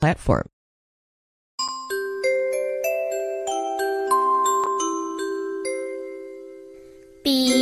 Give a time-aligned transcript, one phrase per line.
[0.00, 0.48] platform.
[7.22, 7.59] B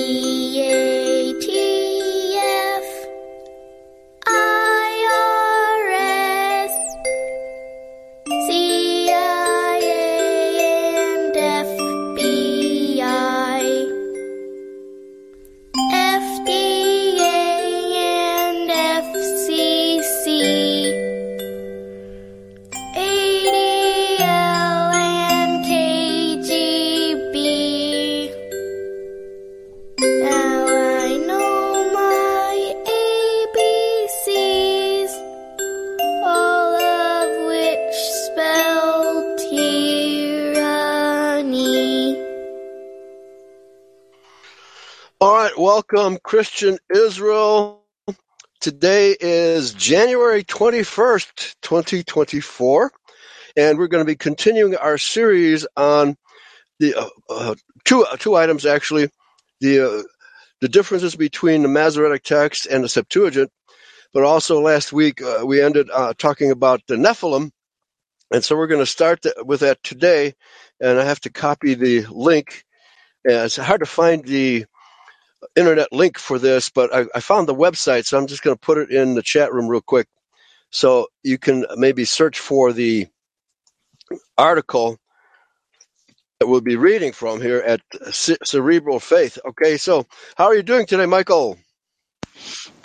[45.91, 47.83] welcome, Christian Israel.
[48.61, 52.91] Today is January 21st, 2024,
[53.57, 56.17] and we're going to be continuing our series on
[56.81, 59.09] the uh, uh, two two items actually,
[59.61, 60.03] the uh,
[60.61, 63.51] the differences between the Masoretic text and the Septuagint,
[64.13, 67.51] but also last week uh, we ended uh, talking about the Nephilim,
[68.33, 70.35] and so we're going to start th- with that today,
[70.81, 72.65] and I have to copy the link.
[73.29, 74.67] Uh, it's hard to find the
[75.57, 78.61] internet link for this, but I, I found the website, so I'm just going to
[78.61, 80.09] put it in the chat room real quick.
[80.71, 83.09] So you can maybe search for the
[84.39, 84.99] article
[86.41, 87.81] that we'll be reading from here at
[88.13, 89.39] Ce- Cerebral Faith.
[89.49, 91.59] Okay, so how are you doing today, Michael?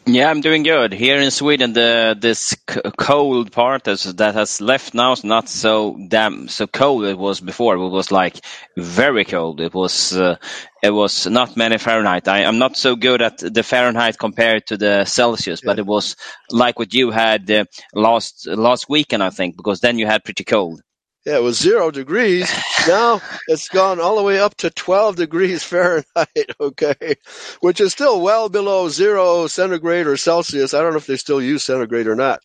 [0.06, 0.92] Yeah, I'm doing good.
[0.92, 5.98] Here in Sweden, the this c- cold part that has left now is not so
[6.10, 7.76] damn so cold it was before.
[7.76, 8.36] It was like
[8.78, 9.62] very cold.
[9.62, 10.36] It was uh,
[10.84, 12.28] it was not many Fahrenheit.
[12.28, 16.18] I, I'm not so good at the Fahrenheit compared to the Celsius, but it was
[16.52, 17.64] like what you had uh,
[17.96, 20.82] last last weekend, I think, because then you had pretty cold.
[21.26, 22.52] Yeah, it was zero degrees.
[22.88, 26.28] Now it's gone all the way up to 12 degrees Fahrenheit,
[26.60, 27.16] okay,
[27.62, 30.74] which is still well below zero centigrade or Celsius.
[30.74, 32.42] I don't know if they still use centigrade or not.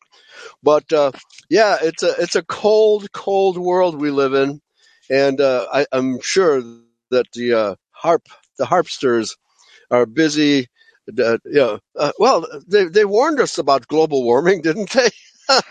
[0.62, 1.12] But uh,
[1.50, 4.60] yeah, it's a it's a cold, cold world we live in,
[5.10, 8.22] and uh, I, I'm sure that the uh, harp
[8.58, 9.36] the harpsters
[9.91, 10.69] are busy.
[11.19, 15.10] Uh, you know, uh, well, they they warned us about global warming, didn't they?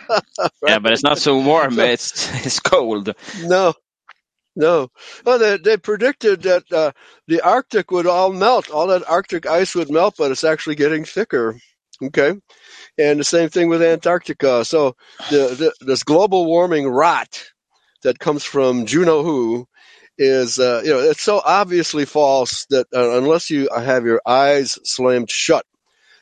[0.68, 1.74] Yeah, but it's not so warm.
[1.76, 3.14] So- It's it's cold.
[3.42, 3.74] No,
[4.56, 4.90] no.
[5.26, 6.92] Well, they, they predicted that uh,
[7.28, 8.70] the Arctic would all melt.
[8.70, 11.58] All that Arctic ice would melt, but it's actually getting thicker.
[12.04, 12.36] Okay.
[12.98, 14.66] And the same thing with Antarctica.
[14.66, 14.96] So
[15.32, 17.44] the, the this global warming rot
[18.04, 19.68] that comes from Juno Who
[20.18, 24.80] is, uh, you know, it's so obviously false that uh, unless you have your eyes
[24.84, 25.66] slammed shut,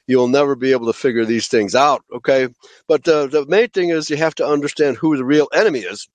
[0.07, 2.03] you'll never be able to figure these things out.
[2.13, 2.49] Okay.
[2.87, 6.07] But uh, the main thing is you have to understand who the real enemy is.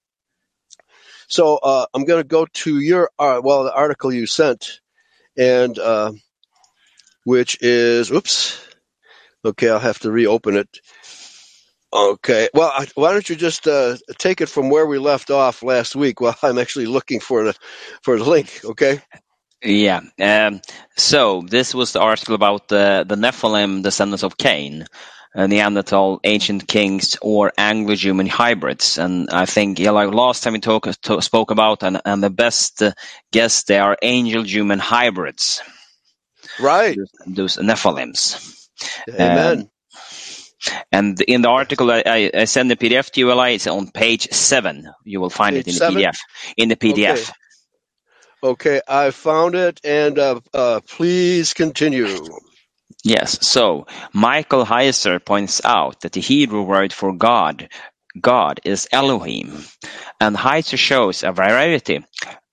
[1.28, 4.80] So uh, I'm going to go to your uh, well the article you sent,
[5.36, 6.12] and uh,
[7.24, 8.60] which is oops.
[9.44, 10.68] Okay, I'll have to reopen it.
[11.92, 15.62] Okay, well, I, why don't you just uh, take it from where we left off
[15.62, 16.20] last week?
[16.22, 17.54] While I'm actually looking for the
[18.02, 18.60] for the link.
[18.64, 19.00] Okay.
[19.64, 20.00] Yeah.
[20.20, 20.62] Um,
[20.96, 24.86] so this was the article about the, the Nephilim descendants of Cain,
[25.34, 28.98] uh, Neanderthal, ancient kings, or Angel-Human hybrids.
[28.98, 32.30] And I think, yeah, like last time we talk, to, spoke about, and, and the
[32.30, 32.92] best uh,
[33.32, 35.62] guess they are angel-human hybrids,
[36.58, 37.02] Right.
[37.26, 38.56] those Nephilims.
[39.20, 39.70] Amen.
[40.92, 43.90] And in the article I, I, I send the PDF to you, Eli, it's on
[43.90, 44.88] page seven.
[45.04, 45.94] You will find Page it in seven?
[45.94, 46.18] the PDF.
[46.56, 47.30] In the PDF.
[47.30, 47.39] Okay.
[48.42, 52.40] Okay, I found it, and uh, uh, please continue.
[53.04, 53.38] Yes.
[53.46, 57.68] So Michael Heiser points out that the Hebrew word for God,
[58.20, 59.64] God is Elohim,
[60.20, 62.04] and Heiser shows a variety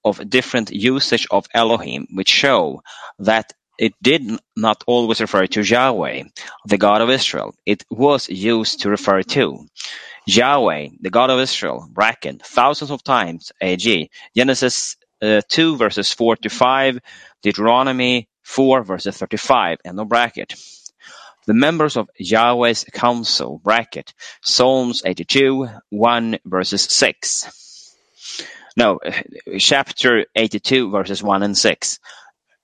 [0.06, 2.82] of different usage of Elohim, which show
[3.20, 4.24] that it did
[4.56, 6.24] not always refer to Yahweh,
[6.66, 7.54] the God of Israel.
[7.66, 9.68] It was used to refer to
[10.26, 16.38] Yahweh, the God of Israel, bracket, thousands of times, AG, Genesis uh, 2 verses 4
[16.38, 17.00] to 5,
[17.42, 20.54] Deuteronomy 4 verses 35, and no bracket.
[21.48, 27.96] The members of Yahweh's council, bracket, Psalms 82, 1 verses 6.
[28.76, 29.12] No, uh,
[29.58, 32.00] chapter 82 verses 1 and 6.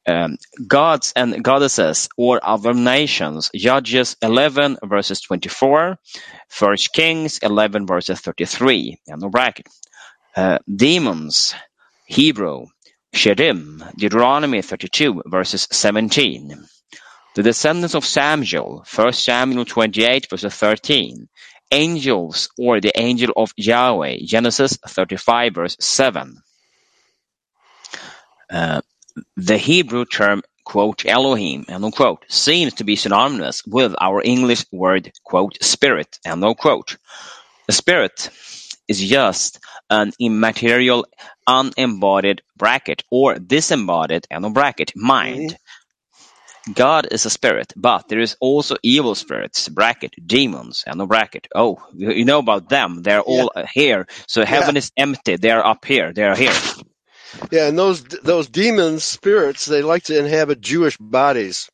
[0.06, 5.97] Um, gods and goddesses or other nations, Judges 11 verses 24,
[6.49, 9.67] First Kings 11 verses 33, and no bracket.
[10.35, 11.56] Uh, demons,
[12.13, 12.68] Hebrew,
[13.15, 16.63] Shedim, Deuteronomy 32 verses 17.
[17.33, 21.27] The descendants of Samuel, 1 Samuel 28 verses 13,
[21.71, 24.18] angels or the angel of Yahweh.
[24.25, 26.38] Genesis 35 verse 7.
[28.48, 28.81] Uh,
[29.36, 35.12] the Hebrew term quote Elohim end quote seems to be synonymous with our English word
[35.24, 36.98] quote spirit end quote.
[37.71, 38.30] Spirit
[38.88, 39.59] is just
[39.89, 41.06] an immaterial,
[41.47, 45.51] unembodied bracket or disembodied bracket mind.
[45.51, 46.74] Mm-hmm.
[46.74, 51.47] God is a spirit, but there is also evil spirits, bracket, demons, and no bracket.
[51.53, 53.01] Oh, you you know about them.
[53.01, 54.07] They're all here.
[54.27, 55.35] So heaven is empty.
[55.35, 56.13] They're up here.
[56.13, 56.56] They're here.
[57.51, 61.69] Yeah, and those those demons, spirits, they like to inhabit Jewish bodies.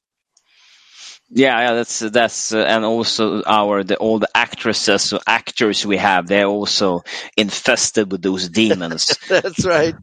[1.32, 5.98] Yeah, yeah, that's that's, uh, and also our the all the actresses, or actors we
[5.98, 7.04] have, they're also
[7.38, 9.18] infested with those demons.
[9.30, 9.94] That's right.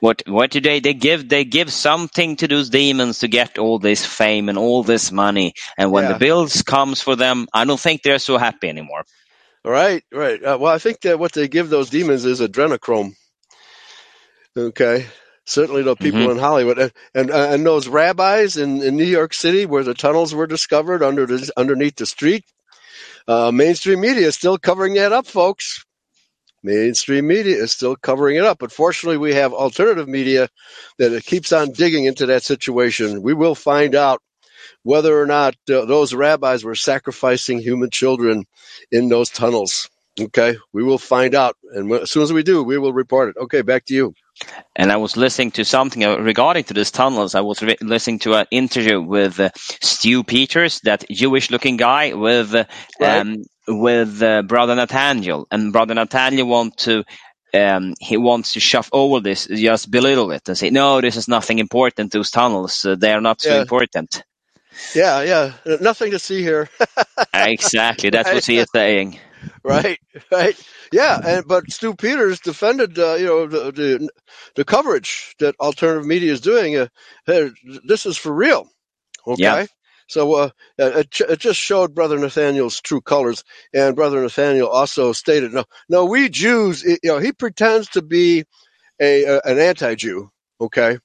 [0.00, 3.78] what what do they they give they give something to those demons to get all
[3.78, 6.12] this fame and all this money, and when Yeah.
[6.12, 9.04] the bills comes for them, I don't think they're so happy anymore.
[9.64, 10.42] Right, right.
[10.42, 13.14] Uh, well, I think that what they give those demons is adrenochrome.
[14.56, 15.06] Okay,
[15.46, 16.32] certainly the people Mhm.
[16.32, 19.94] in Hollywood and and, uh, and those rabbis in, in New York City where the
[19.94, 22.44] tunnels were discovered under the, underneath the street.
[23.28, 25.84] Uh, mainstream media is still covering that up, folks.
[26.62, 30.48] Mainstream media is still covering it up, but fortunately, we have alternative media
[30.98, 33.22] that keeps on digging into that situation.
[33.22, 34.20] We will find out
[34.82, 38.44] whether or not uh, those rabbis were sacrificing human children
[38.90, 39.88] in those tunnels.
[40.20, 43.36] Okay, we will find out, and as soon as we do, we will report it.
[43.42, 44.14] Okay, back to you.
[44.74, 47.34] And I was listening to something uh, regarding to these tunnels.
[47.34, 52.54] I was re- listening to an interview with uh, Stu Peters, that Jewish-looking guy, with
[52.54, 52.64] uh,
[53.00, 53.20] Right.
[53.20, 53.36] um,
[53.68, 57.04] with uh, Brother Nathaniel, and Brother Nathaniel want to.
[57.54, 61.28] Um, he wants to shove over this, just belittle it, and say, "No, this is
[61.28, 62.12] nothing important.
[62.12, 64.22] Those tunnels, uh, they are not so important."
[64.94, 66.68] Yeah, yeah, nothing to see here.
[67.34, 69.18] exactly, that's what he is saying.
[69.66, 70.00] Right,
[70.32, 70.56] right.
[70.92, 74.10] Yeah, and but Stu Peters defended, uh, you know, the, the
[74.56, 76.76] the coverage that alternative media is doing.
[76.78, 76.88] Uh,
[77.26, 77.50] hey,
[77.86, 78.68] this is for real.
[79.26, 79.62] Okay.
[79.62, 79.66] Yeah.
[80.08, 85.54] So uh, it, it just showed Brother Nathaniel's true colors, and Brother Nathaniel also stated,
[85.54, 88.44] "No, no, we Jews, you know, he pretends to be
[89.00, 90.30] a, a an anti-Jew,
[90.60, 90.98] okay,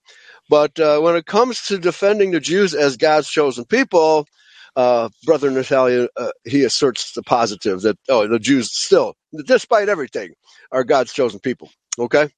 [0.49, 4.27] but uh, when it comes to defending the Jews as God's chosen people,
[4.75, 9.13] uh, Brother Nathaniel, uh, he asserts the positive that oh, the Jews still,
[9.45, 10.33] despite everything,
[10.71, 11.69] are God's chosen people,
[11.99, 12.29] okay."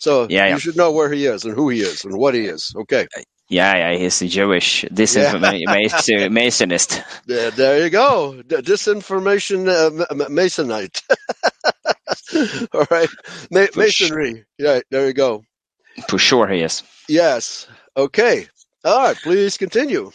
[0.00, 0.54] So Yeah, yeah.
[0.54, 2.72] you should know where he is and who he is and what he is.
[2.76, 3.06] Okay,
[3.48, 7.04] Yeah, yeah, he's a Jewish disinformationist.
[7.26, 8.42] there, there you go.
[8.46, 9.90] Disinformation uh,
[10.28, 11.02] masonite.
[12.74, 13.08] All right,
[13.50, 14.44] Ma- masonry.
[14.58, 15.44] Yeah, there you go.
[16.08, 16.82] For sure, he is.
[17.08, 17.66] Yes.
[17.96, 18.48] Okay.
[18.84, 19.16] All right.
[19.16, 20.12] Please continue.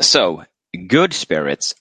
[0.00, 0.44] So,
[0.88, 1.74] good spirits,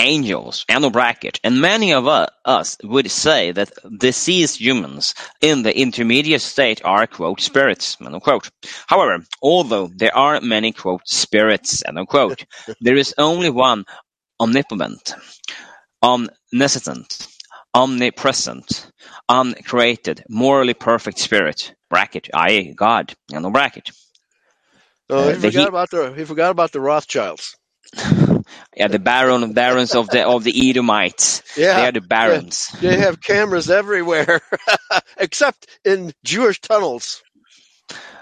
[0.00, 2.06] angels, and a bracket, and many of
[2.44, 8.22] us would say that deceased humans in the intermediate state are, quote, spirits, end of
[8.22, 8.50] quote.
[8.86, 12.44] However, although there are many, quote, spirits, end of quote,
[12.80, 13.84] there is only one
[14.40, 15.14] omnipotent,
[16.02, 17.28] omniscient,
[17.74, 18.90] omnipresent,
[19.28, 23.90] uncreated, morally perfect spirit, bracket, i.e., God, end of bracket.
[25.10, 27.56] Oh, Uh, he forgot about the he forgot about the Rothschilds.
[28.76, 31.42] Yeah, the baron barons of the of the Edomites.
[31.56, 31.76] Yeah.
[31.80, 32.68] They are the barons.
[32.80, 34.40] They have cameras everywhere,
[35.16, 37.22] except in Jewish tunnels.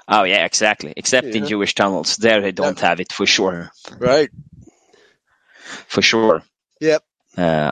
[0.09, 0.95] Oh yeah, exactly.
[0.97, 3.71] Except in Jewish tunnels, there they don't have it for sure.
[3.99, 4.31] Right.
[5.88, 6.43] For sure.
[6.81, 7.02] Yep.
[7.37, 7.71] Uh,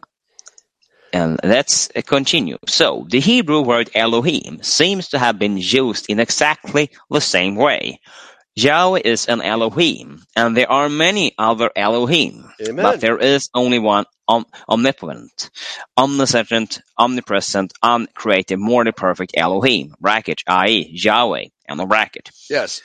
[1.12, 2.58] and let's uh, continue.
[2.66, 8.00] So the Hebrew word Elohim seems to have been used in exactly the same way.
[8.56, 12.82] Yahweh is an Elohim, and there are many other Elohim, Amen.
[12.82, 15.50] but there is only one om- omnipotent,
[15.98, 22.30] omniscient, omnipresent, uncreated, morally perfect Elohim, bracket, i.e., Yahweh, and a bracket.
[22.48, 22.80] Yes.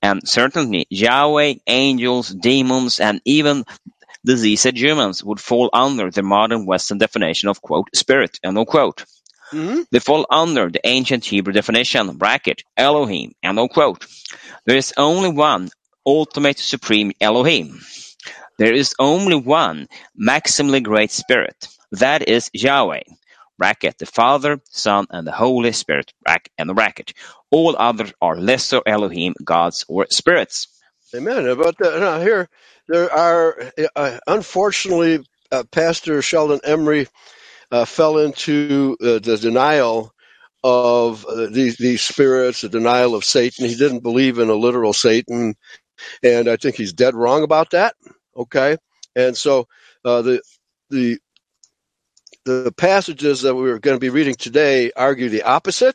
[0.00, 3.64] And certainly Yahweh, angels, demons, and even
[4.24, 9.04] diseased humans would fall under the modern Western definition of quote spirit end of quote.
[9.52, 14.06] Hmm They fall under the ancient Hebrew definition bracket Elohim end of quote.
[14.66, 15.70] There is only one
[16.06, 17.80] ultimate supreme Elohim.
[18.58, 19.88] There is only one
[20.20, 21.68] maximally great spirit.
[21.92, 23.02] That is Yahweh.
[23.58, 26.12] Bracket the Father, Son, and the Holy Spirit.
[26.24, 27.14] Bracket and the bracket.
[27.50, 30.68] All others are lesser Elohim, gods, or spirits.
[31.16, 31.56] Amen.
[31.58, 32.48] But uh, now here,
[32.88, 37.08] there are uh, unfortunately, uh, Pastor Sheldon Emery
[37.70, 40.12] uh, fell into uh, the denial
[40.64, 43.66] of uh, these these spirits, the denial of Satan.
[43.66, 45.54] He didn't believe in a literal Satan,
[46.22, 47.94] and I think he's dead wrong about that.
[48.36, 48.76] Okay,
[49.14, 49.68] and so
[50.04, 50.42] uh, the
[50.90, 51.18] the
[52.44, 55.94] the passages that we're going to be reading today argue the opposite.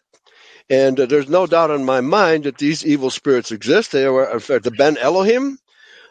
[0.70, 3.92] And uh, there's no doubt in my mind that these evil spirits exist.
[3.92, 5.58] They were, in fact, the Ben Elohim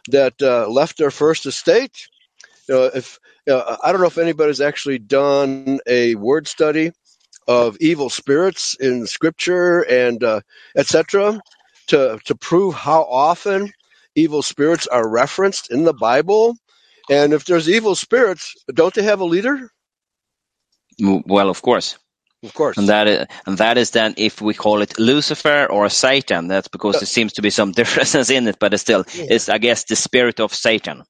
[0.08, 2.08] that uh, left their first estate.
[2.68, 3.18] Know, if
[3.50, 6.92] uh, I don't know if anybody's actually done a word study
[7.48, 10.40] of evil spirits in Scripture and uh,
[10.76, 11.40] etc.
[11.88, 13.72] to to prove how often
[14.14, 16.56] evil spirits are referenced in the Bible.
[17.10, 19.70] And if there's evil spirits, don't they have a leader?
[21.26, 21.98] Well, of course.
[22.44, 22.76] Of course.
[22.78, 26.68] And that is, and that is then if we call it Lucifer or Satan, that's
[26.68, 29.26] because there seems to be some differences in it, but it's still, Yeah.
[29.30, 31.04] it's, I guess, the spirit of Satan.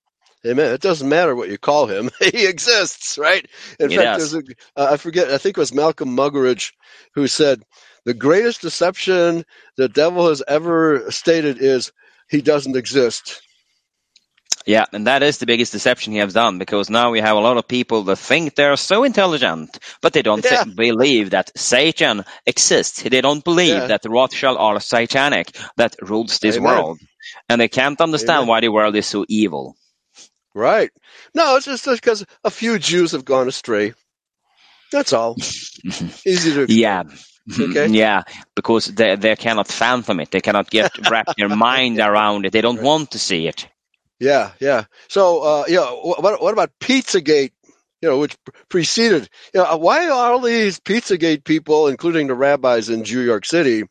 [0.46, 0.72] Amen.
[0.72, 3.46] It doesn't matter what you call him; he exists, right?
[3.78, 4.32] In He fact, does.
[4.32, 4.42] there's a,
[4.80, 5.30] uh, I forget.
[5.30, 6.72] I think it was Malcolm Muggeridge
[7.14, 7.62] who said
[8.04, 9.44] the greatest deception
[9.76, 11.92] the devil has ever stated is
[12.28, 13.42] he doesn't exist.
[14.66, 17.40] Yeah, and that is the biggest deception he has done because now we have a
[17.40, 20.64] lot of people that think they're so intelligent, but they don't Yeah.
[20.64, 23.02] thi- believe that Satan exists.
[23.02, 23.86] They don't believe Yeah.
[23.88, 26.62] that the Rothschild are satanic that rules this Amen.
[26.62, 26.98] world.
[27.48, 28.48] And they can't understand Amen.
[28.48, 29.76] why the world is so evil.
[30.54, 30.90] Right?
[31.34, 33.94] No, it's just because a few Jews have gone astray.
[34.90, 35.36] That's all.
[36.26, 37.04] Easy to Yeah.
[37.58, 37.86] Okay.
[37.90, 38.22] Yeah,
[38.54, 40.30] because they they cannot fathom it.
[40.30, 42.52] They cannot get wrap their mind around it.
[42.52, 42.84] They don't Right.
[42.84, 43.66] want to see it.
[44.20, 44.84] Yeah, yeah.
[45.08, 47.52] So, uh, wh- what what about Pizzagate?
[48.02, 48.36] You know, which
[48.68, 49.28] preceded.
[49.54, 53.84] You know, why are all these Pizzagate people, including the rabbis in New York City,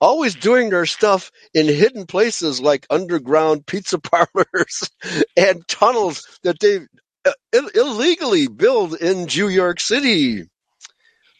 [0.00, 4.90] always doing their stuff in hidden places like underground pizza parlors
[5.36, 6.80] and tunnels that they
[7.26, 10.44] uh, Ill- illegally build in New York City?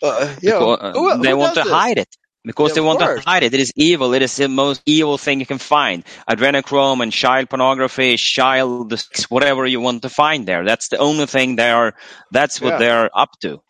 [0.02, 1.68] Uh, you know, uh, who- they who want to this?
[1.68, 2.16] hide it.
[2.44, 3.22] Because Yeah, they want course.
[3.22, 3.52] to hide it.
[3.54, 4.14] It is evil.
[4.14, 6.04] It is the most evil thing you can find.
[6.28, 8.92] Adrenochrome and child pornography, child
[9.28, 10.64] whatever you want to find there.
[10.64, 11.94] That's the only thing they are.
[12.30, 12.78] That's what Yeah.
[12.78, 13.62] they're up to.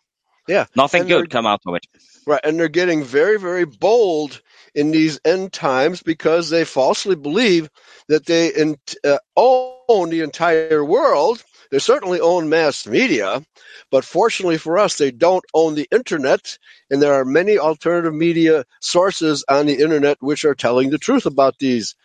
[0.47, 1.85] Yeah, Nothing And good come out of it.
[2.25, 4.41] Right, and they're getting very, very bold
[4.75, 7.69] in these end times because they falsely believe
[8.07, 11.43] that they in, uh, own the entire world.
[11.71, 13.43] They certainly own mass media,
[13.91, 16.57] but fortunately for us, they don't own the internet.
[16.89, 21.25] And there are many alternative media sources on the internet which are telling the truth
[21.25, 21.95] about these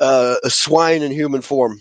[0.00, 1.80] uh, swine in human form.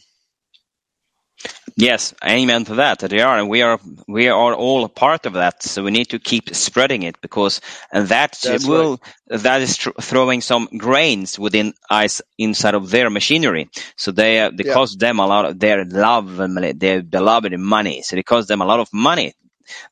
[1.76, 3.00] Yes, amen to that.
[3.00, 5.64] They are, and we are, we are all a part of that.
[5.64, 9.90] So we need to keep spreading it because, and that That's will, that is tr-
[10.02, 13.70] throwing some grains within us inside of their machinery.
[13.98, 14.74] So they, uh, they Yeah.
[14.74, 18.04] cost them a lot of their love, and their beloved money.
[18.04, 19.34] So it costs them a lot of money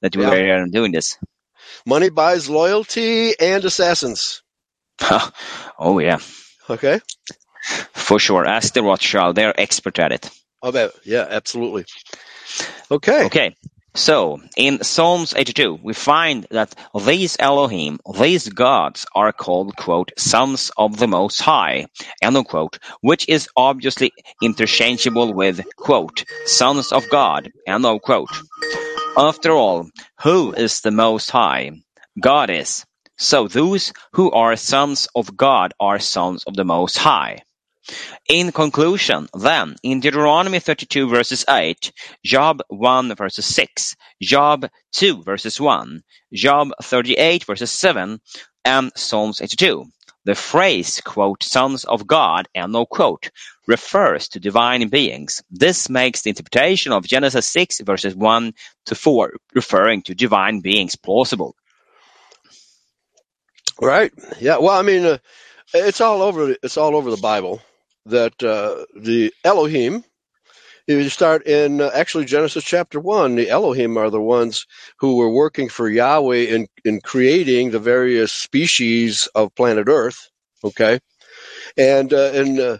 [0.01, 0.31] that we Yeah.
[0.31, 1.17] are doing this.
[1.85, 4.43] Money buys loyalty and assassins.
[5.79, 6.19] oh yeah,
[6.69, 6.99] Okay?
[7.93, 8.45] for sure.
[8.45, 10.29] Ask the Rothschild; they're expert at it.
[10.65, 10.89] I.
[11.03, 11.85] Yeah, absolutely.
[12.91, 13.25] Okay.
[13.25, 13.55] Okay.
[13.95, 20.69] So in Psalms 82, we find that these Elohim, these gods are called, quote, sons
[20.77, 21.85] of the Most High,
[22.21, 28.27] end quote, which is obviously interchangeable with, quote, sons of God, end of quote.
[29.17, 29.89] After all,
[30.21, 31.71] who is the Most High?
[32.19, 32.85] God is.
[33.17, 37.44] So those who are sons of God are sons of the Most High.
[38.27, 41.91] In conclusion, then, in Deuteronomy 32 verses 8,
[42.25, 46.01] Job 1 verses 6, Job 2 verses 1,
[46.33, 48.19] Job 38 verses 7,
[48.65, 49.85] and Psalms 82,
[50.23, 53.29] the phrase, quote, sons of God, end no quote,
[53.67, 55.43] refers to divine beings.
[55.51, 58.53] This makes the interpretation of Genesis 6 verses 1
[58.87, 61.55] to 4, referring to divine beings, plausible.
[63.79, 64.11] Right.
[64.39, 64.57] Yeah.
[64.57, 65.17] Well, I mean, uh,
[65.75, 66.55] it's all over.
[66.63, 67.61] It's all over the Bible
[68.07, 70.03] that uh, the Elohim.
[70.87, 74.67] If you start in uh, actually Genesis chapter one, the Elohim are the ones
[74.99, 80.29] who were working for Yahweh in in creating the various species of planet Earth.
[80.63, 80.99] Okay,
[81.77, 82.77] and uh, in uh,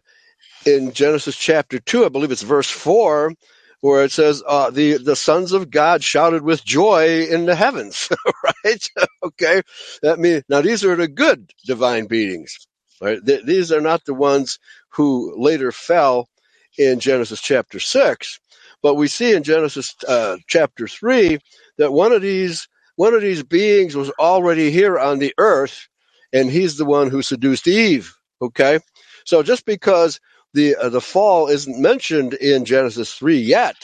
[0.65, 3.33] in Genesis chapter two, I believe it's verse four,
[3.81, 8.09] where it says uh, the the sons of God shouted with joy in the heavens.
[8.65, 8.89] right?
[9.23, 9.63] okay,
[10.03, 12.67] that means now these are the good divine beings.
[13.01, 13.19] Right?
[13.25, 14.59] Th- these are not the ones
[14.95, 16.29] who later fell
[16.77, 18.39] in Genesis chapter six,
[18.83, 21.39] but we see in Genesis uh, chapter three
[21.77, 25.87] that one of these one of these beings was already here on the earth,
[26.33, 28.15] and he's the one who seduced Eve.
[28.41, 28.79] Okay,
[29.25, 30.19] so just because
[30.53, 33.75] the uh, the fall isn't mentioned in Genesis three yet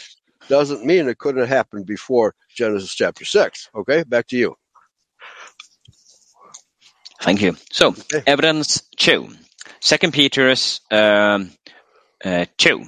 [0.49, 3.69] doesn't mean it couldn't have happened before Genesis chapter six.
[3.75, 4.55] Okay, back to you.
[7.21, 7.55] Thank you.
[7.71, 8.25] So, Okay.
[8.25, 9.29] evidence two.
[9.79, 11.51] Second Peter's um,
[12.23, 12.85] uh, two.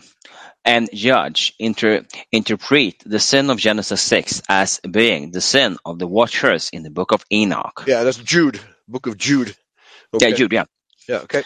[0.65, 6.08] and Jude inter- interpret the sin of Genesis 6 as being the sin of the
[6.08, 7.84] watchers in the book of Enoch.
[7.88, 9.50] Yeah, that's Jude, book of Jude.
[10.13, 10.34] Yeah, Okay.
[10.34, 10.65] Jude, yeah.
[11.10, 11.44] Yeah, okay.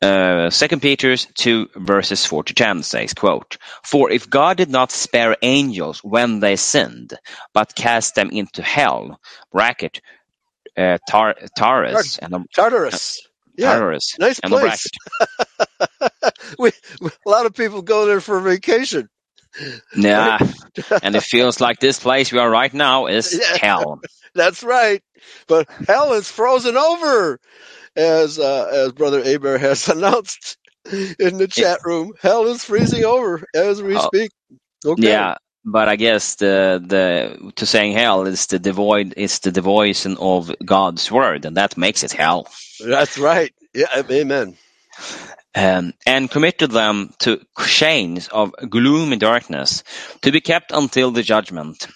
[0.00, 4.90] Uh, 2 Peter 2 verses 4 to 10 says, quote, For if God did not
[4.90, 7.12] spare angels when they sinned,
[7.54, 9.20] but cast them into hell,
[9.52, 10.00] bracket,
[10.76, 11.36] uh, tar-
[12.18, 13.28] and a, Tartarus.
[13.56, 14.90] Yeah, Tartarus, nice place.
[16.58, 19.08] we, a lot of people go there for vacation.
[19.94, 20.38] Yeah,
[21.02, 23.58] and it feels like this place we are right now is Yeah.
[23.60, 24.00] hell.
[24.34, 25.02] That's right.
[25.48, 27.40] But hell is frozen over,
[27.96, 30.58] as uh, as Brother Aber has announced
[31.18, 32.14] in the chat room.
[32.20, 34.00] Hell is freezing over as we Oh.
[34.00, 34.32] speak.
[34.86, 34.96] Okay.
[34.96, 40.16] Yeah, but I guess the the to saying hell is the devoid is the devotion
[40.18, 42.48] of God's word, and that makes it hell.
[42.84, 43.52] That's right.
[43.74, 43.86] Yeah.
[44.10, 44.56] Amen.
[45.54, 49.84] um, and committed them to chains of gloomy darkness,
[50.22, 51.88] to be kept until the judgment.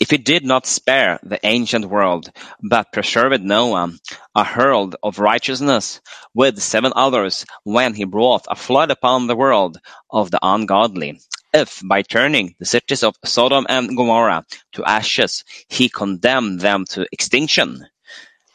[0.00, 2.30] If he did not spare the ancient world,
[2.62, 3.92] but preserved Noah,
[4.34, 6.00] a herald of righteousness,
[6.34, 9.78] with seven others, when he brought a flood upon the world
[10.10, 11.20] of the ungodly,
[11.54, 14.44] if by turning the cities of Sodom and Gomorrah
[14.74, 17.86] to ashes, he condemned them to extinction,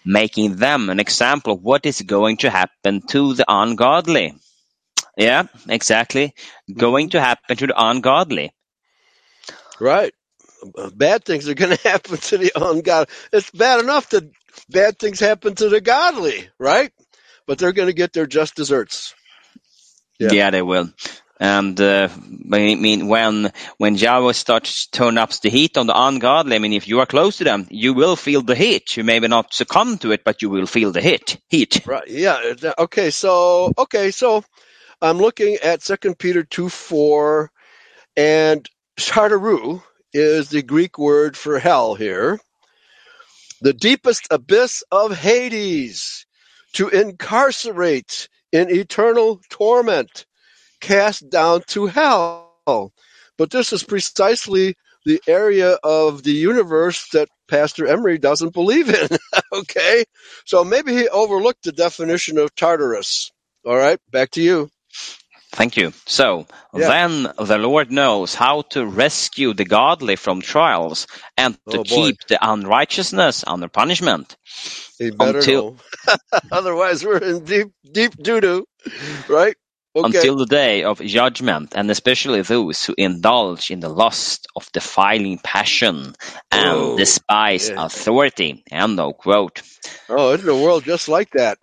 [0.06, 4.36] making them an example of what is going to happen to the ungodly.
[5.18, 6.34] Yeah, exactly.
[6.74, 7.12] Going mm-hmm.
[7.12, 8.54] to happen to the ungodly.
[9.80, 10.14] Right.
[10.94, 13.14] Bad things are going to happen to the ungodly.
[13.34, 14.30] It's bad enough that
[14.70, 16.92] bad things happen to the godly, right?
[17.48, 19.14] But they're going to get their just desserts.
[20.20, 20.30] Yeah.
[20.32, 20.90] Yeah, they will.
[21.42, 22.08] And uh,
[22.54, 26.60] I mean, when when Yahweh starts to turn up the heat on the ungodly, I
[26.60, 28.96] mean, if you are close to them, you will feel the heat.
[28.96, 31.40] You maybe not succumb to it, but you will feel the heat.
[31.50, 31.82] Heat.
[31.84, 32.08] Right.
[32.08, 32.40] Yeah.
[32.78, 33.10] Okay.
[33.10, 34.12] So okay.
[34.12, 34.44] So
[35.02, 37.50] I'm looking at Second Peter two four,
[38.16, 38.70] and
[39.00, 39.82] Tartaru
[40.14, 42.40] is the Greek word for hell here.
[43.62, 46.28] The deepest abyss of Hades,
[46.74, 50.28] to incarcerate in eternal torment,
[50.82, 52.92] cast down to hell.
[53.38, 59.08] But this is precisely the area of the universe that Pastor Emery doesn't believe in.
[59.54, 60.04] okay.
[60.46, 63.32] So maybe he overlooked the definition of Tartarus.
[63.66, 64.70] All right, back to you.
[65.54, 65.92] Thank you.
[66.06, 66.88] So Yeah.
[66.88, 72.18] then the Lord knows how to rescue the godly from trials and to Oh, keep
[72.30, 74.38] the unrighteousness under punishment.
[74.98, 75.76] He better Until-
[76.08, 76.18] know.
[76.52, 78.66] Otherwise, we're in deep, deep doo doo.
[79.28, 79.56] Right?
[79.96, 80.26] Okay.
[80.26, 85.40] until the day of judgment, and especially those who indulge in the lust of defiling
[85.40, 86.14] passion
[86.52, 87.78] and Oh, despise yeah.
[87.78, 88.64] authority.
[88.72, 89.62] End of quote.
[90.10, 91.58] oh, isn't the world just like that?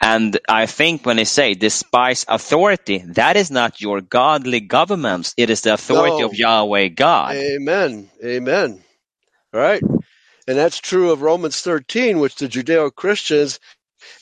[0.00, 5.34] And I think when they say despise authority, that is not your godly governments.
[5.36, 6.24] It is the authority No.
[6.24, 7.44] of Yahweh God.
[7.56, 8.10] Amen.
[8.24, 8.84] Amen.
[9.54, 9.84] All right.
[10.48, 13.60] And that's true of Romans 13, which the Judeo Christians,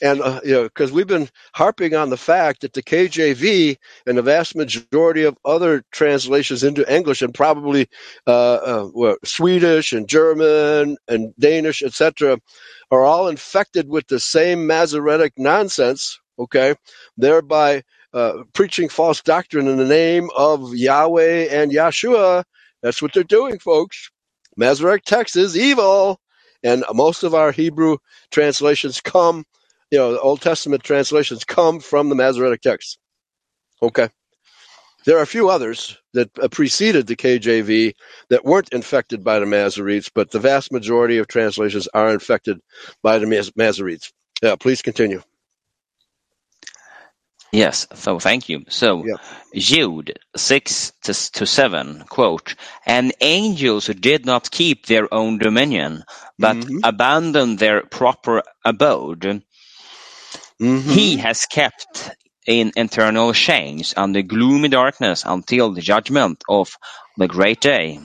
[0.01, 4.17] and, uh, you know, because we've been harping on the fact that the KJV and
[4.17, 7.87] the vast majority of other translations into English and probably
[8.27, 8.31] uh,
[8.87, 12.39] uh, Swedish and German and Danish, etc.,
[12.91, 16.75] are all infected with the same Masoretic nonsense, okay,
[17.17, 22.43] thereby uh, preaching false doctrine in the name of Yahweh and Yahshua.
[22.81, 24.09] That's what they're doing, folks.
[24.57, 26.19] Masoretic text is evil,
[26.63, 27.97] and most of our Hebrew
[28.31, 29.45] translations come,
[29.91, 32.97] you know, Old Testament translations come from the Masoretic text.
[33.81, 34.09] Okay.
[35.05, 37.93] There are a few others that uh, preceded the KJV
[38.29, 42.59] that weren't infected by the Masoretes, but the vast majority of translations are infected
[43.03, 44.11] by the Mas- Masoretes.
[44.43, 45.21] Yeah, please continue.
[47.51, 48.65] Yes, so thank you.
[48.69, 49.15] So, Yeah.
[49.55, 56.03] Jude 6 to, to 7, quote, And angels who did not keep their own dominion,
[56.37, 56.81] but Mhm.
[56.83, 59.43] abandoned their proper abode,
[60.61, 60.81] Mhm.
[60.93, 62.11] he has kept
[62.47, 66.75] in eternal chains under gloomy darkness until the judgment of
[67.17, 67.99] the great day.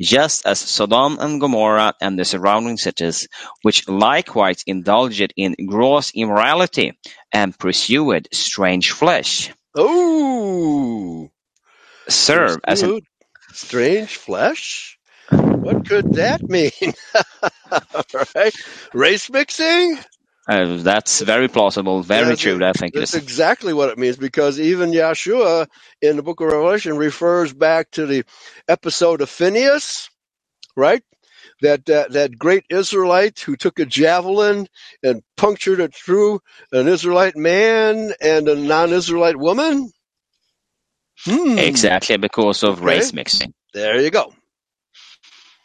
[0.00, 3.28] Just as Sodom and Gomorrah and the surrounding cities,
[3.62, 6.92] which likewise indulged in gross immorality
[7.32, 11.30] and pursued strange flesh, Oh,
[12.08, 13.00] serve as an
[13.52, 14.98] strange flesh.
[15.30, 16.94] What could that mean?
[18.34, 18.54] right?
[18.94, 19.98] Race mixing?
[20.48, 22.64] Uh, that's very plausible, very That's true.
[22.64, 25.68] I think That's exactly what it means because even Yeshua
[26.02, 28.24] in the book of Revelation refers back to the
[28.68, 30.10] episode of Phineas,
[30.76, 31.02] right?
[31.62, 34.68] That, that that great Israelite who took a javelin
[35.02, 36.40] and punctured it through
[36.72, 39.90] an Israelite man and a non-Israelite woman.
[41.26, 41.56] Hmm.
[41.56, 42.82] Exactly because of Okay.
[42.82, 43.54] race mixing.
[43.74, 44.34] There you go.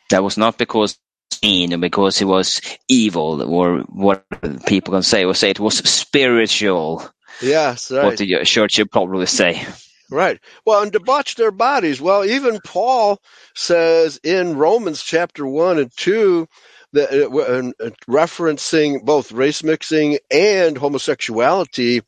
[0.10, 1.00] That was not because
[1.44, 4.26] and because he was evil or what
[4.66, 7.04] people can say or say it was spiritual.
[7.42, 8.06] Yes, right.
[8.06, 9.66] What the church would probably say.
[10.12, 10.40] Right.
[10.66, 12.02] Well, and debauch their bodies.
[12.02, 13.22] Well, even Paul
[13.56, 16.48] says in Romans chapter 1 and 2
[16.94, 22.02] that uh, uh, referencing both race mixing and homosexuality,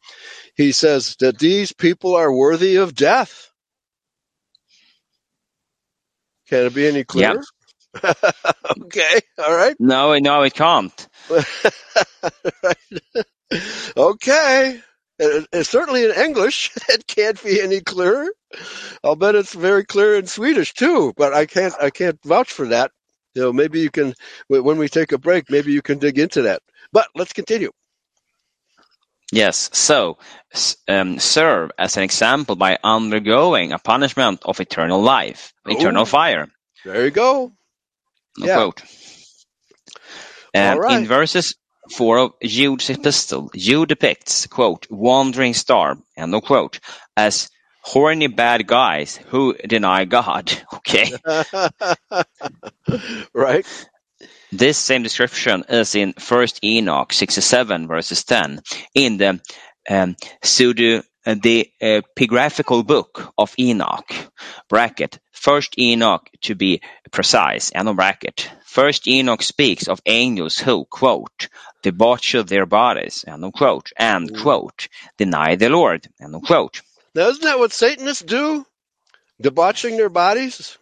[0.55, 3.49] he says that these people are worthy of death.
[6.49, 7.35] Can it be any Yeah.
[8.03, 9.21] okay.
[9.37, 9.75] All right.
[9.79, 11.07] No, no, it can't.
[13.97, 14.81] okay.
[15.19, 18.27] And, and certainly in English, it can't be any clearer.
[19.03, 22.67] I'll bet it's very clear in Swedish too, but I can't I can't vouch for
[22.67, 22.91] that.
[23.35, 24.13] You know, maybe you can
[24.47, 26.61] when we take a break, maybe you can dig into that.
[26.91, 27.71] But let's continue.
[29.31, 30.19] Yes, so
[30.87, 36.49] um, serve as an example by undergoing a punishment of eternal life, eternal fire.
[36.85, 37.51] There you go.
[38.37, 38.55] No Yeah.
[38.55, 38.81] quote.
[40.55, 40.99] Um, right.
[41.01, 41.55] In verses
[41.91, 46.79] 4 of Jude's epistle, Jude depicts, quote, wandering star, end of quote,
[47.17, 47.49] as
[47.81, 50.51] horny bad guys who deny God.
[50.73, 51.11] Okay.
[53.33, 53.65] right.
[54.51, 58.59] This same description is in First Enoch 67 verses 10
[58.93, 59.39] in the
[59.89, 64.11] um, pseudo the uh, epigraphical book of Enoch
[64.69, 66.81] bracket First Enoch to be
[67.11, 71.47] precise and on bracket First Enoch speaks of angels who quote
[71.83, 74.41] debauch their bodies end quote and Mm.
[74.41, 76.81] quote deny the Lord end quote
[77.15, 78.65] Now isn't that what Satanists do?
[79.41, 80.77] Debauching their bodies?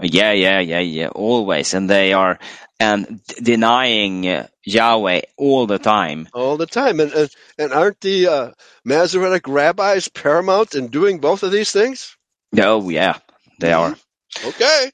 [0.00, 2.38] Yeah, yeah, yeah, yeah, always, and they are
[2.82, 6.28] and d- denying Yahweh all the time.
[6.34, 7.00] All the time.
[7.00, 8.50] And and, and aren't the uh,
[8.84, 12.16] Masoretic rabbis paramount in doing both of these things?
[12.58, 13.18] Oh, yeah,
[13.60, 13.94] they are.
[14.44, 14.90] Okay.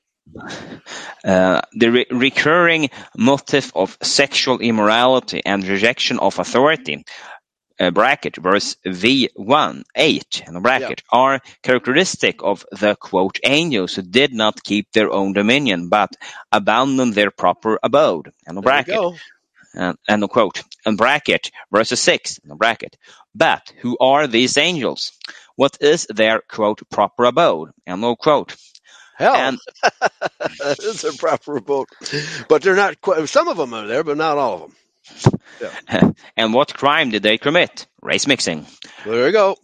[1.25, 7.05] Uh, the re- recurring motive of sexual immorality and rejection of authority.
[7.81, 14.33] Uh, bracket verse V1 8 and bracket are characteristic of the quote angels who did
[14.33, 16.11] not keep their own dominion but
[16.51, 18.97] abandoned their proper abode and bracket
[19.75, 22.97] and, and quote, and bracket, verses 6, and bracket.
[23.35, 25.13] But who are these angels?
[25.57, 27.71] What is their, quote, proper abode?
[27.87, 28.57] And no quote.
[29.17, 29.59] Hell, And
[30.61, 31.89] that is a proper boat.
[32.49, 34.77] But they're not quite, some of them are there, but not all of them.
[36.37, 37.87] and what crime did they commit?
[38.03, 38.67] Race mixing.
[39.05, 39.57] Well, there you go.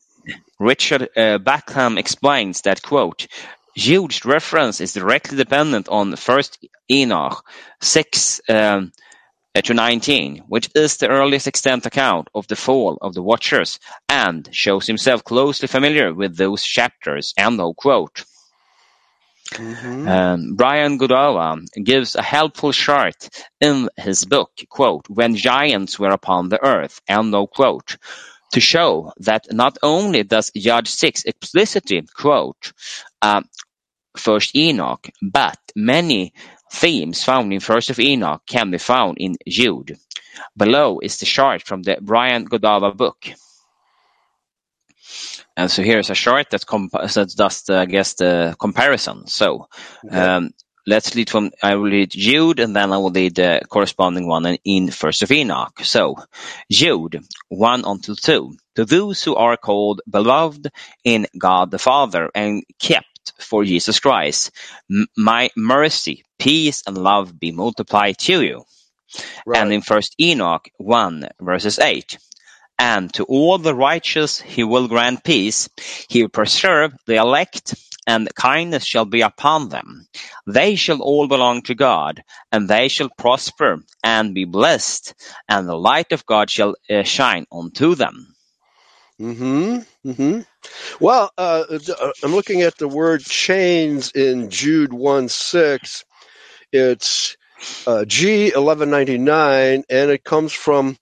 [0.59, 3.27] Richard uh, Bauckham explains that, quote,
[3.77, 7.45] Jude's reference is directly dependent on First Enoch
[7.81, 8.93] 6 um,
[9.55, 13.79] uh, to 19, which is the earliest extant account of the fall of the Watchers,
[14.09, 17.35] and shows himself closely familiar with those chapters.
[17.37, 18.25] End of quote.
[19.55, 20.09] Mhm.
[20.09, 23.29] Um, Brian Godawa gives a helpful chart
[23.61, 27.97] in his book, quote, When Giants Were Upon the Earth, end of quote,
[28.53, 32.73] to show that not only does Jude 6 explicitly quote
[33.23, 33.43] uh,
[34.17, 36.33] First Enoch, but many
[36.73, 39.97] themes found in First of Enoch can be found in Jude.
[40.57, 43.27] Below is the chart from the Brian Godawa book.
[45.57, 49.27] And so here's a chart that, that does, the, I guess, the comparison.
[49.29, 49.69] So
[50.05, 50.29] Okay.
[50.37, 50.51] um,
[50.87, 54.47] let's read from, I will read Jude and then I will read the corresponding one
[54.65, 55.81] in- First of Enoch.
[55.85, 56.17] So
[56.71, 58.55] Jude 1 until 2.
[58.77, 60.71] To those who are called beloved
[61.05, 63.07] in God the Father and kept
[63.41, 64.51] for Jesus Christ,
[65.17, 68.65] my mercy, peace, and love be multiplied to you.
[69.47, 69.63] right.
[69.63, 72.19] And in First Enoch 1 verses 8.
[72.79, 75.69] And to all the righteous he will grant peace.
[76.09, 77.75] He will preserve the elect,
[78.07, 80.07] and kindness shall be upon them.
[80.47, 85.15] They shall all belong to God, and they shall prosper and be blessed,
[85.49, 88.35] and the light of God shall uh, shine unto them.
[89.19, 90.41] hmm hmm
[91.01, 96.05] Well, uh, uh, I'm looking at the word chains in Jude 1 6.
[96.73, 97.37] It's
[97.87, 100.97] uh, G1199, and it comes from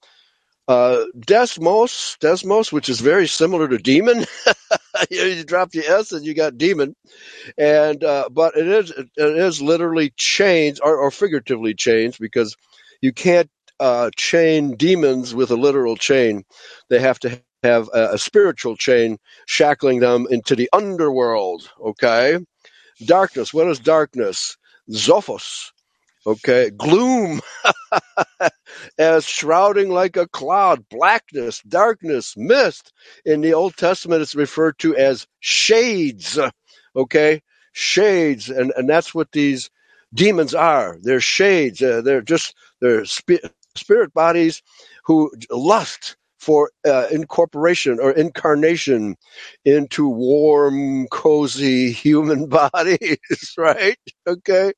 [0.69, 4.25] uh, Desmos, Desmos, which is very similar to demon.
[5.11, 6.97] you, you drop the S and you got demon.
[7.59, 12.57] And, uh, but it is, it is literally chains or, or figuratively chains because
[13.03, 16.45] you can't, uh, chain demons with a literal chain.
[16.91, 21.71] They have to have a, a spiritual chain shackling them into the underworld.
[21.81, 22.39] Okay.
[23.07, 23.55] Darkness.
[23.55, 24.59] What is darkness?
[24.91, 25.72] Zophos.
[26.27, 26.71] Okay.
[26.71, 27.41] Gloom.
[28.99, 32.93] as shrouding like a cloud, blackness, darkness, mist.
[33.27, 36.39] In the Old Testament, it's referred to as shades.
[36.97, 39.71] Okay, shades, and and that's what these
[40.15, 40.99] demons are.
[41.03, 41.83] They're shades.
[41.83, 43.41] Uh, they're just they're spi-
[43.77, 44.63] spirit bodies
[45.07, 49.17] who lust for uh, incorporation or incarnation
[49.65, 53.19] into warm, cozy human bodies,
[53.59, 53.99] right?
[54.29, 54.73] Okay.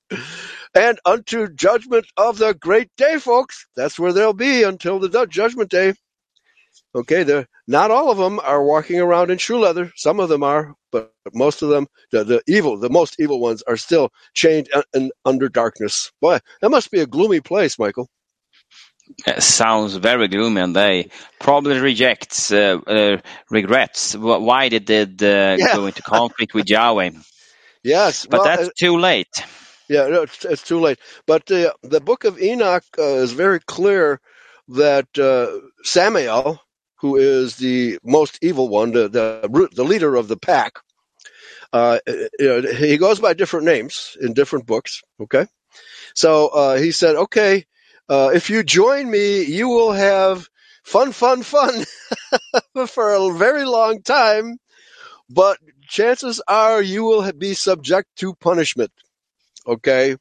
[0.74, 3.66] And unto judgment of the great day, folks.
[3.76, 5.94] That's where they'll be until the judgment day.
[6.96, 9.92] Okay, they're, not all of them are walking around in shoe leather.
[9.96, 13.62] Some of them are, but most of them, the, the evil, the most evil ones,
[13.62, 16.12] are still chained and under darkness.
[16.20, 18.08] Boy, that must be a gloomy place, Michael.
[19.26, 23.18] It sounds very gloomy, and they probably rejects, uh, uh,
[23.50, 25.74] regrets why they did uh, yeah.
[25.74, 27.10] go into conflict with Yahweh.
[27.86, 29.28] Yes, but well, that's too late.
[29.88, 30.98] Yeah, no, it's, it's, too late.
[31.26, 34.20] But the the book of Enoch uh, is very clear
[34.68, 36.60] that uh, Samael,
[36.96, 40.78] who is the most evil one, the the, the leader of the pack,
[41.72, 45.02] uh, you know, he goes by different names in different books.
[45.20, 45.46] Okay,
[46.14, 47.66] so he said, okay
[48.08, 50.48] uh, if you join me, you will have
[50.82, 51.84] fun, fun, fun
[52.86, 54.58] for a very long time,
[55.30, 58.92] but chances are you will be subject to punishment.
[59.66, 60.16] Okay?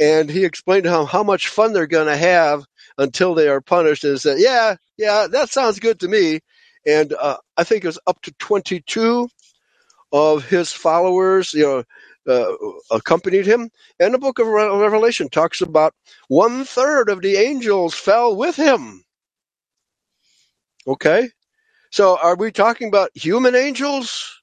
[0.00, 2.64] And he explained to how, how much fun they're going to have
[2.98, 6.40] until they are punished and said, yeah, yeah, that sounds good to me.
[6.86, 9.28] And uh, I think it was up to 22
[10.12, 11.84] of his followers, you know,
[12.28, 13.70] uh, accompanied him.
[13.98, 15.94] And the book of Revelation talks about
[16.28, 19.04] one third of the angels fell with him.
[20.86, 21.30] Okay?
[21.90, 24.40] So are we talking about human angels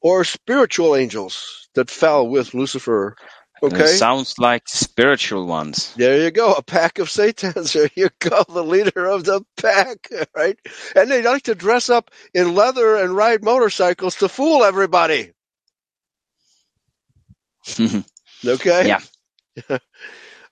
[0.00, 3.16] or spiritual angels that fell with Lucifer?
[3.62, 3.86] Okay.
[3.86, 5.94] sounds like spiritual ones.
[5.96, 6.54] There you go.
[6.54, 7.72] A pack of Satans.
[7.74, 8.44] There you go.
[8.48, 10.58] The leader of the pack, right?
[10.96, 15.32] And they like to dress up in leather and ride motorcycles to fool everybody.
[18.46, 18.88] okay.
[18.88, 19.00] Yeah.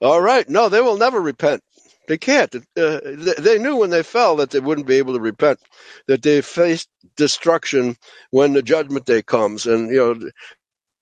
[0.01, 0.49] All right.
[0.49, 1.63] No, they will never repent.
[2.09, 2.55] They can't.
[2.77, 3.01] Uh,
[3.39, 5.61] they knew when they fell that they wouldn't be able to repent,
[6.09, 7.97] that they faced destruction
[8.31, 9.67] when the judgment day comes.
[9.67, 10.31] And, you know,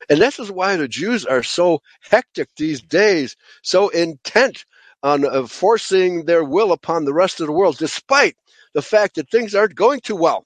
[0.09, 4.65] and this is why the Jews are so hectic these days, so intent
[5.03, 8.37] on uh, forcing their will upon the rest of the world, despite
[8.75, 10.45] the fact that things aren't going too well.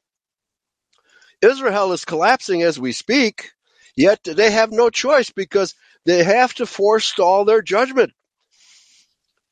[1.43, 3.51] Israel is collapsing as we speak.
[3.97, 5.75] Yet they have no choice because
[6.07, 8.13] they have to forestall their judgment.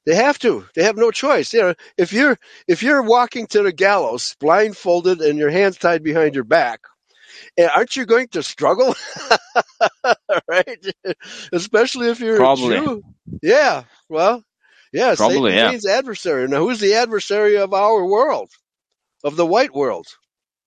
[0.06, 0.66] They have to.
[0.74, 1.52] They have no choice.
[1.52, 6.02] You know, if you're if you're walking to the gallows blindfolded and your hands tied
[6.02, 6.80] behind your back,
[7.56, 8.94] Eh, aren't you going to struggle?
[10.48, 10.86] right?
[11.52, 12.76] Especially if you're Probably.
[12.76, 13.02] a Jew.
[13.42, 13.84] Yeah.
[14.08, 14.42] Well,
[14.92, 15.14] yeah.
[15.14, 15.70] Probably, Satan yeah.
[15.70, 16.48] means adversary.
[16.48, 18.50] Now, who's the adversary of our world,
[19.24, 20.06] of the white world?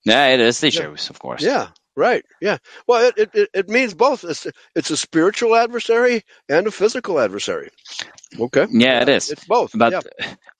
[0.05, 0.81] Yeah, it is the Yeah.
[0.81, 1.41] Jews, of course.
[1.41, 2.25] Yeah, right.
[2.41, 2.57] Yeah.
[2.87, 4.23] Well, it, it, it means both.
[4.23, 7.69] It's, it's a spiritual adversary and a physical adversary.
[8.39, 8.67] Okay.
[8.69, 9.29] Yeah, it is.
[9.29, 9.71] It's both.
[9.73, 10.01] But yeah.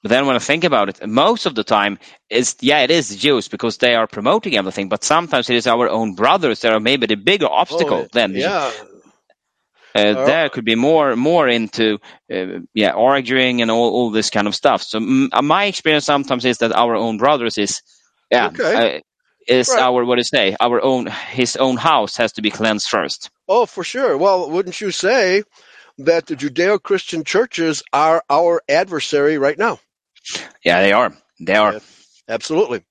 [0.01, 3.09] but then when I think about it, most of the time is yeah, it is
[3.09, 4.89] the Jews because they are promoting everything.
[4.89, 8.33] But sometimes it is our own brothers that are maybe the bigger obstacle Oh, than
[8.33, 8.71] yeah.
[9.95, 11.99] uh, there could be more more into
[12.33, 14.99] uh, yeah arguing and all, all this kind of stuff so
[15.31, 17.81] uh, my experience sometimes is that our own brothers is
[18.31, 19.01] yeah Okay.
[19.47, 19.79] Is Right.
[19.81, 23.29] our what do you say our own his own house has to be cleansed first
[23.47, 24.17] Oh, for sure.
[24.17, 25.43] Well, wouldn't you say
[25.97, 29.79] that the Judeo-Christian churches are our adversary right now?
[30.63, 31.79] yeah they are they are Yeah.
[32.29, 32.81] Absolutely.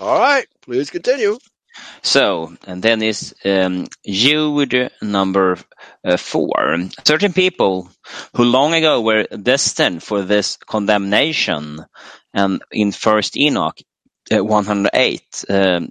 [0.00, 0.46] All right.
[0.62, 1.38] Please continue.
[2.02, 5.56] So, and then is um, Jude number
[6.04, 6.78] uh, four.
[7.04, 7.88] Certain people
[8.34, 11.84] who long ago were destined for this condemnation,
[12.34, 13.78] and in First Enoch
[14.32, 15.90] uh, 108, um,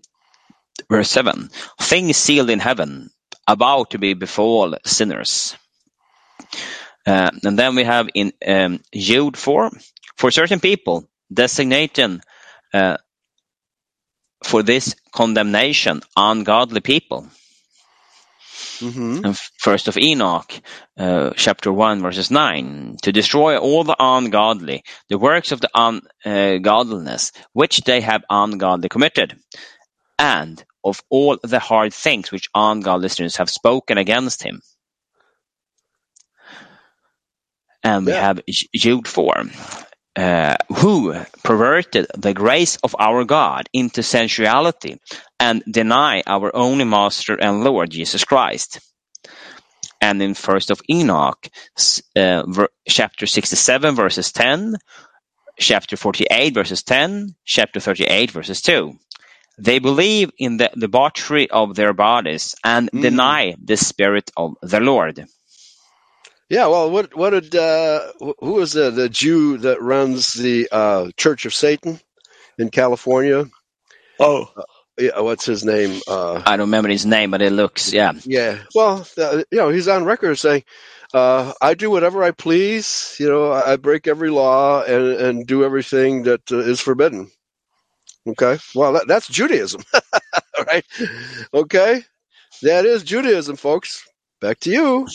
[0.89, 3.09] verse 7, things sealed in heaven,
[3.47, 5.55] about to be befall sinners.
[7.05, 9.71] Uh, and then we have in um, Jude 4,
[10.17, 12.21] for certain people, designating
[12.73, 12.97] uh,
[14.43, 17.27] for this condemnation ungodly people.
[18.79, 20.51] hmm And first of Enoch,
[20.97, 27.31] uh, chapter 1, verses 9, to destroy all the ungodly, the works of the ungodliness,
[27.53, 29.37] which they have ungodly committed,
[30.17, 34.61] and of all the hard things which ungodly listeners have spoken against him.
[37.83, 38.21] And we Yeah.
[38.21, 38.41] have
[38.75, 39.43] Jude 4,
[40.17, 44.99] uh, who perverted the grace of our God into sensuality
[45.39, 48.79] and deny our only Master and Lord Jesus Christ.
[50.01, 51.47] And in First of Enoch,
[52.15, 54.75] uh, ver- chapter 67, verses 10,
[55.59, 58.93] chapter 48 verses 10, chapter 38 verses 2.
[59.59, 62.99] They believe in the debauchery of their bodies and Mm.
[62.99, 65.25] deny the spirit of the Lord.
[66.49, 70.69] Yeah, well, what what did uh, wh- who was the the Jew that runs the
[70.71, 71.99] uh, Church of Satan
[72.59, 73.45] in California?
[74.19, 74.47] Oh,
[74.99, 76.01] Yeah, what's his name?
[76.07, 78.13] Uh, I don't remember his name, but it looks yeah.
[78.25, 80.63] yeah, well, uh, you know, he's on record saying,
[81.13, 83.15] uh, "I do whatever I please.
[83.19, 87.31] You know, I, I break every law and and do everything that uh, is forbidden."
[88.27, 89.81] Okay, well, that, that's Judaism,
[90.67, 90.85] right?
[91.53, 92.03] Okay,
[92.61, 94.05] that is Judaism, folks.
[94.41, 95.07] Back to you.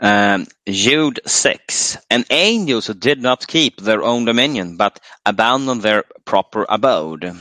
[0.00, 1.98] Um, Jude 6.
[2.08, 7.36] And angels who did not keep their own dominion, but abandoned their proper abode.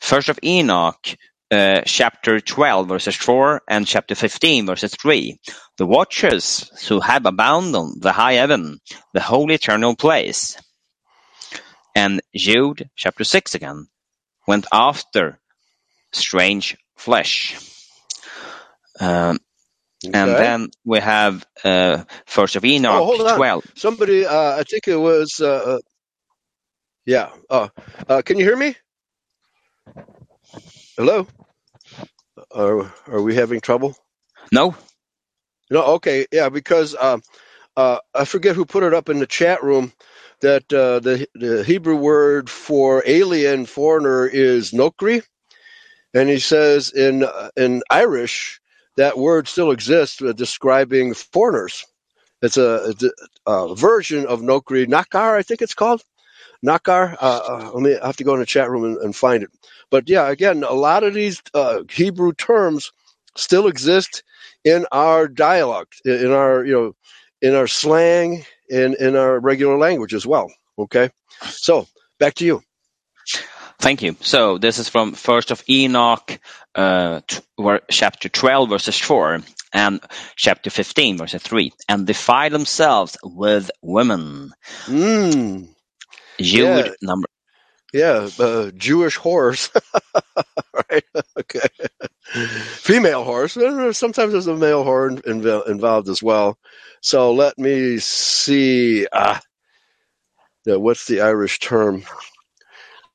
[0.00, 1.16] First of Enoch,
[1.50, 5.38] uh, chapter 12, verses 4, and chapter 15, verses 3.
[5.76, 8.80] The watchers who have abandoned the high heaven,
[9.12, 10.56] the holy eternal place.
[11.94, 13.86] And Jude, chapter 6 again,
[14.46, 15.38] went after
[16.12, 17.56] strange flesh.
[19.00, 19.38] Um,
[20.04, 23.36] and then we have uh, First of Enoch, Oh, hold on.
[23.36, 23.64] 12.
[23.74, 25.78] Somebody, uh, I think it was, uh, uh,
[27.06, 27.30] yeah.
[27.48, 27.68] Uh,
[28.08, 28.76] uh, can you hear me?
[30.96, 31.26] Hello.
[32.50, 33.96] Are are we having trouble?
[34.52, 34.76] No?
[35.70, 35.84] No.
[35.96, 36.26] Okay.
[36.32, 36.48] Yeah.
[36.50, 37.22] Because um,
[37.76, 39.92] uh, I forget who put it up in the chat room
[40.44, 45.24] that uh, the the Hebrew word for alien foreigner is nokri,
[46.14, 48.60] and he says in uh, in Irish
[48.96, 51.84] that word still exists uh, describing foreigners.
[52.42, 52.94] It's a,
[53.46, 56.02] a, a version of nokri nakar, I think it's called.
[56.66, 57.16] Nakar.
[57.20, 59.44] Uh, uh, let me I have to go in the chat room and, and find
[59.44, 59.50] it.
[59.90, 62.92] But yeah, again, a lot of these uh, Hebrew terms
[63.38, 64.24] still exist
[64.64, 66.96] in our dialect, in in our you know,
[67.44, 70.52] in our slang, in in our regular language as well.
[70.78, 71.10] Okay,
[71.42, 71.86] so
[72.20, 72.62] back to you.
[73.80, 74.16] Thank you.
[74.20, 76.38] So this is from First of Enoch,
[76.74, 77.40] uh, t-
[77.90, 79.40] chapter 12, verses 4,
[79.74, 80.00] and
[80.36, 81.72] chapter 15, verses 3.
[81.88, 84.52] And defile themselves with women.
[84.88, 85.68] Mm,
[86.40, 86.92] Jude Yeah.
[87.02, 87.28] number.
[87.92, 89.70] yeah, uh, Jewish horse,
[90.90, 91.04] right?
[91.40, 91.60] Okay,
[92.34, 93.54] female horse.
[93.98, 94.84] Sometimes there's a male
[95.22, 96.58] inv- involved as well.
[97.02, 99.06] So let me see.
[99.12, 99.40] Ah,
[100.66, 102.04] yeah, what's the Irish term?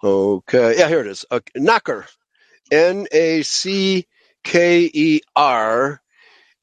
[0.04, 1.26] Okay, yeah, here it is.
[1.32, 2.06] Uh, knocker,
[2.72, 4.08] N A C
[4.44, 6.02] K E R,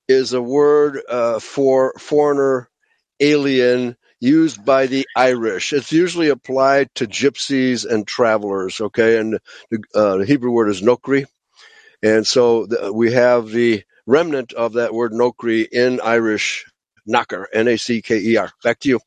[0.09, 2.71] is a word uh, for foreigner,
[3.21, 5.73] alien, used by the Irish.
[5.75, 8.81] It's usually applied to gypsies and travelers.
[8.81, 9.37] Okay, and
[9.95, 11.27] uh, the Hebrew word is nokri,
[12.03, 16.67] and so the, we have the remnant of that word nokri in Irish,
[17.07, 18.51] knocker, N A C K E R.
[18.65, 19.01] Back to you.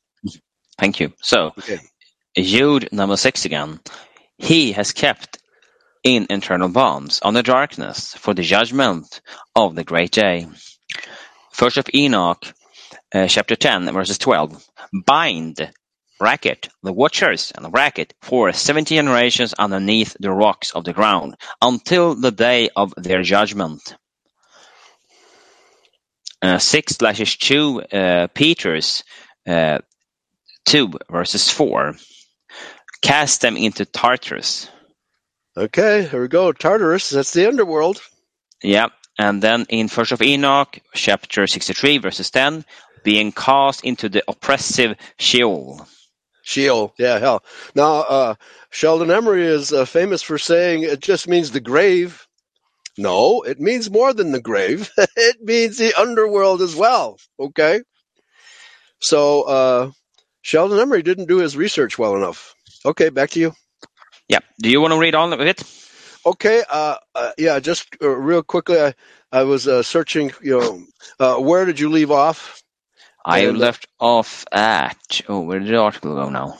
[0.77, 1.13] Thank you.
[1.21, 1.79] So Okay.
[2.37, 3.79] Jude number 6 again.
[4.37, 5.39] He has kept
[6.03, 9.21] in internal bonds on the darkness for the judgment
[9.55, 10.47] of the great day.
[11.51, 12.45] First of Enoch,
[13.13, 14.63] uh, chapter 10, verses 12.
[15.05, 15.71] Bind,
[16.19, 21.35] bracket, the watchers and the bracket for 70 generations underneath the rocks of the ground
[21.61, 23.95] until the day of their judgment.
[26.41, 29.03] Uh, 6 slashes 2 uh, Peter's
[29.47, 29.79] uh,
[30.65, 31.95] 2 verses 4.
[33.01, 34.69] Cast them into Tartarus.
[35.57, 36.51] Okay, here we go.
[36.51, 38.01] Tartarus, that's the underworld.
[38.61, 42.65] Yeah, and then in First of Enoch, chapter 63, verses 10,
[43.03, 45.85] being cast into the oppressive Sheol.
[46.41, 47.43] Sheol, yeah, hell.
[47.75, 48.35] Now, uh,
[48.69, 52.27] Sheldon Emry is uh, famous for saying it just means the grave.
[52.97, 54.89] No, it means more than the grave.
[54.97, 57.17] it means the underworld as well.
[57.39, 57.81] Okay.
[58.99, 59.91] So, uh,
[60.41, 62.55] Sheldon Emry didn't do his research well enough.
[62.85, 63.53] Okay, back to you.
[64.27, 65.63] Yeah, do you want to read all of it?
[66.25, 68.93] Okay, uh, uh, yeah, just uh, real quickly, I,
[69.31, 70.83] I was uh, searching, you know,
[71.19, 72.61] uh, where did you leave off?
[73.25, 76.57] I uh, left off at, oh, where did the article go now?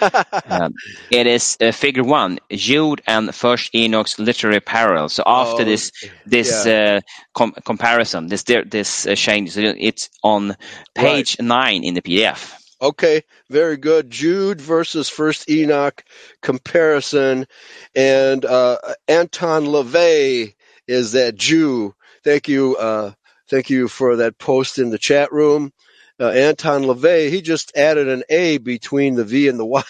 [0.50, 0.74] Um,
[1.10, 5.08] it is uh, figure one, Jude and First Enoch's literary parallel.
[5.08, 5.92] So after Oh, this
[6.26, 7.00] this uh,
[7.34, 10.56] com- comparison, this this uh, change, it's on
[10.94, 12.54] page nine in the PDF.
[12.80, 14.10] Okay, very good.
[14.10, 16.04] Jude versus First Enoch
[16.42, 17.46] comparison,
[17.94, 18.78] and uh,
[19.08, 20.54] Anton LaVey
[20.86, 21.94] is that Jew.
[22.24, 23.12] Thank you, uh,
[23.50, 25.72] thank you for that post in the chat room.
[26.20, 29.82] Uh, Anton LaVey, he just added an A between the V and the Y.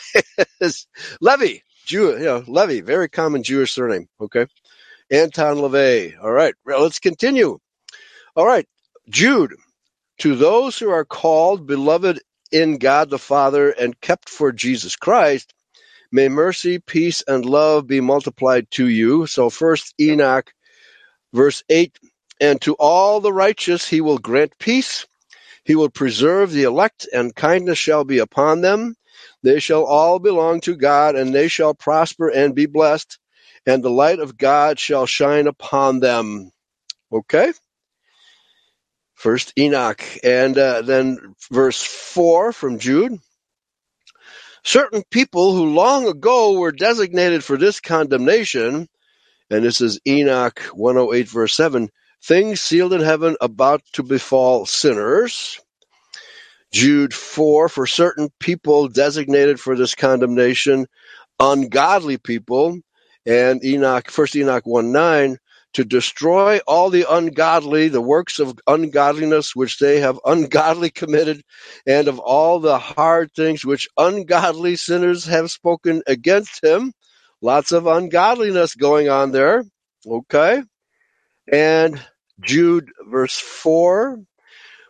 [1.20, 4.08] Levy, Jew, you know, Levy, very common Jewish surname.
[4.20, 4.46] Okay,
[5.10, 6.22] Anton LaVey.
[6.22, 7.58] All right, let's continue.
[8.36, 8.66] All right,
[9.08, 9.54] Jude.
[10.18, 12.20] To those who are called, beloved
[12.50, 15.54] in God the Father and kept for Jesus Christ,
[16.12, 19.26] may mercy, peace, and love be multiplied to you.
[19.26, 20.52] So, first Enoch,
[21.32, 21.98] verse 8
[22.40, 25.06] And to all the righteous he will grant peace.
[25.68, 28.94] He will preserve the elect, and kindness shall be upon them.
[29.42, 33.18] They shall all belong to God, and they shall prosper and be blessed,
[33.66, 36.52] and the light of God shall shine upon them.
[37.12, 37.52] Okay?
[39.12, 40.02] First Enoch.
[40.24, 43.18] And uh, then verse 4 from Jude.
[44.64, 48.88] Certain people who long ago were designated for this condemnation,
[49.50, 51.90] and this is Enoch 108, verse 7,
[52.22, 55.60] things sealed in heaven about to befall sinners.
[56.72, 60.86] Jude 4, for certain people designated for this condemnation,
[61.40, 62.78] ungodly people.
[63.26, 65.38] And Enoch, First Enoch 1 9,
[65.74, 71.42] to destroy all the ungodly, the works of ungodliness which they have ungodly committed,
[71.86, 76.92] and of all the hard things which ungodly sinners have spoken against him.
[77.40, 79.64] Lots of ungodliness going on there.
[80.06, 80.62] Okay.
[81.52, 82.00] And
[82.40, 84.20] Jude, verse 4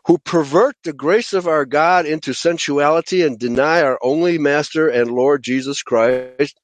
[0.09, 5.11] who pervert the grace of our God into sensuality and deny our only Master and
[5.11, 6.59] Lord Jesus Christ.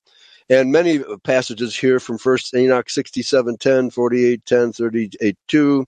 [0.48, 5.84] And many passages here from First Enoch 67, 10, 48, 10, 38, 2.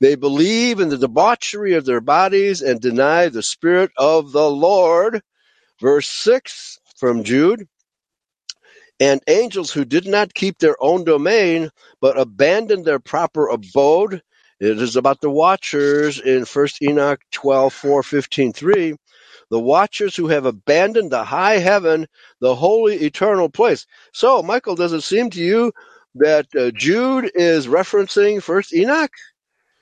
[0.00, 5.22] They believe in the debauchery of their bodies and deny the Spirit of the Lord.
[5.80, 7.68] Verse 6 from Jude.
[9.00, 11.70] And angels who did not keep their own domain,
[12.00, 14.22] but abandoned their proper abode,
[14.60, 18.94] it is about the watchers in 1 Enoch 12, 4, 15, 3.
[19.50, 22.06] The watchers who have abandoned the high heaven,
[22.40, 23.86] the holy eternal place.
[24.12, 25.72] So, Michael, does it seem to you
[26.16, 29.10] that uh, Jude is referencing First Enoch?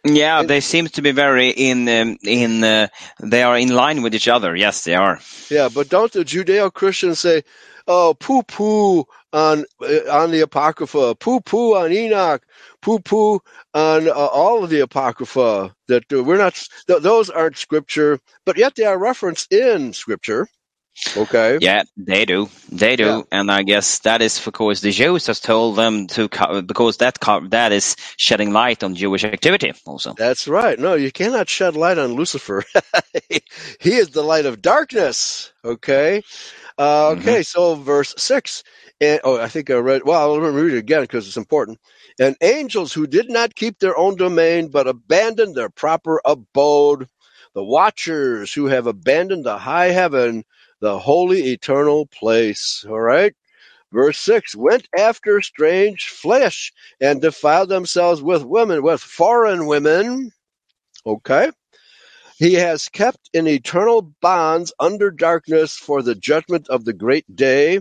[0.05, 2.63] Yeah, they seem to be very in um, in.
[2.63, 2.87] Uh,
[3.21, 4.55] they are in line with each other.
[4.55, 5.19] Yes, they are.
[5.51, 7.43] Yeah, but don't the Judeo Christians say,
[7.89, 12.45] "Oh, poo poo on uh, on the Apocrypha, poo poo on Enoch,
[12.83, 13.41] poo poo
[13.75, 15.75] on uh, all of the Apocrypha"?
[15.89, 16.55] That uh, we're not;
[16.89, 20.49] th- those aren't Scripture, but yet they are referenced in Scripture.
[21.17, 21.61] Okay.
[21.61, 22.51] Yeah, they do.
[22.71, 23.23] They do, Yeah.
[23.33, 27.21] and I guess that is because the Jews has told them to co- because that
[27.21, 30.17] co- that is shedding light on Jewish activity also.
[30.17, 30.79] That's right.
[30.79, 32.65] No, you cannot shed light on Lucifer.
[33.81, 35.53] he is the light of darkness.
[35.65, 36.23] Okay.
[36.79, 37.43] Uh, okay.
[37.43, 38.63] So verse six.
[39.01, 40.03] And, oh, I think I read.
[40.05, 41.79] Well, me read it again because it's important.
[42.19, 47.07] And angels who did not keep their own domain, but abandoned their proper abode,
[47.55, 50.45] the watchers who have abandoned the high heaven,
[50.81, 52.85] the holy eternal place.
[52.89, 53.35] All right.
[53.93, 60.33] Verse 6 went after strange flesh and defiled themselves with women, with foreign women.
[61.07, 61.51] Okay.
[62.39, 67.81] He has kept in eternal bonds under darkness for the judgment of the great day.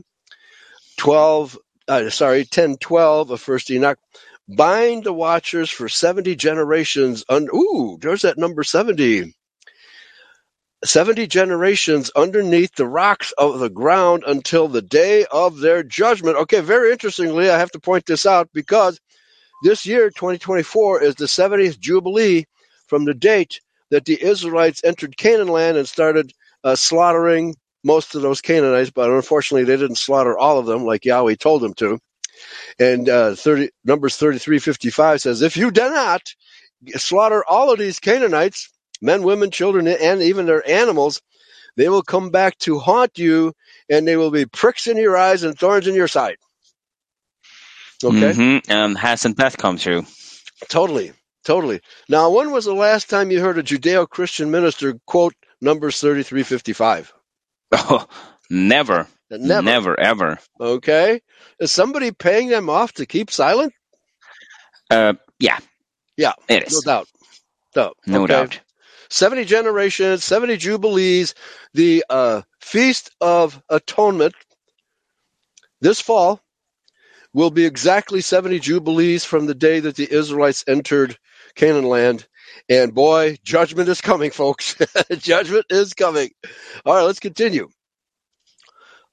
[0.98, 4.00] 12, uh, sorry, 10 12 of First Enoch.
[4.50, 7.26] Bind the watchers for 70 generations.
[7.30, 9.34] Un- Ooh, there's that number 70.
[10.86, 16.38] 70 generations underneath the rocks of the ground until the day of their judgment.
[16.38, 19.00] Okay, very interestingly, I have to point this out because
[19.64, 22.46] this year, 2024, is the 70th Jubilee
[22.88, 23.62] from the date
[23.92, 26.34] that the Israelites entered Canaan land and started
[26.64, 31.06] uh, slaughtering most of those Canaanites, but unfortunately, they didn't slaughter all of them like
[31.06, 32.00] Yahweh told them to.
[32.80, 36.22] And uh, 30, Numbers 33:55 says, "If you do not
[36.98, 38.70] slaughter all of these Canaanites,
[39.02, 41.22] men, women, children, and even their animals,
[41.78, 43.54] they will come back to haunt you,
[43.90, 46.38] and they will be pricks in your eyes and thorns in your side."
[48.04, 48.36] Okay.
[48.36, 50.06] hmm And hasn't that come true?
[50.70, 51.14] Totally,
[51.48, 51.82] totally.
[52.10, 57.14] Now, when was the last time you heard a Judeo-Christian minister quote Numbers thirty-three fifty-five?
[57.74, 58.08] Oh,
[58.50, 59.76] never, Never.
[59.76, 60.40] never, ever.
[60.62, 61.22] Okay,
[61.60, 63.74] is somebody paying them off to keep silent?
[64.92, 65.60] Uh, yeah,
[66.18, 66.72] Yeah, It is.
[66.72, 67.08] no doubt.
[67.76, 68.28] No, No okay.
[68.28, 68.62] doubt.
[69.10, 71.36] Seventy generations, seventy jubilees,
[71.74, 74.36] the uh, feast of atonement
[75.82, 76.42] this fall
[77.34, 81.18] will be exactly seventy jubilees from the day that the Israelites entered
[81.58, 82.26] Canaan land.
[82.70, 84.76] And boy, judgment is coming, folks.
[85.18, 86.30] judgment is coming.
[86.86, 87.68] All right, let's continue.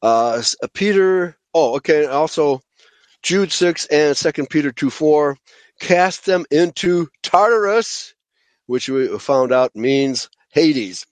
[0.01, 0.43] Uh,
[0.75, 2.61] Peter, oh, okay, also
[3.23, 5.37] Jude 6 and 2 Peter 2 4.
[5.81, 8.15] Cast them into Tartarus,
[8.67, 11.07] which we found out means Hades.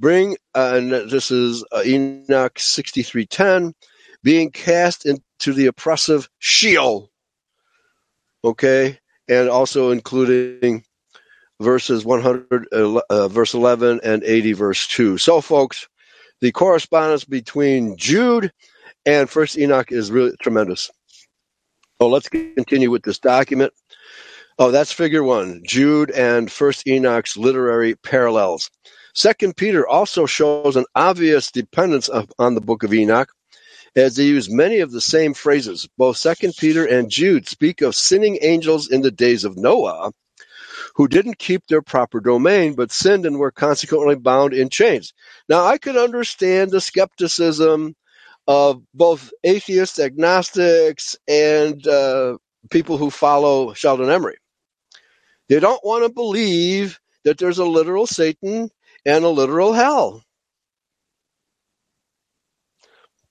[0.00, 3.72] Bring, uh, and this is uh, Enoch 63:10,
[4.22, 7.10] being cast into the oppressive Sheol.
[8.44, 8.98] Okay,
[9.28, 10.84] and also including
[11.60, 15.18] verses 100, uh, verse 11, and 80, verse 2.
[15.18, 15.88] So, folks,
[16.40, 18.52] the correspondence between Jude
[19.06, 20.90] and First Enoch is really tremendous.
[22.00, 23.72] So, let's continue with this document.
[24.58, 28.70] Oh, that's figure one, Jude and First Enoch's literary parallels.
[29.14, 33.30] Second Peter also shows an obvious dependence of, on the book of Enoch,
[33.96, 35.88] as they use many of the same phrases.
[35.96, 40.12] Both Second Peter and Jude speak of sinning angels in the days of Noah,
[40.96, 45.12] who didn't keep their proper domain, but sinned and were consequently bound in chains.
[45.48, 47.94] Now, I could understand the skepticism
[48.46, 52.36] of both atheists, agnostics, and uh,
[52.70, 54.34] people who follow Sheldon Emry.
[55.48, 58.70] They don't want to believe that there's a literal Satan
[59.06, 60.22] and a literal hell.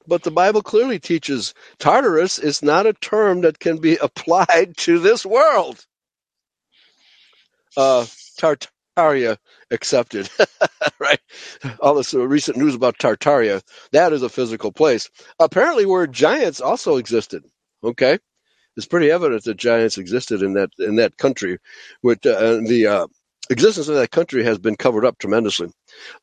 [0.07, 4.99] But the Bible clearly teaches Tartarus is not a term that can be applied to
[4.99, 5.85] this world.
[7.77, 8.05] Uh,
[8.39, 9.37] Tartaria
[9.71, 10.29] accepted,
[10.99, 11.19] right?
[11.79, 15.09] All this recent news about Tartaria, that is a physical place.
[15.39, 17.43] Apparently, where giants also existed.
[17.83, 18.19] Okay,
[18.77, 21.59] it's pretty evident that giants existed in that in that country.
[22.03, 23.07] With uh, the uh,
[23.49, 25.71] existence of that country has been covered up tremendously.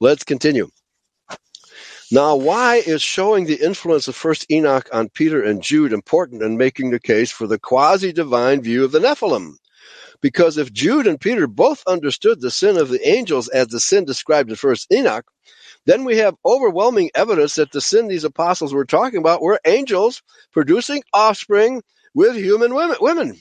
[0.01, 0.69] Let's continue.
[2.13, 6.57] Now, why is showing the influence of First Enoch on Peter and Jude important in
[6.57, 9.53] making the case for the quasi-divine view of the Nephilim?
[10.21, 14.05] Because if Jude and Peter both understood the sin of the angels as the sin
[14.05, 15.25] described in First Enoch,
[15.87, 20.21] then we have overwhelming evidence that the sin these apostles were talking about were angels
[20.53, 21.81] producing offspring
[22.13, 23.37] with human women, women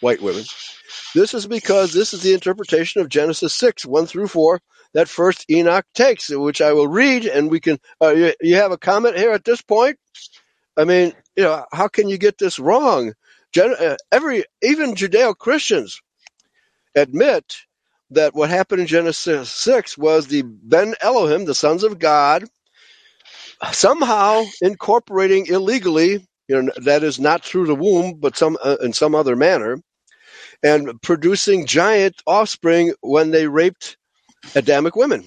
[0.00, 0.44] white women.
[1.14, 4.60] This is because this is the interpretation of Genesis 6, 1 through 4,
[4.94, 7.78] that first Enoch takes, which I will read, and we can.
[8.02, 9.98] Uh, you, you have a comment here at this point?
[10.78, 13.14] I mean, you know, how can you get this wrong?
[13.52, 16.00] Gen- uh, every even Judeo Christians
[16.96, 17.56] admit
[18.10, 22.44] that what happened in Genesis 6 was the Ben Elohim, the sons of God,
[23.72, 28.92] somehow incorporating illegally, you know, that is not through the womb, but some uh, in
[28.92, 29.80] some other manner,
[30.62, 33.96] and producing giant offspring when they raped
[34.54, 35.24] Adamic women.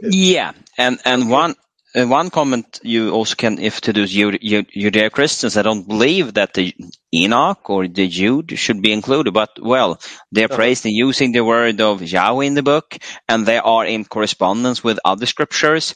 [0.00, 1.54] Yeah, and and one
[1.94, 6.54] uh, one comment you also can, if to those Judeo Christians, I don't believe that
[6.54, 6.74] the
[7.12, 9.98] Enoch or the Jude should be included, but well,
[10.30, 10.56] they're uh-huh.
[10.56, 14.84] praised in using the word of Yahweh in the book, and they are in correspondence
[14.84, 15.94] with other scriptures.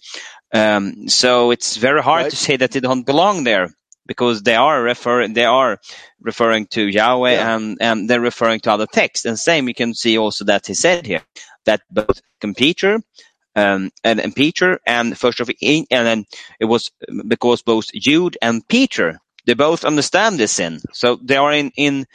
[0.54, 2.30] Um, so it's very hard right.
[2.30, 3.70] to say that they don't belong there
[4.06, 5.78] because they are referring they are
[6.20, 7.54] referring to Yahweh yeah.
[7.54, 9.24] and and they're referring to other texts.
[9.24, 11.22] And same you can see also that he said here
[11.64, 12.20] that both
[12.56, 13.00] Peter
[13.54, 16.24] um, and, and Peter and first of and then
[16.58, 16.90] it was
[17.28, 22.06] because both Jude and Peter they both understand this sin, so they are in in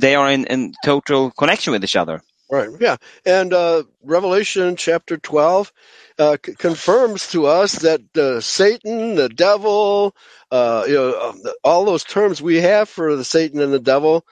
[0.00, 2.22] they are in, in total connection with each other.
[2.54, 2.70] Right.
[2.80, 2.96] Yeah.
[3.26, 5.72] And uh, Revelation chapter 12
[6.18, 10.16] uh, c- confirms to us that uh, Satan, the devil,
[10.52, 14.26] uh, you know, um, all those terms we have for the Satan and the devil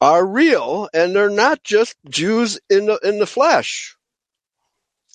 [0.00, 3.96] are real, and they're not just Jews in the in the flesh.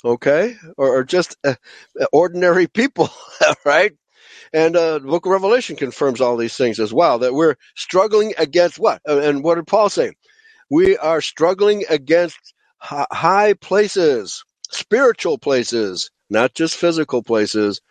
[0.06, 1.56] Okay, or, or just uh,
[2.14, 3.10] ordinary people,
[3.66, 3.94] right?
[4.54, 7.20] And uh, the Book of Revelation confirms all these things as well.
[7.20, 9.02] That we're struggling against what?
[9.06, 10.14] And what did Paul say?
[10.72, 12.53] We are struggling against
[12.84, 17.82] high places, spiritual places, not just physical places.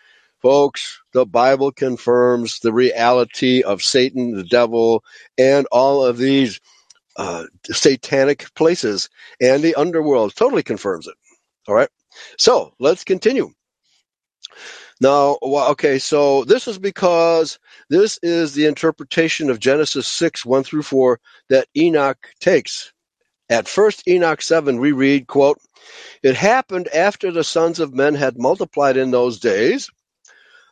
[0.42, 5.04] Folks, the Bible confirms the reality of Satan, the devil,
[5.38, 6.60] and all of these
[7.16, 9.08] uh, satanic places
[9.40, 10.34] and the underworld.
[10.34, 11.14] Totally confirms it.
[11.68, 11.88] All right.
[12.38, 13.52] So let's continue.
[15.00, 20.82] Now, okay, so this is because this is the interpretation of Genesis 6, 1 through
[20.82, 21.18] 4
[21.48, 22.92] that Enoch takes.
[23.52, 25.58] At first Enoch 7, we read, quote,
[26.22, 29.90] It happened after the sons of men had multiplied in those days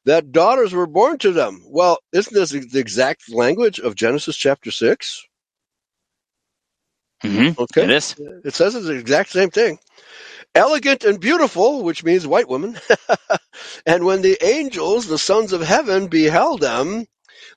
[0.07, 1.62] that daughters were born to them.
[1.66, 5.26] Well, isn't this the exact language of Genesis chapter 6?
[7.22, 7.61] Mm-hmm.
[7.61, 7.85] Okay.
[7.85, 8.14] It is.
[8.47, 9.78] It says it's the exact same thing
[10.55, 12.78] elegant and beautiful, which means white women.
[13.87, 17.05] and when the angels, the sons of heaven, beheld them,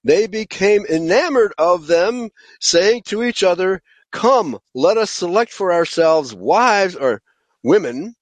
[0.03, 3.81] they became enamored of them, saying to each other,
[4.13, 7.21] Come, let us select for ourselves wives or
[7.63, 8.15] women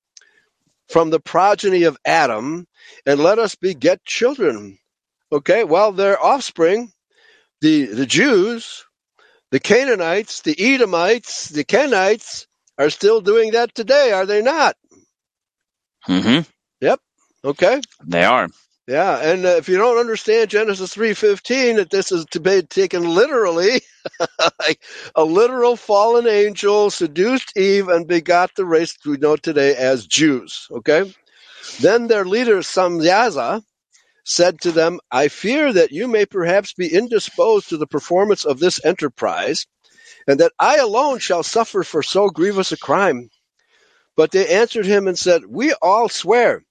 [0.89, 2.65] from the progeny of Adam,
[3.05, 4.79] and let us beget children.
[5.31, 6.91] Okay, well, their offspring,
[7.61, 8.85] the, the Jews,
[9.51, 14.75] the Canaanites, the Edomites, the Kenites, are still doing that today, are they not?
[16.07, 16.49] Mm-hmm.
[16.81, 16.99] Yep.
[17.43, 17.81] Okay.
[18.05, 18.47] They are.
[18.87, 22.61] Yeah, and uh, if you don't understand Genesis three fifteen, that this is to be
[22.63, 23.81] taken literally,
[24.59, 24.81] like
[25.15, 30.67] a literal fallen angel seduced Eve and begot the race we know today as Jews.
[30.71, 31.11] Okay,
[31.81, 33.63] then their leader Samyaza
[34.25, 38.59] said to them, "I fear that you may perhaps be indisposed to the performance of
[38.59, 39.67] this enterprise,
[40.27, 43.29] and that I alone shall suffer for so grievous a crime."
[44.17, 46.63] But they answered him and said, "We all swear."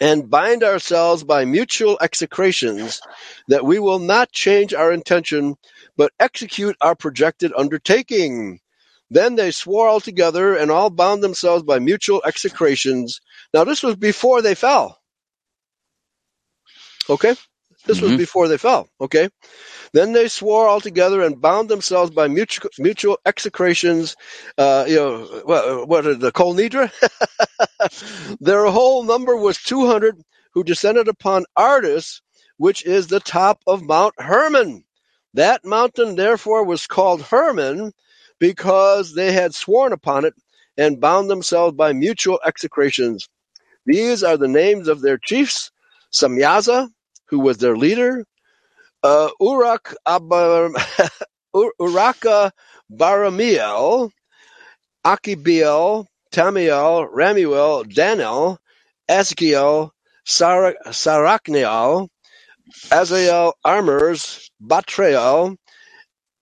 [0.00, 3.00] And bind ourselves by mutual execrations
[3.48, 5.56] that we will not change our intention,
[5.96, 8.60] but execute our projected undertaking.
[9.10, 13.20] Then they swore all together and all bound themselves by mutual execrations.
[13.52, 14.98] Now, this was before they fell.
[17.08, 17.34] Okay?
[17.86, 18.18] This was Mhm.
[18.18, 18.88] before they fell.
[19.00, 19.28] Okay?
[19.92, 24.16] Then they swore all together and bound themselves by mutual, mutual execrations.
[24.58, 26.92] Uh, you know, what, what are the Kol Nidre?
[28.40, 30.20] Their whole number was 200
[30.54, 32.20] who descended upon Ardis,
[32.58, 34.84] which is the top of Mount Hermon.
[35.34, 37.92] That mountain, therefore, was called Hermon
[38.38, 40.34] because they had sworn upon it
[40.76, 43.28] and bound themselves by mutual execrations.
[43.86, 45.70] These are the names of their chiefs
[46.12, 46.90] Samyaza,
[47.30, 48.24] who was their leader,
[49.02, 50.72] uh, Urak Abar,
[51.80, 52.50] Uraka
[52.92, 54.10] Baramiel,
[55.04, 58.58] Akibiel, Tamiel, Ramuel, Daniel,
[59.08, 59.92] Ezekiel,
[60.26, 62.08] Sar- Sarakniel,
[62.92, 65.56] Azael, Armers, Batrael.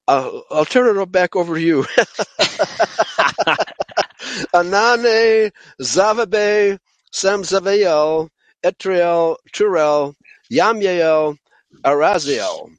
[0.08, 1.86] Uh, I'll turn it back over to you.
[4.54, 6.78] Anane, Zavabe,
[7.14, 8.28] Samzavael,
[8.64, 10.14] Etriel, Turel,
[10.52, 11.38] Yamyael,
[11.84, 12.70] Araziel.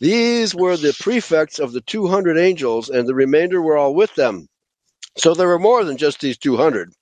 [0.00, 4.48] These were the prefects of the 200 angels, and the remainder were all with them.
[5.18, 6.92] So there were more than just these 200.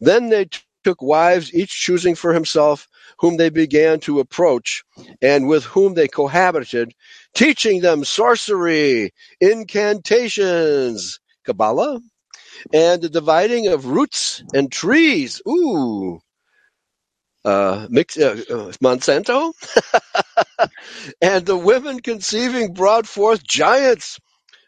[0.00, 2.88] Then they t- took wives, each choosing for himself,
[3.20, 4.84] whom they began to approach,
[5.22, 6.94] and with whom they cohabited,
[7.34, 12.00] teaching them sorcery, incantations, Kabbalah,
[12.72, 15.42] and the dividing of roots and trees.
[15.48, 16.20] Ooh.
[17.48, 19.54] Uh, mix, uh, uh, Monsanto,
[21.22, 24.20] and the women conceiving brought forth giants.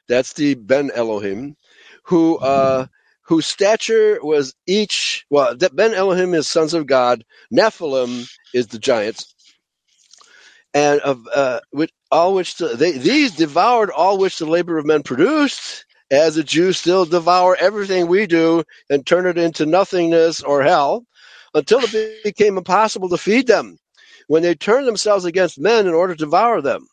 [0.09, 1.57] That's the Ben Elohim,
[2.05, 2.87] who uh,
[3.27, 5.27] whose stature was each.
[5.29, 7.23] Well, Ben Elohim is sons of God.
[7.53, 9.35] Nephilim is the giants,
[10.73, 14.87] and of uh, with all which the, they, these devoured all which the labor of
[14.87, 15.85] men produced.
[16.11, 21.07] As the Jews still devour everything we do and turn it into nothingness or hell,
[21.55, 23.79] until it became impossible to feed them.
[24.29, 26.87] When they turned themselves against men in order to devour them,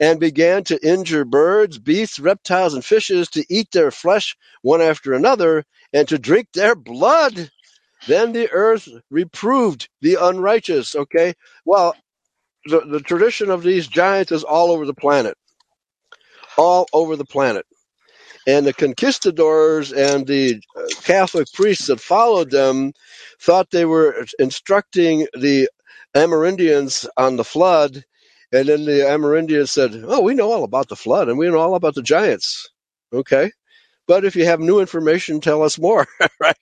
[0.00, 5.12] and began to injure birds, beasts, reptiles, and fishes, to eat their flesh one after
[5.12, 7.50] another, and to drink their blood.
[8.06, 10.94] Then the earth reproved the unrighteous.
[10.94, 11.34] Okay,
[11.64, 11.96] well,
[12.66, 15.36] the, the tradition of these giants is all over the planet,
[16.56, 17.66] all over the planet.
[18.46, 22.92] And the conquistadors and the uh, Catholic priests that followed them
[23.40, 25.68] thought they were instructing the
[26.14, 28.04] Amerindians on the flood.
[28.52, 31.58] And then the Amerindians said, Oh, we know all about the flood and we know
[31.58, 32.68] all about the giants.
[33.12, 33.50] Okay.
[34.06, 36.06] But if you have new information, tell us more.
[36.40, 36.56] right?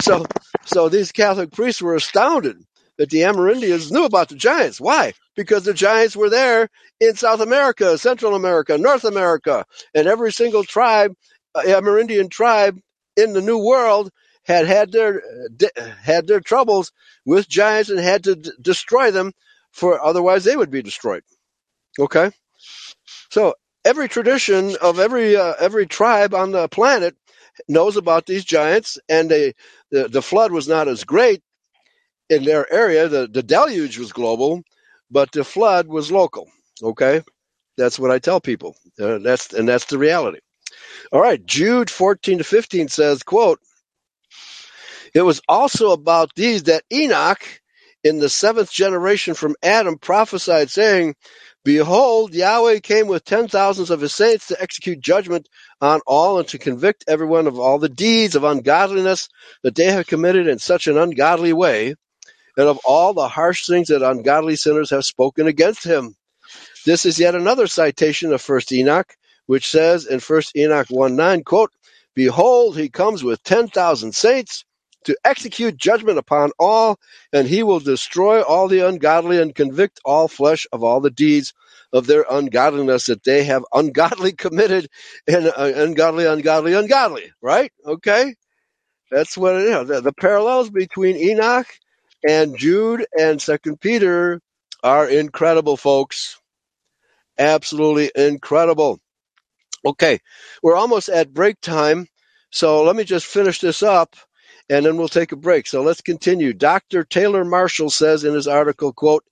[0.00, 0.26] So,
[0.66, 2.58] so these Catholic priests were astounded
[3.00, 4.78] that the Amerindians knew about the giants.
[4.78, 5.14] Why?
[5.34, 6.68] Because the giants were there
[7.00, 11.14] in South America, Central America, North America, and every single tribe,
[11.54, 12.78] uh, Amerindian tribe
[13.16, 14.10] in the New World
[14.44, 15.22] had had their
[16.02, 16.92] had their troubles
[17.24, 19.32] with giants and had to d- destroy them,
[19.72, 21.22] for otherwise they would be destroyed.
[21.98, 22.30] Okay,
[23.30, 27.16] so every tradition of every uh, every tribe on the planet
[27.66, 29.54] knows about these giants, and they
[29.90, 31.42] the, the flood was not as great
[32.30, 33.08] in their area.
[33.08, 34.62] The the deluge was global,
[35.10, 36.50] but the flood was local.
[36.82, 37.22] Okay,
[37.78, 38.76] that's what I tell people.
[39.00, 40.40] Uh, that's and that's the reality.
[41.12, 43.60] All right, Jude fourteen to fifteen says, "quote
[45.14, 47.44] It was also about these that Enoch,
[48.04, 51.16] in the seventh generation from Adam, prophesied, saying."
[51.64, 55.48] Behold, Yahweh came with ten thousands of his saints to execute judgment
[55.80, 59.28] on all and to convict everyone of all the deeds of ungodliness
[59.62, 61.94] that they have committed in such an ungodly way,
[62.60, 66.14] and of all the harsh things that ungodly sinners have spoken against him.
[66.84, 69.14] This is yet another citation of First Enoch,
[69.46, 71.72] which says in First Enoch 1 9, quote,
[72.14, 74.66] Behold, he comes with ten thousand saints
[75.04, 76.98] to execute judgment upon all,
[77.32, 81.54] and he will destroy all the ungodly and convict all flesh of all the deeds
[81.94, 84.86] of their ungodliness that they have ungodly committed
[85.26, 87.32] and uh, ungodly, ungodly, ungodly.
[87.40, 87.72] Right?
[87.86, 88.34] Okay?
[89.10, 89.88] That's what it is.
[89.88, 91.66] The, the parallels between Enoch
[92.26, 94.40] and Jude and Second Peter
[94.82, 96.40] are incredible, folks.
[97.38, 99.00] Absolutely incredible.
[99.84, 100.18] Okay,
[100.62, 102.06] we're almost at break time,
[102.50, 104.14] so let me just finish this up
[104.68, 105.66] and then we'll take a break.
[105.66, 106.52] So let's continue.
[106.52, 107.02] Dr.
[107.02, 109.24] Taylor Marshall says in his article, quote,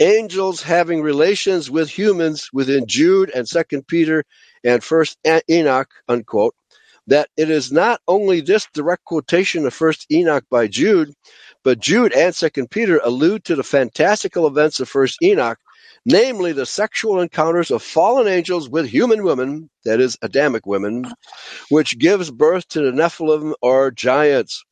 [0.00, 4.24] angels having relations with humans within Jude and Second Peter
[4.64, 5.18] and First
[5.48, 6.54] Enoch, unquote,
[7.06, 11.12] that it is not only this direct quotation of First Enoch by Jude,
[11.64, 15.58] but Jude and Second Peter allude to the fantastical events of First Enoch,
[16.06, 21.04] namely the sexual encounters of fallen angels with human women, that is, Adamic women,
[21.68, 24.64] which gives birth to the Nephilim or giants.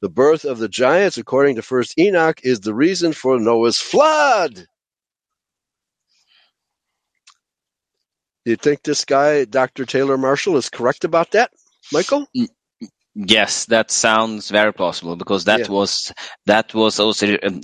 [0.00, 4.66] The birth of the giants, according to First Enoch, is the reason for Noah's flood.
[8.44, 9.84] You think this guy, Dr.
[9.86, 11.52] Taylor Marshall, is correct about that,
[11.92, 12.26] Michael?
[13.14, 15.68] Yes, that sounds very plausible because that Yeah.
[15.68, 16.12] was
[16.46, 17.60] that was also um,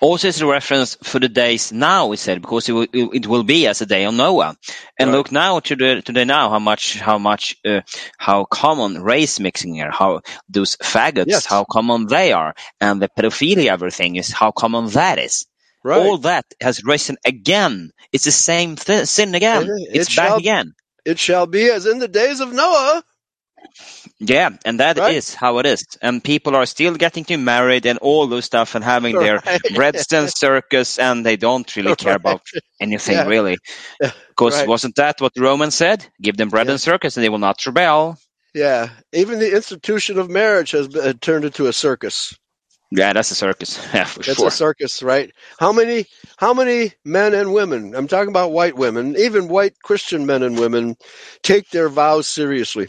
[0.00, 2.06] also is a reference for the days now.
[2.06, 4.56] We said because it will, it will be as a day on Noah,
[4.98, 5.16] and Right.
[5.16, 7.80] look now to the today now how much how much uh,
[8.16, 11.46] how common race mixing are, how those faggots Yes.
[11.46, 15.46] how common they are, and the pedophilia everything is how common that is.
[15.82, 15.98] Right.
[15.98, 17.90] All that has risen again.
[18.12, 19.64] It's the same th- sin again.
[19.64, 20.74] It- it's it back again.
[21.04, 23.02] it shall be as in the days of Noah.
[24.22, 25.34] Yeah, and that is Right.
[25.34, 25.84] how it is.
[26.02, 29.62] And people are still getting to married and all those stuff and having their Right.
[29.70, 32.42] Redstone circus and they don't really care about
[32.80, 33.26] anything Yeah.
[33.26, 33.62] really.
[34.30, 36.06] Because wasn't that what the Romans said?
[36.22, 36.72] Give them bread Yeah.
[36.72, 38.18] and circus and they will not rebel.
[38.54, 42.34] Yeah, even the institution of marriage has been, turned into a circus.
[42.90, 43.78] Yeah, that's a circus.
[43.94, 44.48] Yeah, for It's sure.
[44.48, 45.32] a circus, right?
[45.58, 46.06] How many
[46.38, 50.58] how many men and women, I'm talking about white women, even white Christian men and
[50.58, 50.96] women
[51.42, 52.88] take their vows seriously?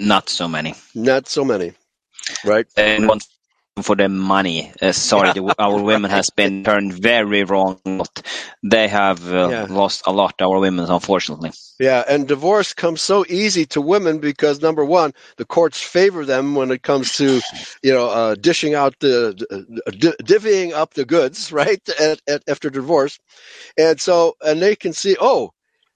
[0.00, 0.74] Not so many.
[0.94, 1.74] Not so many.
[2.44, 2.66] Right?
[2.76, 3.26] And want
[3.82, 4.72] for the money.
[4.82, 7.80] Uh, sorry, the, our women has been turned very wrong.
[8.62, 9.66] They have uh, Yeah.
[9.70, 11.52] lost a lot, our women, unfortunately.
[11.78, 16.54] Yeah, and divorce comes so easy to women because number one, the courts favor them
[16.54, 17.40] when it comes to,
[17.82, 21.80] you know, uh, dishing out the, uh, di- divvying up the goods, right?
[22.00, 23.18] At, at, after divorce,
[23.78, 25.52] and so and they can see, oh,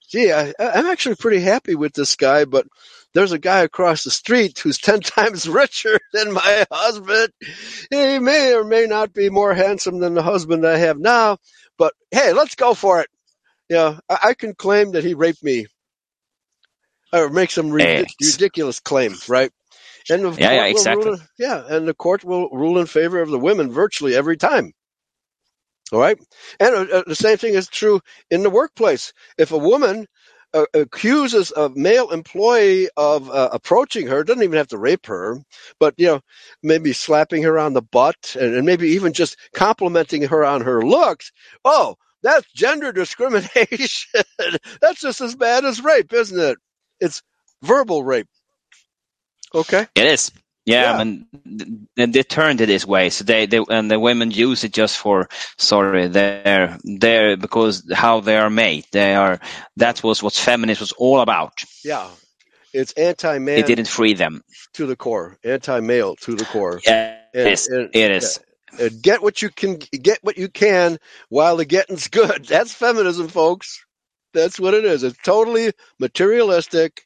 [0.09, 2.67] gee, I, I'm actually pretty happy with this guy, but
[3.15, 7.31] there's a guy across the street who's ten times richer than my husband.
[7.91, 11.39] He may or may not be more handsome than the husband I have now,
[11.79, 13.09] but hey, let's go for it.
[13.71, 15.67] You know, I, I can claim that he raped me
[17.13, 19.53] or make some ridic- ridiculous claim, right?
[20.11, 21.15] And the Yeah, yeah, exactly.
[21.15, 24.73] in- yeah, and the court will rule in favor of the women virtually every time.
[25.93, 26.19] All right,
[26.61, 28.01] and uh, uh, the same thing is true
[28.31, 29.13] in the workplace.
[29.39, 30.07] If a woman
[30.55, 35.39] uh, accuses a male employee of uh, approaching her, doesn't even have to rape her,
[35.81, 36.21] but you know,
[36.63, 40.83] maybe slapping her on the butt and, and maybe even just complimenting her on her
[40.83, 41.33] looks.
[41.65, 44.23] Oh, that's gender discrimination.
[44.81, 46.59] that's just as bad as rape, isn't it?
[47.01, 47.23] It's
[47.63, 48.29] verbal rape.
[49.55, 49.87] Okay.
[49.95, 50.33] It is.
[50.67, 50.93] Yeah, Yeah.
[50.99, 51.27] I mean,
[51.59, 53.11] th- th- they turned it this way.
[53.11, 58.21] So they, they and the women use it just for sorry, they're they're because how
[58.21, 58.87] they are made.
[58.93, 59.41] They are
[59.77, 61.63] that was what feminist was all about.
[61.85, 62.09] Yeah.
[62.73, 64.43] It's anti-man It didn't free them.
[64.73, 66.81] to the core, anti-male to the core.
[66.85, 67.69] Yeah, And- is.
[67.69, 68.41] and- It is.
[69.03, 70.99] Get what you can get what you can
[71.29, 72.45] while the getting's good.
[72.49, 73.85] That's feminism, folks.
[74.33, 75.05] That's what it is.
[75.05, 77.03] It's totally materialistic,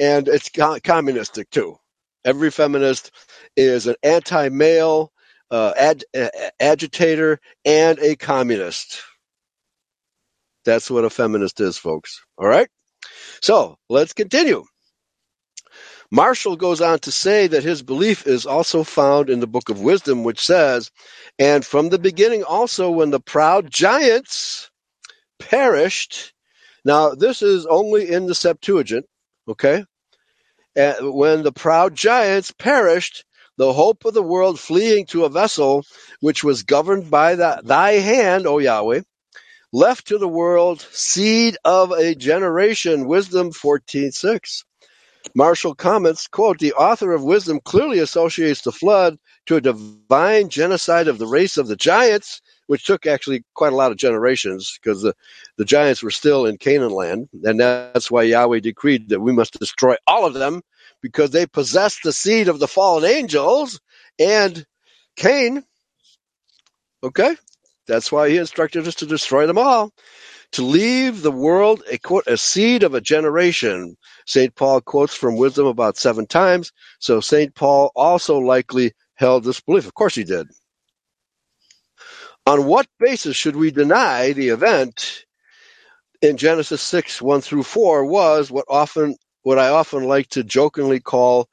[0.00, 0.50] and it's
[0.82, 1.78] communistic too.
[2.24, 3.12] Every feminist
[3.56, 5.12] is an anti-male
[5.50, 6.28] uh, ad, uh,
[6.60, 9.02] agitator and a communist.
[10.64, 12.22] That's what a feminist is, folks.
[12.38, 12.68] All right.
[13.42, 14.64] So let's continue.
[16.10, 19.80] Marshall goes on to say that his belief is also found in the book of
[19.80, 20.90] wisdom, which says,
[21.38, 24.70] And from the beginning also, when the proud giants
[25.40, 26.34] perished.
[26.84, 29.06] Now, this is only in the Septuagint,
[29.48, 29.84] okay?
[30.76, 33.24] When the proud giants perished,
[33.56, 35.84] the hope of the world fleeing to a vessel
[36.20, 39.02] which was governed by the, thy hand, O Yahweh,
[39.72, 44.64] left to the world seed of a generation, wisdom 14.6.
[45.34, 51.08] Marshall comments, quote, the author of wisdom clearly associates the flood to a divine genocide
[51.08, 55.02] of the race of the giants, which took actually quite a lot of generations because
[55.02, 55.14] the,
[55.56, 57.28] the giants were still in Canaan land.
[57.42, 60.62] And that's why Yahweh decreed that we must destroy all of them
[61.02, 63.80] because they possessed the seed of the fallen angels
[64.18, 64.64] and
[65.16, 65.64] Cain.
[67.02, 67.36] Okay?
[67.86, 69.92] That's why he instructed us to destroy them all.
[70.52, 73.96] To leave the world a quote a seed of a generation.
[74.24, 74.54] St.
[74.54, 77.54] Paul quotes from wisdom about seven times, so St.
[77.54, 79.86] Paul also likely held this belief.
[79.86, 80.46] Of course he did.
[82.46, 85.24] On what basis should we deny the event
[86.22, 91.00] in Genesis 6, 1 through 4 was what often what I often like to jokingly
[91.00, 91.48] call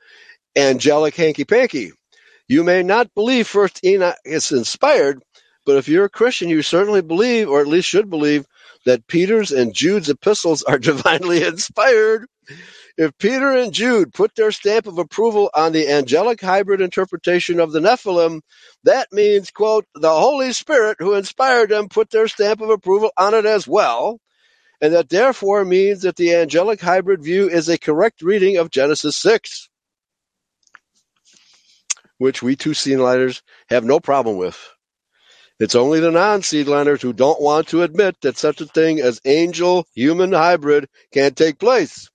[0.55, 1.91] angelic hanky panky.
[2.47, 5.23] You may not believe First Enoch is inspired,
[5.65, 8.45] but if you're a Christian, you certainly believe, or at least should believe,
[8.85, 12.27] that Peter's and Jude's epistles are divinely inspired.
[12.97, 17.71] If Peter and Jude put their stamp of approval on the angelic hybrid interpretation of
[17.71, 18.41] the Nephilim,
[18.83, 23.33] that means, quote, the Holy Spirit who inspired them put their stamp of approval on
[23.33, 24.19] it as well,
[24.81, 29.15] and that therefore means that the angelic hybrid view is a correct reading of Genesis
[29.17, 29.69] 6,
[32.17, 34.59] which we two seedliners have no problem with.
[35.59, 39.21] It's only the non seedliners who don't want to admit that such a thing as
[39.25, 42.10] angel human hybrid can take place.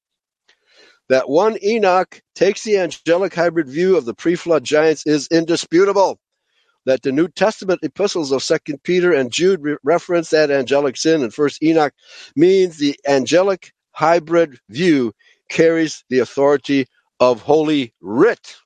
[1.11, 6.19] That one Enoch takes the angelic hybrid view of the pre flood giants is indisputable.
[6.87, 11.23] That the New Testament epistles of Second Peter and Jude re- reference that angelic sin
[11.23, 11.95] and First Enoch
[12.37, 15.13] means the angelic hybrid view
[15.51, 16.87] carries the authority
[17.21, 18.57] of Holy Writ,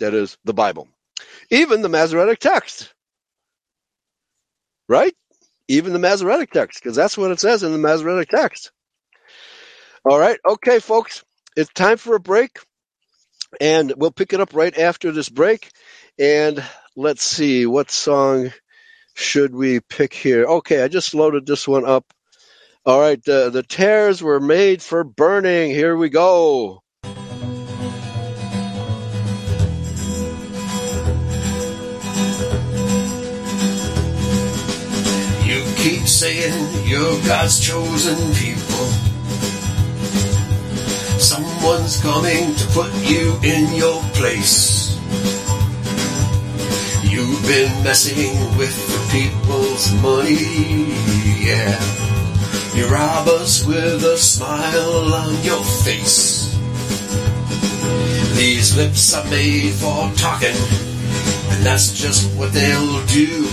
[0.00, 0.88] that is, the Bible.
[1.50, 2.94] Even the Masoretic text.
[4.88, 5.14] Right?
[5.68, 8.72] Even the Masoretic text, because that's what it says in the Masoretic text.
[10.04, 10.38] All right.
[10.46, 11.24] Okay, folks.
[11.56, 12.58] It's time for a break.
[13.60, 15.70] And we'll pick it up right after this break.
[16.18, 16.62] And
[16.96, 18.52] let's see, what song
[19.14, 20.44] should we pick here?
[20.44, 22.12] Okay, I just loaded this one up.
[22.84, 25.70] All right, the, the tears were made for burning.
[25.70, 26.82] Here we go.
[35.44, 39.13] You keep saying you're God's chosen people.
[41.24, 44.94] Someone's coming to put you in your place.
[47.02, 50.84] You've been messing with the people's money,
[51.42, 51.80] yeah.
[52.76, 56.54] You rob us with a smile on your face.
[58.36, 60.54] These lips are made for talking,
[61.50, 63.46] and that's just what they'll do.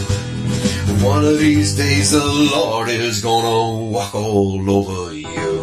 [1.06, 5.61] One of these days the Lord is gonna walk all over you.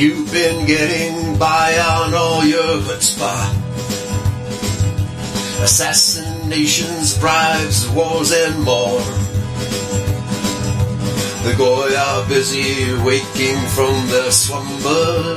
[0.00, 3.52] You've been getting by on all your chutzpah.
[5.62, 8.98] Assassinations, bribes, wars, and more.
[11.44, 15.36] The Goy are busy waking from their slumber,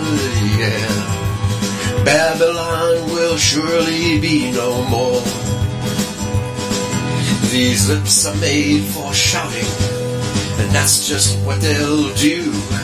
[0.58, 2.06] yeah.
[2.06, 5.22] Babylon will surely be no more.
[7.52, 9.68] These lips are made for shouting,
[10.62, 12.83] and that's just what they'll do.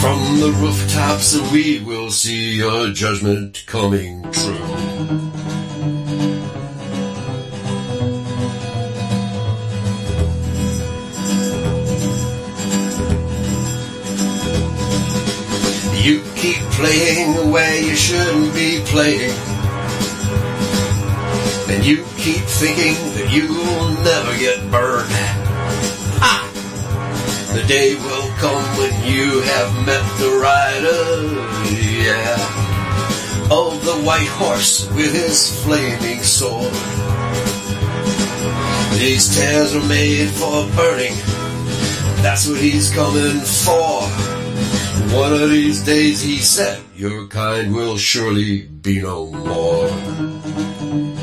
[0.00, 5.10] From the rooftops we will see your judgment coming true.
[16.02, 19.36] You keep playing where you shouldn't be playing.
[21.68, 25.12] And you keep thinking that you'll never get burned.
[26.22, 26.50] Ha!
[27.54, 31.00] The day will come when you have met the rider,
[31.68, 32.36] yeah,
[33.50, 36.72] of the white horse with his flaming sword.
[38.98, 41.12] These tears are made for burning,
[42.22, 44.08] that's what he's coming for.
[45.14, 51.19] One of these days, he said, your kind will surely be no more.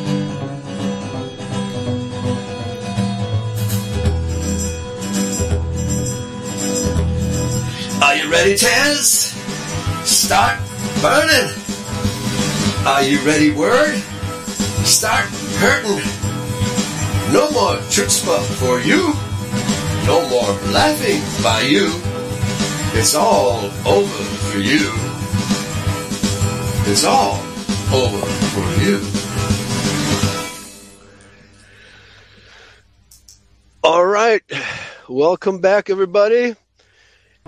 [8.00, 9.34] Are you ready, Tez?
[10.06, 10.60] Start
[11.02, 11.50] burning.
[12.86, 13.96] Are you ready, Word?
[14.86, 15.26] Start
[15.58, 16.06] hurting.
[17.34, 19.14] No more chutzpah for you.
[20.06, 21.90] No more laughing by you.
[22.94, 24.92] It's all over for you.
[26.92, 27.40] It's all
[27.92, 29.02] over for you.
[33.84, 34.44] All right.
[35.10, 36.56] Welcome back, everybody.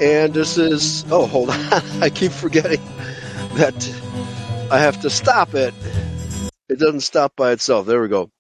[0.02, 1.58] And this is, oh, hold on.
[2.02, 2.82] I keep forgetting
[3.56, 4.02] that
[4.72, 5.74] I have to stop it.
[6.70, 7.86] It doesn't stop by itself.
[7.86, 8.32] There we go.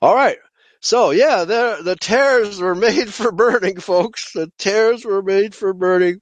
[0.00, 0.38] All right.
[0.80, 4.32] So, yeah, the, the tears were made for burning, folks.
[4.32, 6.20] The tears were made for burning.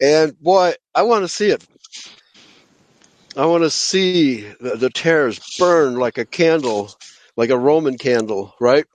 [0.00, 1.64] And boy, I want to see it.
[3.36, 6.90] I want to see the, the tears burn like a candle,
[7.36, 8.86] like a Roman candle, right?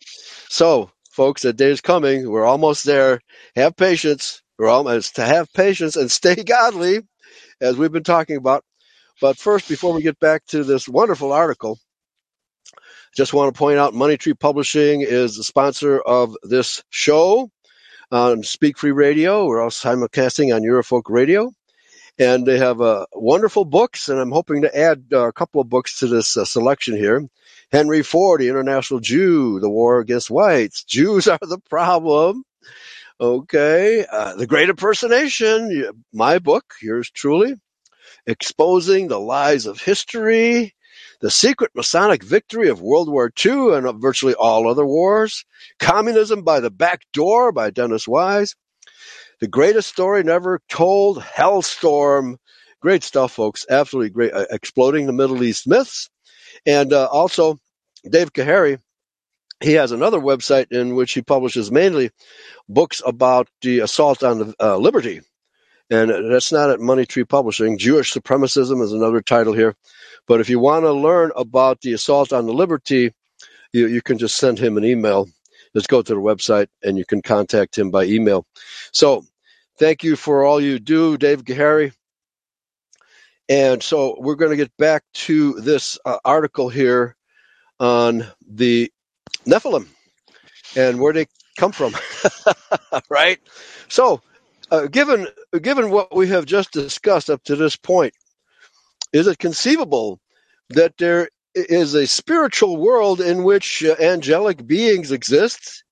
[0.50, 2.30] So, folks, the day is coming.
[2.30, 3.22] We're almost there.
[3.56, 7.00] Have patience, Well, it's to have patience and stay godly,
[7.60, 8.64] as we've been talking about.
[9.20, 11.80] But first, before we get back to this wonderful article,
[13.18, 17.50] just want to point out Money Tree Publishing is the sponsor of this show
[18.12, 19.48] on Speak Free Radio.
[19.48, 21.52] We're also simulcasting on Eurofolk Radio.
[22.20, 25.70] And they have uh, wonderful books, and I'm hoping to add uh, a couple of
[25.70, 27.28] books to this uh, selection here.
[27.72, 32.44] Henry Ford, the International Jew, The War Against Whites, Jews Are the Problem.
[33.22, 37.54] Okay, uh, The Great Impersonation, my book, yours truly.
[38.26, 40.74] Exposing the Lies of History,
[41.20, 45.46] The Secret Masonic Victory of World War II and of virtually all other wars,
[45.78, 48.56] Communism by the Back Door by Dennis Wise,
[49.40, 52.38] The Greatest Story Never Told, Hellstorm.
[52.82, 53.68] Great stuff, folks.
[53.70, 54.34] Absolutely great.
[54.34, 56.10] Uh, Exploding the Middle East Myths.
[56.66, 57.60] And uh, also,
[58.10, 58.80] Dave Kahari,
[59.62, 62.12] he has another website in which he publishes mainly
[62.68, 65.22] books about the assault on the, uh, liberty.
[65.90, 67.78] And that's not at Money Tree Publishing.
[67.78, 69.76] Jewish Supremacism is another title here.
[70.26, 73.14] But if you want to learn about the assault on the liberty,
[73.74, 75.28] you, you can just send him an email.
[75.76, 78.46] Just go to the website and you can contact him by email.
[78.94, 79.26] So
[79.78, 81.94] thank you for all you do, Dave Gahary.
[83.50, 87.18] And so we're going to get back to this uh, article here
[87.82, 88.92] on the
[89.48, 89.88] Nephilim
[90.76, 91.28] and where they
[91.58, 91.96] come from,
[93.10, 93.40] right?
[93.90, 94.22] So,
[94.72, 95.28] uh, given
[95.62, 98.14] given what we have just discussed up to this point,
[99.14, 100.22] is it conceivable
[100.72, 105.84] that there is a spiritual world in which uh, angelic beings exist?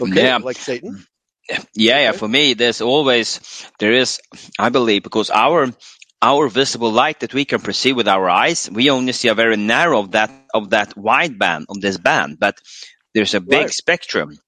[0.00, 1.06] Okay, Yeah, like Satan.
[1.74, 2.12] yeah, yeah.
[2.12, 3.40] For me, there's always
[3.80, 4.20] there is.
[4.58, 5.72] I believe because our
[6.26, 9.56] our visible light that we can perceive with our eyes, we only see a very
[9.56, 12.56] narrow of that of that wide band of this band, but
[13.14, 13.72] there's a big Right.
[13.72, 14.38] spectrum.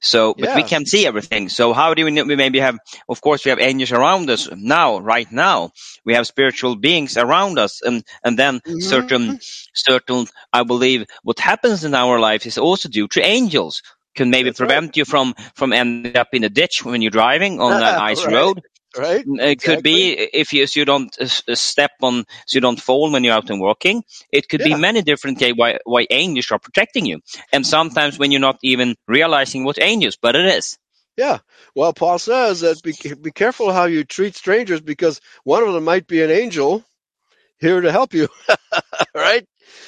[0.00, 0.64] So, but we Yeah.
[0.64, 1.48] can see everything.
[1.48, 2.24] So, how do we know?
[2.24, 2.78] We maybe have,
[3.08, 5.72] of course, we have angels around us now, right now.
[6.04, 8.80] We have spiritual beings around us, and and then Mhm.
[8.80, 9.36] certain,
[9.74, 10.26] certain.
[10.52, 13.82] I believe what happens in our life is also due to angels.
[14.16, 14.68] Can maybe That's right.
[14.68, 18.26] prevent you from from ending up in a ditch when you're driving on an ice
[18.26, 18.34] Right.
[18.34, 18.60] road.
[18.96, 19.26] Right?
[19.26, 22.80] It could be if you so you don't uh, uh, step on, so you don't
[22.80, 24.04] fall when you're out and walking.
[24.32, 24.64] It could Yeah.
[24.64, 27.20] be many different ways why, why angels are protecting you,
[27.52, 30.78] and sometimes when you're not even realizing what angels, but it is.
[31.16, 31.40] Yeah.
[31.76, 35.84] Well, Paul says that be, be careful how you treat strangers because one of them
[35.84, 36.84] might be an angel
[37.60, 38.28] here to help you.
[39.14, 39.46] right?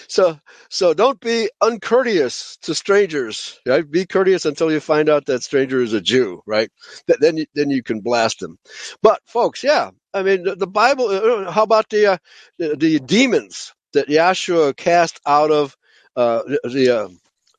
[0.08, 0.38] So,
[0.70, 3.60] so don't be uncourteous to strangers.
[3.66, 3.88] Right?
[3.90, 6.42] Be courteous until you find out that stranger is a Jew.
[6.46, 6.70] Right?
[7.08, 8.58] Th- Then, you, then you can blast them.
[9.02, 9.90] But, folks, yeah.
[10.14, 11.08] I mean, the, the Bible.
[11.08, 12.18] uh, How about the uh,
[12.58, 15.76] the, the demons that Yahshua cast out of
[16.16, 17.08] uh, the uh,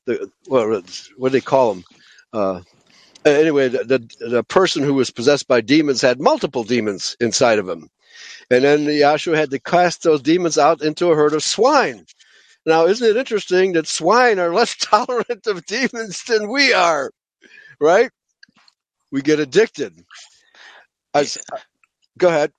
[0.05, 0.70] the what,
[1.18, 1.84] what do they call them?
[2.34, 2.61] Uh,
[3.26, 7.70] anyway, the, the the person who was possessed by demons had multiple demons inside of
[7.70, 7.89] him,
[8.51, 12.05] and then Yahshua had to cast those demons out into a herd of swine.
[12.65, 17.11] Now, isn't it interesting that swine are less tolerant of demons than we are?
[17.80, 18.11] Right?
[19.11, 19.93] We get addicted.
[21.13, 21.39] I s-
[22.17, 22.51] go ahead.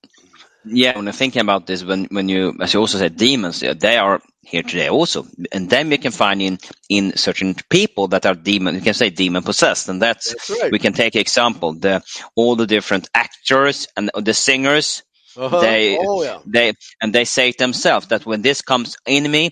[0.65, 3.75] Yeah, when I'm thinking about this, when when you, as you also said, demons, uh,
[3.75, 6.59] they are here today also, and then we can find in
[6.89, 8.77] in certain people that are demon.
[8.77, 10.73] You can say demon possessed, and that's That's right.
[10.73, 12.03] we can take example the
[12.37, 15.03] all the different actors and the singers.
[15.37, 15.61] Uh-huh.
[15.61, 16.41] They oh yeah.
[16.47, 19.51] they and they say it themselves that when this comes in me,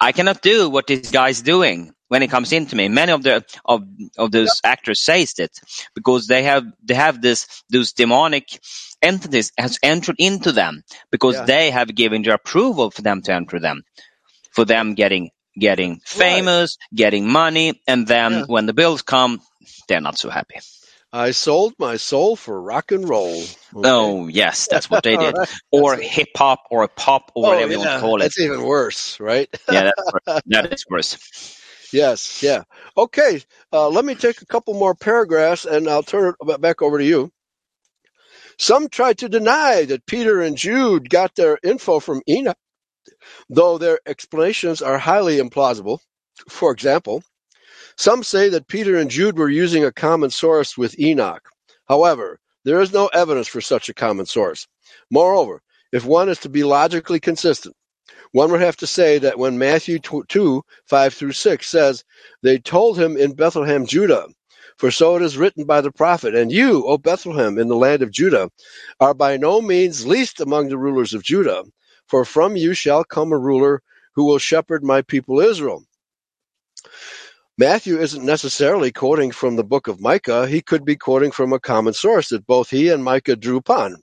[0.00, 2.88] I cannot do what this guy's doing when it comes into me.
[2.88, 3.82] Many of the of
[4.18, 5.58] of those actors says it
[5.94, 8.60] because they have they have this those demonic
[9.02, 11.44] entities has entered into them because Yeah.
[11.46, 13.82] they have given their approval for them to enter them,
[14.52, 18.44] for them getting getting famous, getting money, and then Yeah.
[18.46, 19.40] when the bills come,
[19.88, 20.56] they're not so happy.
[21.12, 23.42] I sold my soul for rock and roll.
[23.76, 23.88] Okay.
[23.90, 25.48] Oh yes, that's what they did, right.
[25.70, 28.20] or hip hop, or pop, or Oh, whatever you want to call it.
[28.20, 29.48] That's even worse, right?
[29.70, 30.42] Yeah, that's worse.
[30.46, 31.60] that is worse.
[31.92, 32.62] Yes, yeah.
[32.96, 36.98] Okay, uh, let me take a couple more paragraphs and I'll turn it back over
[36.98, 37.30] to you.
[38.58, 42.56] Some try to deny that Peter and Jude got their info from Enoch,
[43.50, 45.98] though their explanations are highly implausible.
[46.48, 47.22] For example,
[47.98, 51.46] some say that Peter and Jude were using a common source with Enoch.
[51.86, 54.66] However, there is no evidence for such a common source.
[55.08, 55.62] Moreover,
[55.92, 57.76] if one is to be logically consistent,
[58.32, 62.04] one would have to say that when Matthew 2, 5 through 6 says,
[62.42, 64.26] They told him in Bethlehem, Judah,
[64.78, 68.02] for so it is written by the prophet, And you, O Bethlehem, in the land
[68.02, 68.50] of Judah,
[68.98, 71.62] are by no means least among the rulers of Judah,
[72.08, 73.80] for from you shall come a ruler
[74.16, 75.84] who will shepherd my people Israel.
[77.56, 80.48] Matthew isn't necessarily quoting from the book of Micah.
[80.48, 83.96] He could be quoting from a common source that both he and Micah drew upon.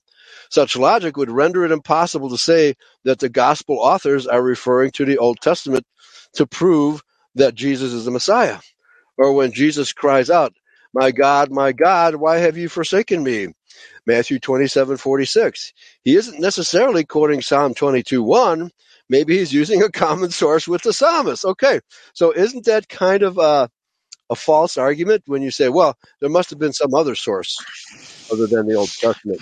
[0.49, 5.05] Such logic would render it impossible to say that the gospel authors are referring to
[5.05, 5.85] the Old Testament
[6.35, 7.01] to prove
[7.35, 8.59] that Jesus is the Messiah.
[9.17, 10.53] Or when Jesus cries out,
[10.93, 13.49] My God, my God, why have you forsaken me?
[14.07, 15.73] Matthew 27, 46.
[16.03, 18.71] He isn't necessarily quoting Psalm 22, 1.
[19.14, 21.45] Maybe he's using a common source with the psalmist.
[21.45, 21.80] Okay,
[22.14, 23.70] so isn't that kind of a,
[24.30, 27.51] a false argument when you say, well, there must have been some other source
[28.32, 29.41] other than the Old Testament?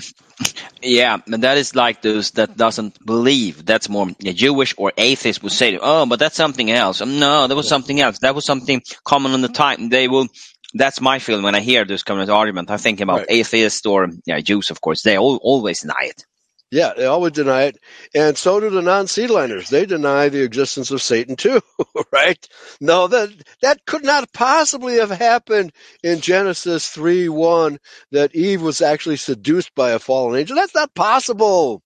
[0.82, 3.66] Yeah, and that is like those that doesn't believe.
[3.66, 7.48] That's more a Jewish or atheist would say, "Oh, but that's something else." Um, no,
[7.48, 8.20] that was something else.
[8.20, 9.90] That was something common on the time.
[9.90, 10.28] They will.
[10.74, 12.72] That's my feeling when I hear this kind of argument.
[12.72, 13.40] I think about Right.
[13.40, 15.04] atheists or yeah, Jews, of course.
[15.04, 16.26] They all, always deny it.
[16.72, 17.78] Yeah, they always deny it.
[18.16, 19.70] And so do the non-seedliners.
[19.70, 21.62] They deny the existence of Satan too,
[22.14, 22.48] right?
[22.82, 23.30] No, that,
[23.62, 27.80] that could not possibly have happened in Genesis 3, 1,
[28.12, 30.56] that Eve was actually seduced by a fallen angel.
[30.56, 31.82] That's not possible.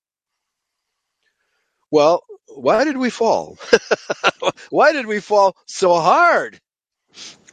[1.92, 3.58] Well, why did we fall?
[4.70, 6.60] why did we fall so hard?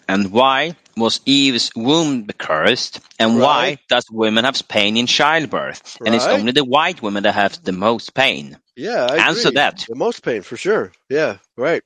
[0.09, 3.01] And why was Eve's womb cursed?
[3.19, 5.99] And why does women have pain in childbirth?
[6.05, 8.59] And it's only the white women that have the most pain.
[8.77, 9.55] Yeah, I Answer agree.
[9.57, 9.85] that.
[9.89, 10.93] The most pain for sure.
[11.09, 11.83] Yeah, right.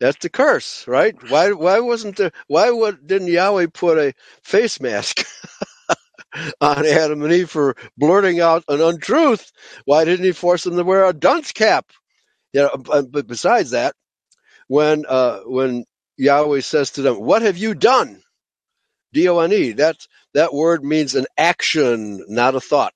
[0.00, 1.14] That's the curse, right?
[1.30, 1.52] Why?
[1.52, 2.32] Why wasn't there?
[2.46, 5.26] Why would, didn't Yahweh put a face mask
[6.60, 9.52] on Adam and Eve for blurting out an untruth?
[9.84, 11.90] Why didn't He force them to wear a dunce cap?
[12.54, 13.94] You know, but but besides that,
[14.68, 15.84] when uh, when
[16.20, 18.22] Yahweh says to them, "What have you done?"
[19.12, 19.72] D O N E.
[19.72, 22.94] That that word means an action, not a thought.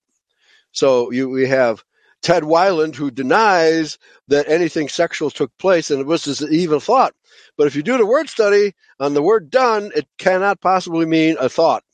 [0.73, 1.83] So you we have
[2.23, 3.99] Ted Weiland who denies
[4.29, 7.15] that anything sexual took place and it was just an evil thought.
[7.57, 11.37] But if you do the word study on the word done, it cannot possibly mean
[11.41, 11.85] a thought.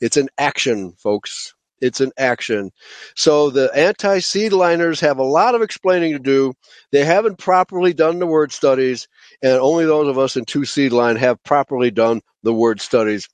[0.00, 1.54] It's an action, folks.
[1.84, 2.72] It's an action.
[3.16, 6.54] So the anti seedliners have a lot of explaining to do.
[6.92, 9.08] They haven't properly done the word studies,
[9.42, 13.28] and only those of us in two seed line have properly done the word studies.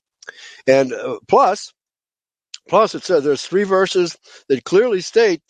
[0.67, 1.73] And uh, plus,
[2.69, 4.17] plus it says there's three verses
[4.49, 5.41] that clearly state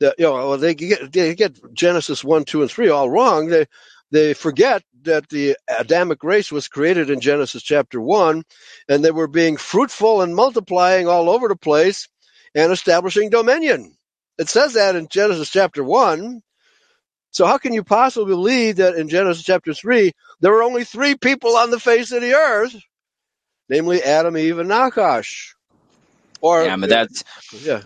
[0.00, 3.48] that you know they get they get Genesis one, two, and three all wrong.
[3.48, 3.66] They
[4.12, 8.44] they forget that the Adamic race was created in Genesis chapter one,
[8.88, 12.08] and they were being fruitful and multiplying all over the place
[12.54, 13.94] and establishing dominion.
[14.38, 16.42] It says that in Genesis chapter one.
[17.32, 21.16] So how can you possibly believe that in Genesis chapter three there were only three
[21.16, 22.76] people on the face of the earth,
[23.68, 25.54] namely Adam, Eve, and Nachash?
[26.42, 27.82] Or Yeah, but that's yeah,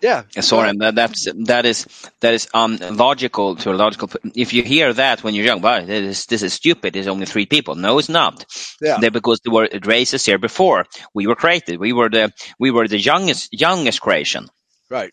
[0.00, 0.24] yeah.
[0.40, 0.72] sorry.
[0.78, 1.86] That, that's that is
[2.20, 4.10] that is um logical to a logical.
[4.34, 6.94] If you hear that when you're young, well, this is, this is stupid.
[6.94, 7.74] There's only three people.
[7.74, 8.44] No, it's not.
[8.80, 8.98] Yeah.
[9.00, 11.80] They- because there were races here before we were created.
[11.80, 14.48] We were the we were the youngest youngest creation.
[14.90, 15.12] Right.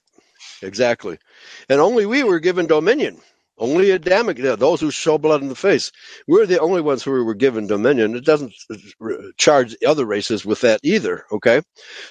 [0.62, 1.18] Exactly.
[1.70, 3.22] And only we were given dominion.
[3.58, 5.92] Only Adamic, those who show blood in the face.
[6.28, 8.16] We're the only ones who were given dominion.
[8.16, 8.54] It doesn't
[9.02, 9.08] uh,
[9.38, 11.26] charge other races with that either.
[11.32, 11.62] Okay.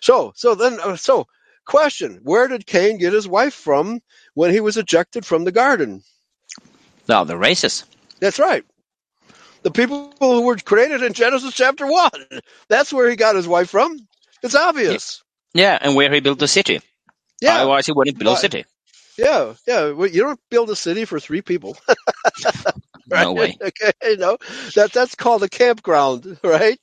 [0.01, 1.27] So, so then, uh, so
[1.65, 4.01] question, where did Cain get his wife from
[4.35, 6.03] when he was ejected from the garden?
[7.09, 7.85] No, the races.
[8.21, 8.65] That's right.
[9.63, 12.11] The people who were created in Genesis chapter one.
[12.69, 13.99] That's where he got his wife from.
[14.43, 15.23] It's obvious.
[15.55, 16.81] Yeah, and where he built the city.
[17.41, 17.57] Yeah.
[17.57, 18.65] Otherwise, he wouldn't build a city.
[19.17, 19.55] Yeah.
[19.67, 19.91] Yeah.
[19.91, 21.77] Well, You don't build a city for three people.
[23.07, 23.57] No way.
[23.63, 24.39] Okay, you know
[24.75, 26.79] that that's called a campground, right?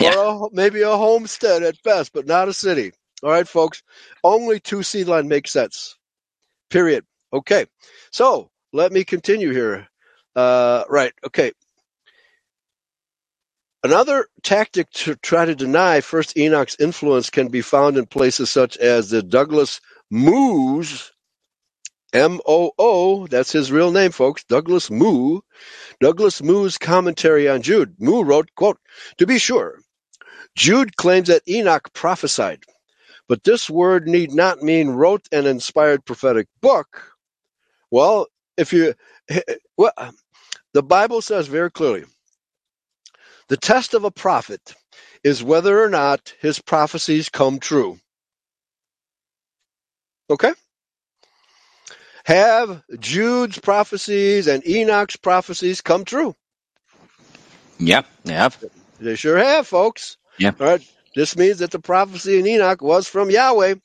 [0.00, 0.14] Yeah.
[0.16, 2.92] Or a, maybe a homestead at best, but not a city.
[3.24, 3.82] All right, folks.
[4.22, 5.96] Only two seed line makes sense.
[6.70, 7.04] Period.
[7.32, 7.66] Okay.
[8.12, 9.88] So let me continue here.
[10.36, 11.12] Uh, right.
[11.26, 11.52] Okay.
[13.82, 18.76] Another tactic to try to deny First Enoch's influence can be found in places such
[18.76, 19.80] as the Douglas
[20.10, 21.10] Moo's
[22.14, 25.40] M O O, that's his real name, folks, Douglas Moo.
[26.00, 27.96] Douglas Moo's commentary on Jude.
[27.98, 28.78] Moo wrote, quote,
[29.18, 29.80] To be sure,
[30.56, 32.62] Jude claims that Enoch prophesied,
[33.28, 37.12] but this word need not mean wrote an inspired prophetic book.
[37.90, 38.28] Well,
[38.58, 38.94] if you,
[39.78, 39.92] well,
[40.74, 42.04] the Bible says very clearly
[43.48, 44.74] the test of a prophet
[45.24, 47.98] is whether or not his prophecies come true.
[50.30, 50.52] Okay?
[52.26, 56.34] Have Jude's prophecies and Enoch's prophecies come true?
[57.78, 58.50] Yeah, yeah.
[59.00, 60.18] They sure have, folks.
[60.38, 60.52] Yeah.
[60.60, 60.82] All right.
[61.14, 63.76] This means that the prophecy in Enoch was from Yahweh.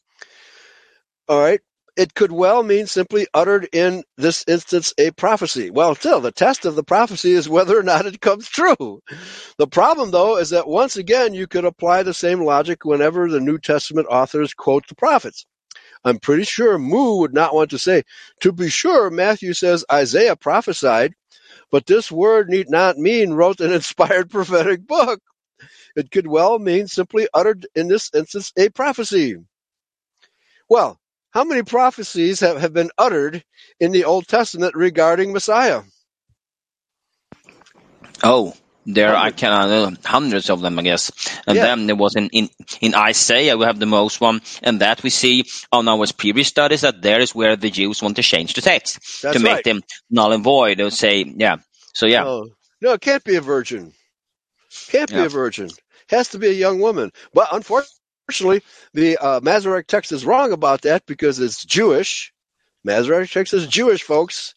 [1.28, 1.62] All right.
[1.98, 5.72] it could well mean simply uttered in this instance a prophecy.
[5.72, 9.02] Well, still, the test of the prophecy is whether or not it comes true.
[9.58, 13.42] The problem, though, is that once again, you could apply the same logic whenever the
[13.42, 15.46] New Testament authors quote the prophets.
[16.06, 18.04] I'm pretty sure Moo would not want to say,
[18.42, 21.14] to be sure, Matthew says Isaiah prophesied,
[21.72, 25.22] but this word need not mean wrote an inspired prophetic book.
[25.96, 29.38] It could well mean simply uttered in this instance a prophecy.
[30.70, 31.00] Well,
[31.32, 33.44] how many prophecies have, have been uttered
[33.80, 35.84] in the Old Testament regarding Messiah?
[38.24, 38.54] Oh,
[38.86, 41.12] there I can uh, hundreds of them, I guess.
[41.48, 41.64] And Yeah.
[41.64, 42.50] then there was in, in
[42.82, 46.82] in Isaiah we have the most one, and that we see on our previous studies
[46.82, 49.66] that there is where the Jews want to change the text That's to make right.
[49.66, 50.80] them null and void.
[50.80, 51.58] They'll say, yeah.
[51.94, 52.50] So yeah, No,
[52.82, 53.94] no, it can't be a virgin.
[54.88, 55.26] Can't be Yeah.
[55.26, 55.70] a virgin.
[56.10, 57.12] Has to be a young woman.
[57.34, 62.34] But unfortunately, the uh, Masoretic text is wrong about that because it's Jewish.
[62.84, 64.56] Masoretic text is Jewish, folks.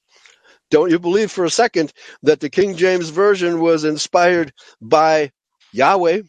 [0.70, 1.92] Don't you believe for a second
[2.22, 5.30] that the King James Version was inspired by
[5.72, 6.22] Yahweh?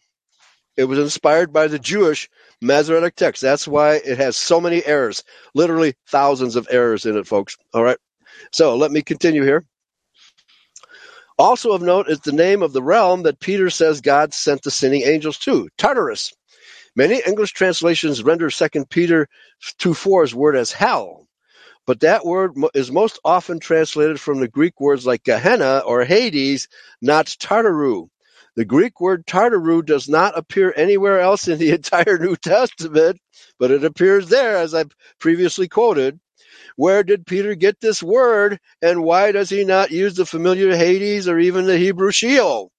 [0.75, 2.29] It was inspired by the Jewish
[2.61, 3.41] Masoretic text.
[3.41, 5.23] That's why it has so many errors.
[5.53, 7.55] Literally thousands of errors in it, folks.
[7.73, 7.97] All right.
[8.51, 9.63] So let me continue here.
[11.37, 14.71] Also of note is the name of the realm that Peter says God sent the
[14.71, 16.33] sinning angels to, Tartarus.
[16.95, 19.27] Many English translations render 2 Peter
[19.79, 21.27] 2 4's word as hell,
[21.87, 26.67] but that word is most often translated from the Greek words like Gehenna or Hades,
[27.01, 28.09] not Tartaru.
[28.55, 33.19] The Greek word Tartaru does not appear anywhere else in the entire New Testament,
[33.59, 34.85] but it appears there, as I
[35.19, 36.19] previously quoted.
[36.77, 41.27] Where did Peter get this word, and why does he not use the familiar Hades
[41.27, 42.71] or even the Hebrew Sheol?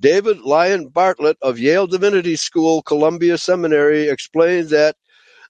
[0.00, 4.96] David Lyon Bartlett of Yale Divinity School, Columbia Seminary, explains that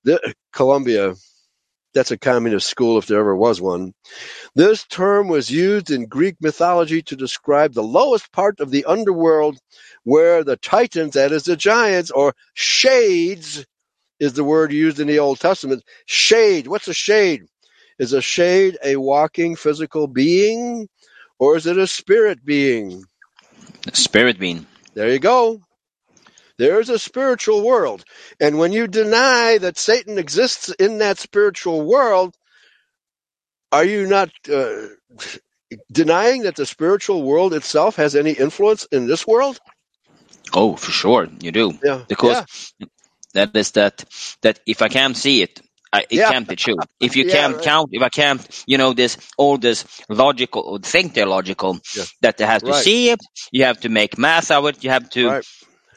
[0.05, 1.15] the, Columbia,
[1.95, 3.95] that's a communist school if there ever was one.
[4.55, 9.59] This term was used in Greek mythology to describe the lowest part of the underworld,
[10.05, 13.65] where the Titans, that is the giants, or shades,
[14.21, 15.85] is the word used in the Old Testament.
[16.07, 16.67] Shade.
[16.67, 17.45] What's a shade?
[18.03, 20.89] Is a shade a walking physical being,
[21.39, 23.05] or is it a spirit being?
[23.93, 24.67] spirit being.
[24.95, 25.61] There you go.
[26.59, 28.05] There is a spiritual world.
[28.41, 32.35] And when you deny that Satan exists in that spiritual world,
[33.71, 34.89] are you not uh,
[35.93, 39.61] denying that the spiritual world itself has any influence in this world?
[40.53, 41.79] Oh, for sure, you do.
[41.85, 42.03] Yeah.
[42.09, 42.75] Because
[43.35, 44.05] that is that
[44.41, 45.63] that if I can't see it,
[45.93, 46.25] I, it Yeah.
[46.25, 46.85] can't be true.
[47.01, 47.61] If you Yeah, can't right.
[47.61, 52.07] count, if I can't, you know, this all this logical think they're logical, Yeah.
[52.23, 52.75] that they have to Right.
[52.75, 53.21] see it.
[53.53, 54.85] You have to make math out of it.
[54.85, 55.45] You have to Right.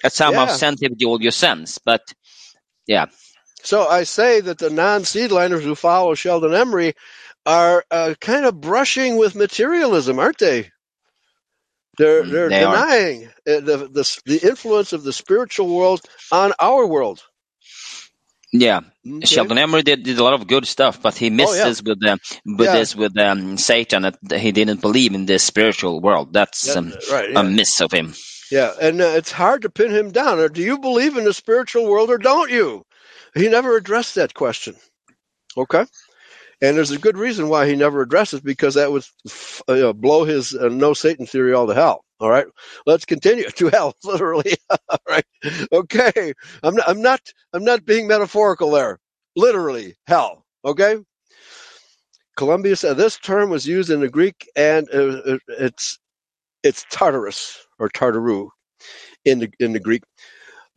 [0.04, 0.62] at somehow Yeah.
[0.62, 1.80] send it all your sense.
[1.80, 2.02] But
[2.88, 3.08] yeah,
[3.64, 6.96] So I say that the non-seedliners who follow Sheldon Emry
[7.46, 10.72] are uh, kind of brushing with materialism, aren't they?
[11.98, 16.02] They're Mm, they're they denying uh, the, the the influence of the spiritual world
[16.32, 17.24] on our world.
[18.60, 18.82] Yeah.
[19.08, 19.26] Okay?
[19.26, 21.66] Sheldon Emry did, did a lot of good stuff, but he missed Oh, yeah.
[21.66, 22.74] this with the, with Yeah.
[22.74, 24.04] this with um, Satan.
[24.04, 26.34] That he didn't believe in this spiritual world.
[26.34, 27.36] That's That- um, right.
[27.36, 28.14] a miss of him.
[28.52, 30.40] Yeah, and uh, it's hard to pin him down.
[30.40, 32.86] Or do you believe in the spiritual world or don't you?
[33.34, 34.76] He never addressed that question.
[35.58, 35.86] Okay,
[36.66, 40.70] and there's a good reason why he never addresses because that would blow his uh,
[40.70, 42.04] no Satan theory all to hell.
[42.20, 42.48] All right,
[42.86, 44.56] let's continue to hell, literally.
[44.90, 45.26] all right,
[45.72, 46.34] okay.
[46.64, 47.22] I'm not, I'm not,
[47.54, 49.00] I'm not being metaphorical there.
[49.36, 50.46] Literally, hell.
[50.66, 50.98] Okay.
[52.38, 56.00] Columbia said this term was used in the Greek, and uh, uh, it's
[56.64, 58.50] it's Tartarus or Tartaru
[59.26, 60.04] in the in the Greek.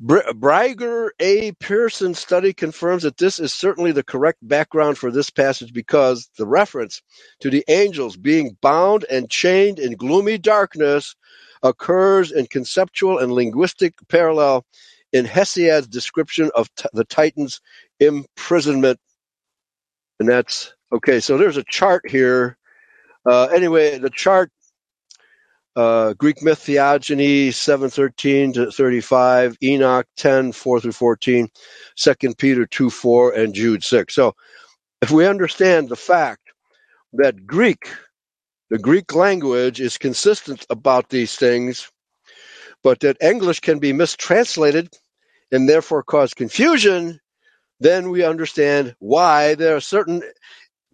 [0.00, 1.52] Br- Briger A.
[1.52, 6.46] Pearson study confirms that this is certainly the correct background for this passage because the
[6.46, 7.02] reference
[7.40, 11.16] to the angels being bound and chained in gloomy darkness
[11.62, 14.64] occurs in conceptual and linguistic parallel
[15.12, 17.60] in Hesiod's description of t- the Titans'
[17.98, 19.00] imprisonment.
[20.20, 21.20] And that's okay.
[21.20, 22.56] So there's a chart here.
[23.28, 24.50] Uh, anyway, the chart
[25.78, 31.48] uh, Greek myth theogony 713 to 35, Enoch 10 4 through 14,
[31.96, 34.12] 2 Peter 2 4, and Jude 6.
[34.12, 34.34] So
[35.00, 36.42] if we understand the fact
[37.12, 37.88] that Greek,
[38.70, 41.88] the Greek language is consistent about these things,
[42.82, 44.92] but that English can be mistranslated
[45.52, 47.20] and therefore cause confusion,
[47.78, 50.24] then we understand why there are certain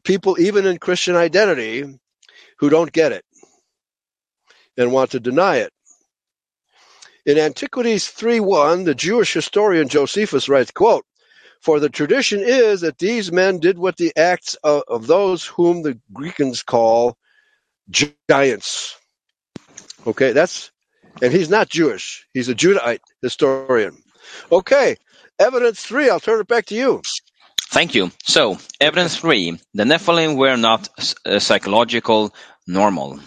[0.05, 1.98] people, even in Christian identity,
[2.59, 3.24] who don't get it
[4.76, 5.72] and want to deny it.
[7.26, 11.06] In Antiquities 3.1, the Jewish historian Josephus writes, quote,
[11.62, 15.82] For the tradition is that these men did what the acts of, of those whom
[15.82, 17.16] the Greeks call
[17.90, 18.96] giants.
[20.06, 20.70] Okay, that's,
[21.22, 22.26] and he's not Jewish.
[22.34, 23.96] He's a Judahite historian.
[24.52, 24.96] Okay,
[25.38, 26.10] evidence three.
[26.10, 27.01] I'll turn it back to you.
[27.70, 28.10] Thank you.
[28.22, 30.88] So, evidence three: the Nephilim were not
[31.24, 32.34] uh, psychological,
[32.66, 33.20] normal, or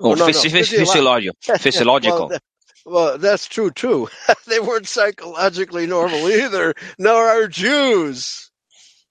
[0.00, 1.58] Oh, no, no, physi- physiolo- physiological.
[1.58, 2.28] physiological.
[2.28, 2.38] Well,
[2.86, 4.08] well, that's true too.
[4.46, 8.50] they weren't psychologically normal either, nor are Jews.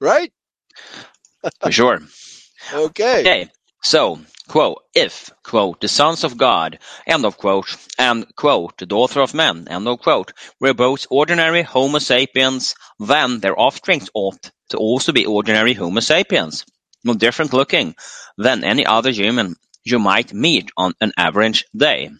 [0.02, 0.32] Right?
[1.62, 2.00] for sure.
[2.74, 3.20] Okay.
[3.22, 3.50] Okay,
[3.84, 9.22] so, quote, if, quote, the sons of God, end of quote, and, quote, the daughter
[9.22, 14.78] of men, end of quote, were both ordinary Homo sapiens, then their offspring ought to
[14.78, 16.66] also be ordinary Homo sapiens,
[17.04, 17.96] no different looking
[18.38, 22.12] than any other human you might meet on an average day.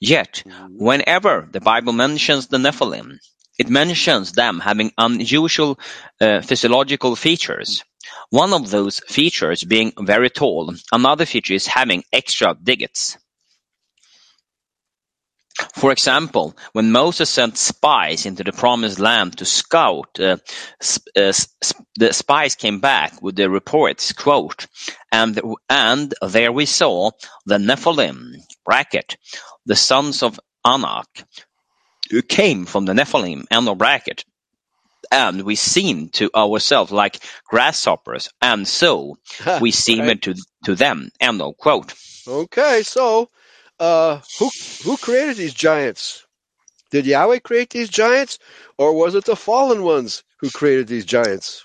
[0.00, 3.18] Yet, whenever the Bible mentions the Nephilim,
[3.58, 5.78] it mentions them having unusual
[6.20, 7.84] uh, physiological features.
[8.30, 13.16] One of those features being very tall, another feature is having extra digits.
[15.74, 20.38] For example, when Moses sent spies into the promised land to scout, uh,
[21.16, 21.32] uh,
[21.96, 24.66] the spies came back with the reports, quote,
[25.12, 25.40] and,
[25.70, 27.10] and there we saw
[27.46, 29.16] the Nephilim, bracket,
[29.66, 31.24] the sons of Anak,
[32.10, 34.24] who came from the Nephilim, end of bracket,
[35.12, 39.18] and we seemed to ourselves like grasshoppers, and so
[39.60, 40.22] we seemed Right.
[40.22, 41.94] to, to them, end of quote.
[42.26, 43.28] Okay, so
[43.80, 44.50] uh, who
[44.84, 46.24] who created these giants?
[46.90, 48.38] Did Yahweh create these giants,
[48.78, 51.62] or was it the fallen ones who created these giants?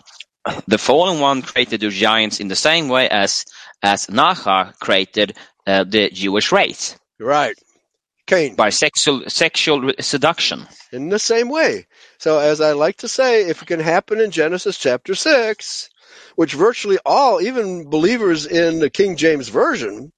[0.68, 3.46] The fallen one created the giants in the same way as
[3.84, 5.36] as Nahar created
[5.68, 7.56] uh, the Jewish race Right,
[8.26, 8.56] Cain.
[8.56, 10.66] by sexual sexual seduction.
[10.92, 11.86] in the same way.
[12.18, 15.90] So, as I like to say, if it can happen in Genesis chapter 6,
[16.36, 20.12] which virtually all, even believers in the King James Version,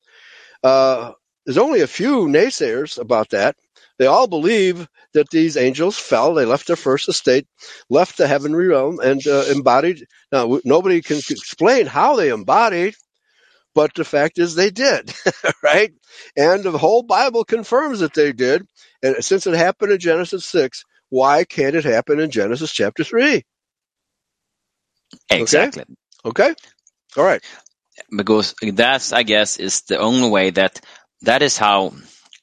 [0.63, 1.11] uh,
[1.45, 3.55] there's only a few naysayers about that.
[3.99, 7.47] They all believe that these angels fell, they left their first estate,
[7.89, 10.05] left the heavenly realm, and uh, embodied.
[10.31, 12.95] Now, nobody can explain how they embodied,
[13.75, 15.13] but the fact is they did,
[15.63, 15.91] right?
[16.35, 18.65] And the whole Bible confirms that they did.
[19.03, 23.43] And since it happened in Genesis 6, why can't it happen in Genesis chapter 3?
[25.31, 25.83] Exactly.
[26.25, 26.53] Okay?
[27.17, 27.43] All right.
[28.15, 30.79] Because that's I guess is the only way that
[31.23, 31.93] that is how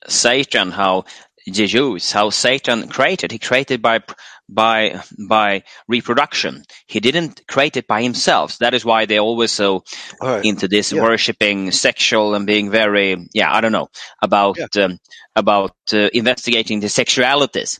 [0.09, 1.05] Satan, how
[1.47, 3.33] the Jews, how Satan created.
[3.33, 4.01] He created by
[4.49, 6.65] by by reproduction.
[6.87, 8.59] He didn't create it by himself.
[8.59, 9.85] That is why they're always so
[10.23, 10.45] right.
[10.45, 11.03] into this Yeah.
[11.03, 13.89] worshiping sexual and being very yeah i don't know
[14.23, 14.99] about um,
[15.37, 17.79] about uh, investigating the sexualities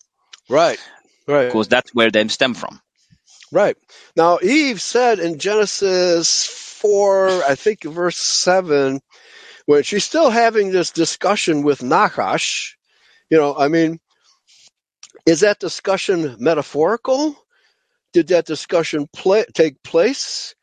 [0.51, 0.79] Right.
[1.27, 1.47] Right.
[1.47, 2.81] because that's where they stem from
[3.51, 3.77] Right.
[4.15, 9.01] Now, Eve said in Genesis 4, I think verse 7,
[9.69, 12.75] when she's still having this discussion with Nachash,
[13.31, 14.01] you know, I mean,
[15.27, 17.37] is that discussion metaphorical?
[18.15, 20.55] Did that discussion pla take place?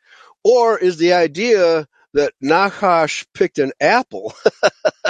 [0.44, 4.34] Or is the idea that Nachash picked an apple,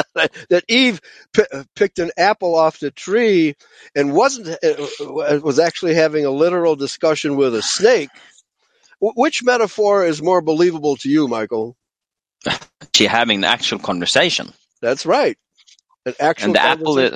[0.14, 1.00] that Eve
[1.34, 1.44] pi
[1.76, 3.54] picked an apple off the tree
[3.96, 8.10] and wasn't uh, was actually having a literal discussion with a snake?
[9.00, 11.76] Wh- Which metaphor is more believable to you, Michael?
[12.94, 14.52] She having an actual conversation
[14.82, 15.36] That's right.
[16.06, 17.12] An actual and the apple is,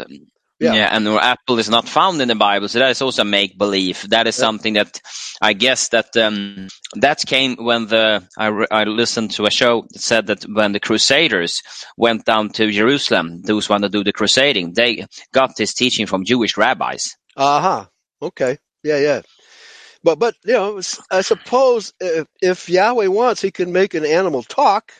[0.58, 0.74] Yeah.
[0.74, 0.88] yeah.
[0.94, 4.06] and the apple is not found in the bible so that is also make believe
[4.10, 4.44] that is Yeah.
[4.46, 5.00] something that
[5.40, 9.84] i guess that um that came when the I, re- I listened to a show
[9.90, 11.62] that said that when the crusaders
[11.96, 16.24] went down to jerusalem those one to do the crusading they got this teaching from
[16.24, 17.86] jewish rabbis Uh-huh.
[18.20, 18.58] Okay.
[18.82, 19.20] Yeah, yeah.
[20.02, 20.80] But but you know,
[21.10, 24.92] I suppose if, if Yahweh wants, he can make an animal talk,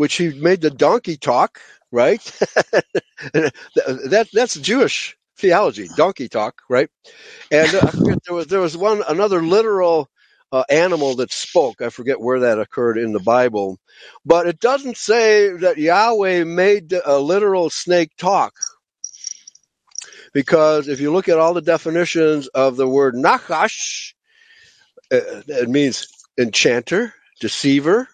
[0.00, 1.60] which he made the donkey talk,
[1.92, 2.24] right?
[3.34, 6.88] that that's Jewish theology, donkey talk, right?
[7.50, 7.92] And uh,
[8.24, 10.08] there was there was one another literal
[10.52, 11.82] uh, animal that spoke.
[11.82, 13.78] I forget where that occurred in the Bible,
[14.24, 18.54] but it doesn't say that Yahweh made a literal snake talk
[20.32, 24.14] because if you look at all the definitions of the word nachash,
[25.12, 26.06] uh, it means
[26.38, 28.08] enchanter, deceiver,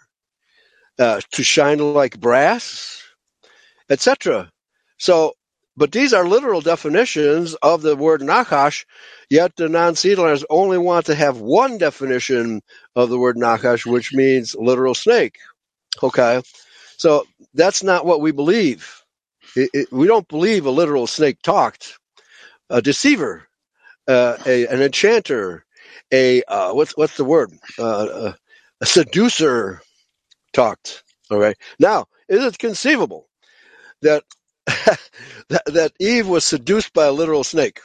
[0.98, 3.02] uh, to shine like brass,
[3.90, 4.50] etc.
[4.98, 5.34] So,
[5.76, 8.86] but these are literal definitions of the word nachash,
[9.30, 12.62] yet the non-seedlers only want to have one definition
[12.94, 15.38] of the word nachash, which means literal snake.
[16.02, 16.42] Okay,
[16.96, 19.02] so that's not what we believe.
[19.54, 21.98] It, it, we don't believe a literal snake talked
[22.70, 23.46] a deceiver,
[24.08, 25.64] uh, a, an enchanter,
[26.12, 27.52] a uh, what's what's the word?
[27.78, 27.84] Uh,
[28.32, 28.36] a,
[28.80, 29.80] a seducer
[30.56, 31.04] talked.
[31.30, 31.56] Right.
[31.78, 33.28] Now, is it conceivable
[34.02, 34.24] that
[34.66, 37.80] that, that Eve was seduced by a literal snake?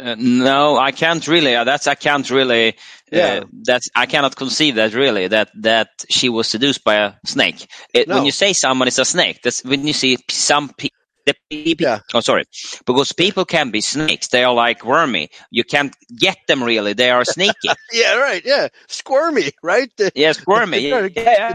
[0.00, 1.56] Uh, no, I can't really.
[1.56, 2.76] Uh, that's I can't really.
[3.10, 3.40] Yeah.
[3.42, 7.66] Uh, that's I cannot conceive that really that that she was seduced by a snake.
[7.92, 8.16] It, No.
[8.16, 10.70] When you say someone is a snake, that's when you see some
[11.28, 11.84] the people.
[11.84, 12.00] Yeah.
[12.14, 12.44] Oh, sorry,
[12.86, 14.28] because people can be snakes.
[14.28, 15.30] They are like wormy.
[15.50, 16.92] You can't get them really.
[16.92, 17.68] They are sneaky.
[17.92, 18.42] Yeah, right.
[18.44, 19.90] Yeah, squirmy, right?
[20.14, 20.88] Yes, wormy.
[20.88, 21.54] Yeah, yeah.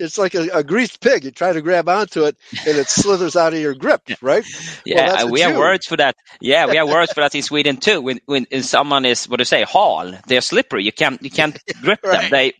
[0.00, 1.24] It's like a, a greased pig.
[1.24, 2.36] You try to grab onto it,
[2.66, 4.44] and it slithers out of your grip, right?
[4.84, 6.16] Yeah, that's uh, we have words for that.
[6.40, 8.00] Yeah, we have words for that in Sweden too.
[8.00, 10.84] When when someone is what do you say, hal, they're slippery.
[10.84, 12.30] You can't you can't grip them.
[12.30, 12.52] They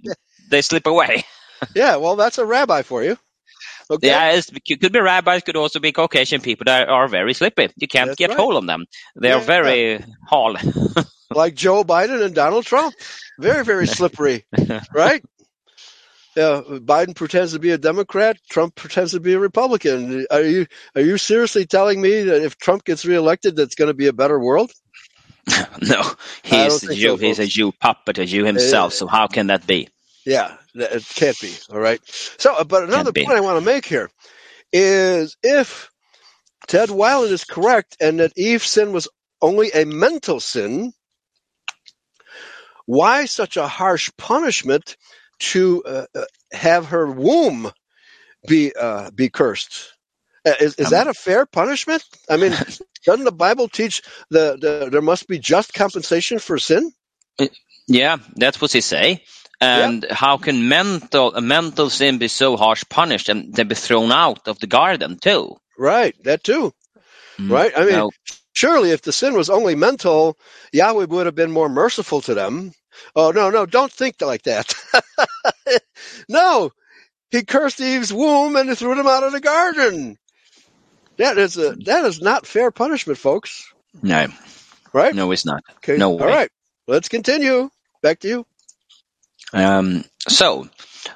[0.51, 1.25] they slip away.
[1.75, 3.17] Yeah, well, that's a rabbi for you.
[3.91, 4.09] Okay.
[4.09, 7.69] Yeah, it's, it could be rabbis, could also be Caucasian people that are very slippy.
[7.77, 8.39] You can't That's get right.
[8.39, 8.87] hold of them.
[9.17, 9.45] They are Yeah.
[9.45, 10.57] very hal.
[11.31, 12.95] like Joe Biden and Donald Trump.
[13.39, 14.45] Very, very slippery,
[14.93, 15.23] right?
[16.37, 18.37] Yeah, Biden pretends to be a Democrat.
[18.51, 20.27] Trump pretends to be a Republican.
[20.33, 20.67] Are you
[20.97, 24.13] are you seriously telling me that if Trump gets reelected, that's going to be a
[24.13, 24.73] better world?
[25.81, 26.03] no,
[26.43, 27.11] he's a Jew.
[27.11, 27.47] so, he's a.
[27.47, 28.89] Jew puppet, a Jew himself.
[28.95, 29.89] Uh, so how can that be?
[30.27, 31.55] Yeah, it can't be.
[31.73, 32.01] All right.
[32.39, 34.11] So, uh, but another point I want to make here
[34.73, 35.91] is if
[36.69, 39.09] Ted Weiland is correct and that Eve's sin was
[39.43, 40.93] only a mental sin,
[42.87, 44.97] why such a harsh punishment
[45.41, 47.71] to uh, uh, have her womb
[48.47, 49.95] be uh, be cursed?
[50.47, 52.05] Uh, Is, is Um, that a fair punishment?
[52.31, 52.53] I mean,
[53.07, 56.93] doesn't the Bible teach the, the there must be just compensation for sin?
[57.89, 59.25] Yeah, that's what he say.
[59.65, 64.13] And how can mental a mental sin be so harsh punished and then be thrown
[64.13, 65.57] out of the garden too?
[65.79, 66.73] Right, that too.
[67.39, 67.73] Mm, Right?
[67.77, 68.11] I mean, no.
[68.53, 70.37] surely if the sin was only mental,
[70.73, 72.73] Yahweh would have been more merciful to them.
[73.17, 74.73] Oh, no, no, don't think like that.
[76.29, 76.71] no,
[77.31, 80.17] he cursed Eve's womb and threw them out of the garden.
[81.17, 83.73] That is a that is not fair punishment, folks.
[84.03, 84.29] no,
[84.93, 85.15] Right?
[85.15, 85.63] no, it's not.
[85.79, 85.97] Okay.
[85.97, 86.27] no way.
[86.27, 86.51] right.
[86.87, 87.71] Let's continue.
[88.03, 88.47] Back to you.
[89.53, 90.69] Um, so,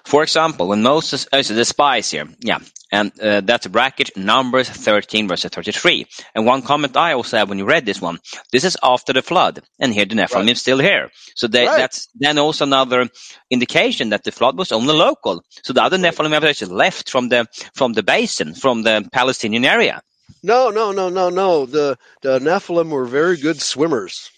[0.05, 2.59] for example, when Moses, oh, so the spies here, yeah,
[2.92, 6.06] and uh, that's a bracket, Numbers 13, verse 33.
[6.34, 8.18] And one comment I also have when you read this one,
[8.52, 10.50] this is after the flood, and here the Nephilim Right.
[10.50, 11.10] is still here.
[11.36, 11.76] So they, Right.
[11.76, 13.09] that's then also another
[13.50, 15.42] indication that the flood was only local.
[15.62, 19.64] So the other Nephilim have actually left from the from the basin, from the Palestinian
[19.64, 20.02] area.
[20.42, 21.66] No, no, no, no, no.
[21.66, 24.30] The the Nephilim were very good swimmers.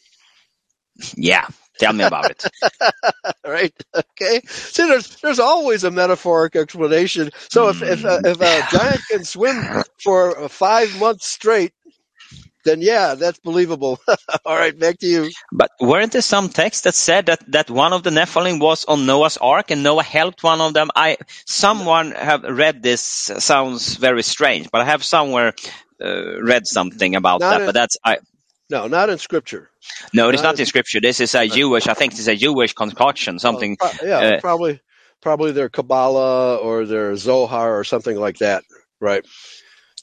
[1.16, 1.46] Yeah,
[1.81, 2.44] tell me about it.
[3.47, 3.74] right?
[3.97, 4.43] Okay.
[4.48, 7.31] See, there's there's always a metaphoric explanation.
[7.51, 9.66] So if if a, if a giant can swim
[10.02, 11.73] for five months straight,
[12.65, 14.01] then yeah, that's believable.
[14.47, 15.35] All right, back to you.
[15.52, 19.07] But weren't there some texts that said that, that one of the Nephilim was on
[19.07, 20.90] Noah's Ark and Noah helped one of them?
[20.97, 23.02] I someone have read this.
[23.02, 25.55] Sounds very strange, but I have somewhere
[26.05, 27.62] uh, read something about Not that.
[27.62, 28.19] in- But that's I
[28.70, 29.68] No, not in scripture.
[30.14, 31.01] no, it's not not in scripture.
[31.01, 31.88] This is a Jewish.
[31.88, 33.38] I think this is a Jewish concoction.
[33.38, 33.76] Something.
[33.80, 34.80] Uh, pro- yeah, uh, probably
[35.20, 38.64] probably their Kabbalah or their Zohar or something like that.
[39.01, 39.26] Right.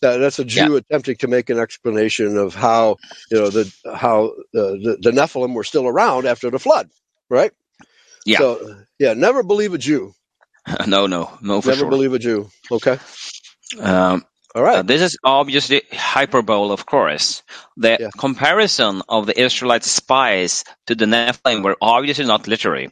[0.02, 2.98] That, that's a Jew attempting to make an explanation of how
[3.32, 6.90] you know the how the, the the Nephilim were still around after the flood.
[7.30, 7.52] Right.
[8.26, 8.40] Yeah.
[8.40, 10.14] So yeah, never believe a Jew.
[10.88, 11.90] no, no, no, for never sure.
[11.90, 12.50] believe a Jew.
[12.70, 13.00] Okay.
[13.80, 14.26] Um,
[14.58, 14.80] All right.
[14.80, 17.44] Uh, this is obviously hyperbole, of course.
[17.78, 18.10] The Yeah.
[18.18, 22.92] comparison of the Israelite spies to the Nephilim were obviously not literary,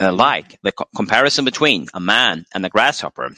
[0.00, 3.30] uh, like the co- comparison between a man and a grasshopper.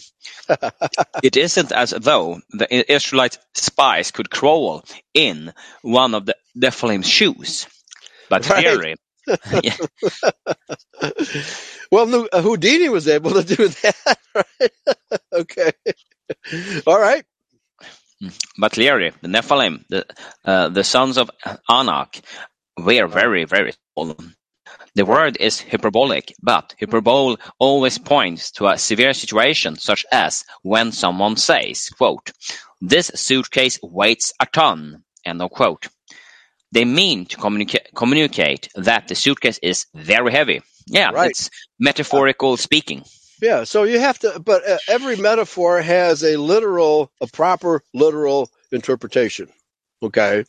[1.23, 4.85] it isn't as though the Israelite spies could crawl
[5.15, 7.69] in one of the Nephilim's shoes.
[8.31, 8.65] But Right.
[8.65, 8.97] clearly,
[9.63, 9.77] yeah,
[11.93, 14.19] well, Houdini was able to do that.
[14.37, 14.73] Right?
[15.35, 15.73] okay.
[16.87, 17.25] All right.
[18.59, 20.07] But clearly, the Nephilim, the,
[20.45, 21.31] uh, the sons of
[21.71, 22.21] Anak,
[22.79, 24.17] were very, very small.
[24.95, 30.93] The word is hyperbolic, but hyperbole always points to a severe situation, such as when
[30.93, 32.31] someone says, quote,
[32.81, 35.89] this suitcase weighs a ton, end of quote.
[36.73, 40.63] They mean to communica- communicate that the suitcase is very heavy.
[40.87, 41.31] Yeah, Right.
[41.31, 43.05] it's metaphorical speaking.
[43.41, 43.65] Yeah.
[43.65, 49.49] So you have to, but uh, every metaphor has a literal, a proper literal interpretation.
[50.03, 50.45] Okay.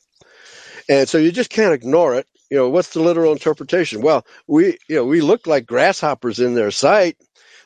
[0.87, 2.27] And so you just can't ignore it.
[2.49, 4.01] You know, what's the literal interpretation?
[4.01, 7.15] Well, we, you know, we looked like grasshoppers in their sight,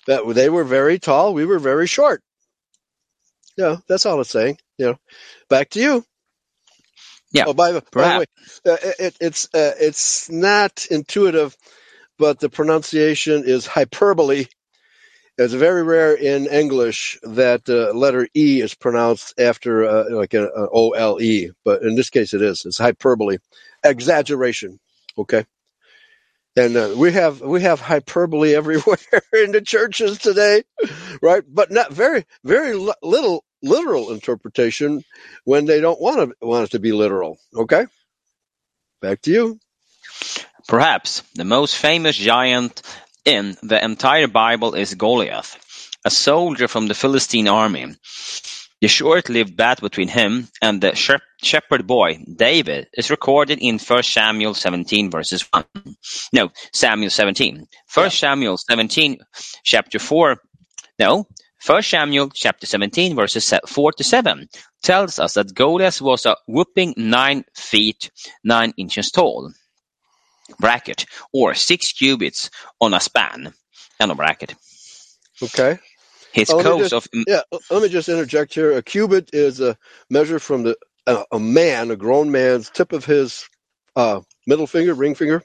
[0.07, 1.33] that they were very tall.
[1.33, 2.21] We were very short.
[3.57, 4.57] Yeah, that's all it's saying.
[4.77, 4.97] You know,
[5.49, 6.05] back to you.
[7.31, 8.25] Yeah, Oh, by the, by the way,
[8.73, 11.55] uh, it, it's uh, it's not intuitive,
[12.19, 14.45] but the pronunciation is hyperbole.
[15.37, 20.49] It's very rare in English that the letter E is pronounced after uh, like an
[20.55, 22.65] O L E, but in this case it is.
[22.65, 23.39] It's hyperbole,
[23.83, 24.79] exaggeration.
[25.17, 25.45] Okay,
[26.55, 28.97] and uh, we have we have hyperbole everywhere
[29.33, 30.63] in the churches today,
[31.21, 31.43] right?
[31.47, 35.03] But not very very li- little literal interpretation
[35.45, 37.39] when they don't want to want it to be literal.
[37.55, 37.87] Okay,
[39.01, 39.59] back to you.
[40.67, 42.81] Perhaps the most famous giant
[43.25, 45.57] in the entire Bible is Goliath,
[46.05, 47.95] a soldier from the Philistine army.
[48.81, 50.93] The short-lived battle between him and the
[51.41, 55.63] shepherd boy David is recorded in 1 Samuel 17 verses 1.
[56.33, 57.65] No, Samuel 17.
[57.93, 59.19] 1 Samuel 17
[59.63, 60.35] chapter 4.
[60.99, 61.25] No,
[61.65, 64.49] 1 Samuel chapter 17 verses 4 to 7
[64.81, 68.11] tells us that Goliath was a whooping 9 feet
[68.43, 69.53] 9 inches tall
[70.59, 72.49] bracket or 6 cubits
[72.81, 73.53] on a span.
[73.99, 74.55] End of bracket.
[75.41, 75.79] Okay.
[76.31, 78.71] His me just- of Yeah, uh, let me just interject here.
[78.73, 79.77] A cubit is a
[80.09, 80.75] measure from the
[81.05, 83.45] uh, a man, a grown man's tip of his
[83.95, 85.43] uh, middle finger, ring finger,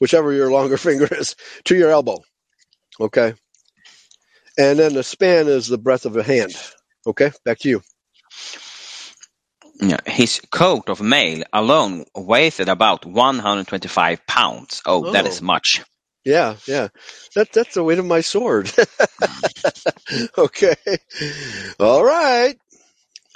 [0.00, 2.18] whichever your longer finger is, to your elbow.
[3.00, 3.34] Okay.
[4.58, 6.52] And then the span is the breadth of a hand.
[7.06, 7.82] Okay, back to you.
[9.82, 14.82] Yeah, His coat of mail alone weighed about 125 pounds.
[14.86, 15.28] Oh, that Oh.
[15.28, 15.82] is much.
[16.24, 16.88] Yeah, yeah.
[17.34, 18.70] That that's the weight of my sword.
[20.38, 20.76] okay.
[21.80, 22.56] All right.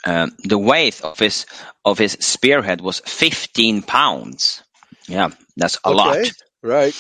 [0.05, 1.47] Um, the weight of his
[1.85, 4.63] of his spearhead was 15 pounds.
[5.09, 6.31] Yeah, that's a lot.
[6.63, 6.95] Right.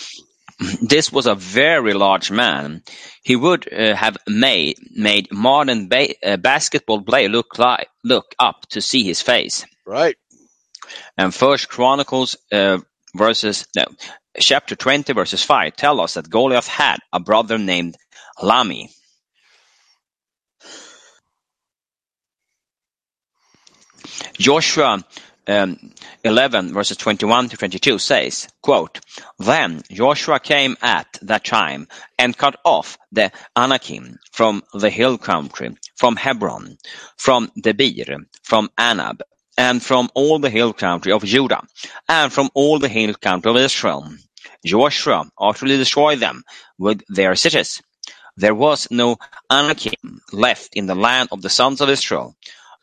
[0.80, 2.82] This was a very large man.
[3.22, 8.66] He would uh, have made made modern ba- uh, basketball player look like look up
[8.70, 9.66] to see his face.
[9.86, 10.16] Right.
[11.18, 12.78] And First Chronicles uh,
[13.14, 13.84] verses no,
[14.38, 17.96] chapter 20 verses 5 tell us that Goliath had a brother named
[18.40, 18.88] Lahmi.
[24.38, 25.04] Joshua
[25.48, 25.92] um,
[26.24, 29.00] 11 verses 21 to 22 says, quote,
[29.38, 35.76] Then Joshua came at that time and cut off the Anakim from the hill country,
[35.94, 36.78] from Hebron,
[37.16, 39.20] from Debir, from Anab,
[39.58, 41.62] and from all the hill country of Judah,
[42.08, 44.12] and from all the hill country of Israel.
[44.64, 46.42] Joshua utterly destroyed them
[46.78, 47.82] with their cities.
[48.36, 49.16] There was no
[49.50, 52.36] Anakim left in the land of the sons of Israel,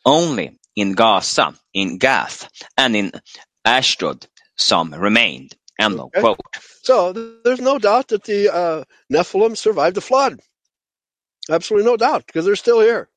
[0.05, 3.11] only in Gaza, in Gath, and in
[3.65, 4.27] Ashdod
[4.57, 5.55] some remained.
[5.79, 6.21] End Okay.
[6.21, 6.39] quote.
[6.83, 10.39] So there's no doubt that the uh, Nephilim survived the flood.
[11.49, 13.09] Absolutely no doubt because they're still here.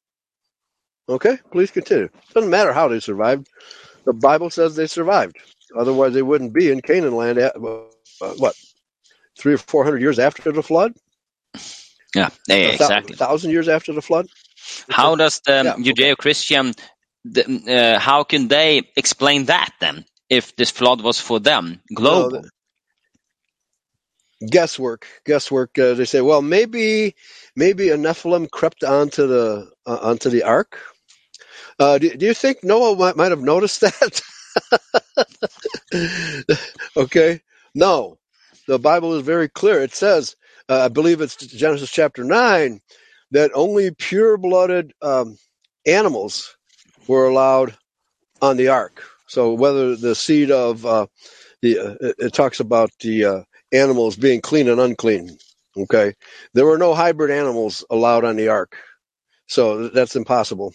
[1.09, 2.09] Okay, please continue.
[2.35, 3.49] Doesn't matter how they survived.
[4.05, 5.37] The Bible says they survived.
[5.77, 7.39] Otherwise, they wouldn't be in Canaan land.
[7.39, 7.81] At, uh,
[8.39, 8.55] what,
[9.39, 10.95] three or four hundred years after the flood?
[12.15, 13.17] Yeah, yeah, A exactly.
[13.17, 14.27] thousand years after the flood.
[14.89, 15.77] How does the Yeah.
[15.77, 16.75] Judeo-Christian,
[17.33, 20.07] the, uh, how can they explain that then?
[20.31, 22.43] If this flood was for them, global.
[22.43, 22.51] the-
[24.51, 25.79] Guesswork, guesswork.
[25.79, 27.15] Uh, they say, well, maybe,
[27.57, 30.79] maybe a Nephilim crept onto the uh, onto the ark.
[31.79, 34.23] Uh, do, do you think Noah might, might have noticed that?
[36.97, 37.41] okay,
[37.75, 38.19] no.
[38.69, 39.83] The Bible is very clear.
[39.83, 40.37] It says,
[40.69, 42.81] uh, I believe it's Genesis chapter nine,
[43.33, 45.39] that only pure-blooded um,
[45.87, 46.56] animals
[47.09, 47.77] were allowed
[48.43, 49.03] on the ark.
[49.29, 51.07] So whether the seed of uh,
[51.63, 53.43] the uh, it, talks about the uh,
[53.73, 55.39] animals being clean and unclean.
[55.77, 56.15] Okay,
[56.55, 58.77] there were no hybrid animals allowed on the ark,
[59.47, 60.75] so that's impossible.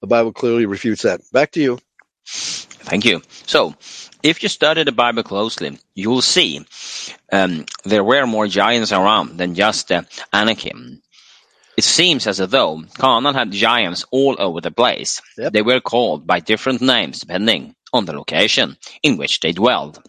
[0.00, 1.20] The Bible clearly refutes that.
[1.32, 1.78] Back to you.
[2.26, 3.22] Thank you.
[3.46, 3.74] So,
[4.22, 6.64] if you study the Bible closely, you will see
[7.32, 11.02] um, there were more giants around than just the Anakim.
[11.76, 15.20] It seems as though Canaan had giants all over the place.
[15.38, 15.52] Yep.
[15.52, 20.02] They were called by different names depending on the location in which they dwelled.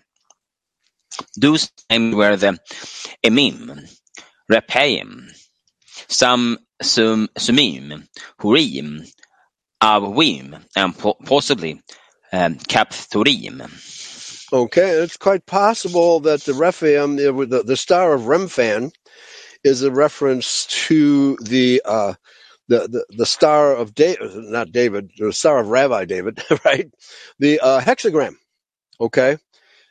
[1.38, 2.60] Those names were the
[3.24, 3.90] Emim,
[4.50, 5.30] Rephaim,
[6.10, 8.08] Sam, Sum, Sumim,
[8.40, 9.10] Hurim,
[9.82, 11.82] Avim, and po- possibly
[12.34, 12.58] um.
[14.54, 18.92] Okay, it's quite possible that the Rephaim, the, the star of Remphan,
[19.66, 22.14] is a reference to the uh,
[22.70, 26.90] the, the the star of David, not David, the star of Rabbi David, right?
[27.40, 28.36] The uh, hexagram.
[29.02, 29.38] Okay,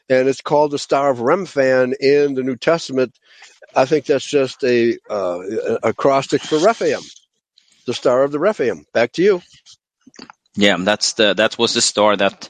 [0.08, 3.18] and it's called the star of Remphan in the New Testament.
[3.74, 5.40] I think that's just a uh,
[5.82, 7.00] acrostic for Rephaim,
[7.86, 8.86] the star of the Rephaim.
[8.94, 9.42] Back to you.
[10.56, 12.48] Yeah, that's the that was the store that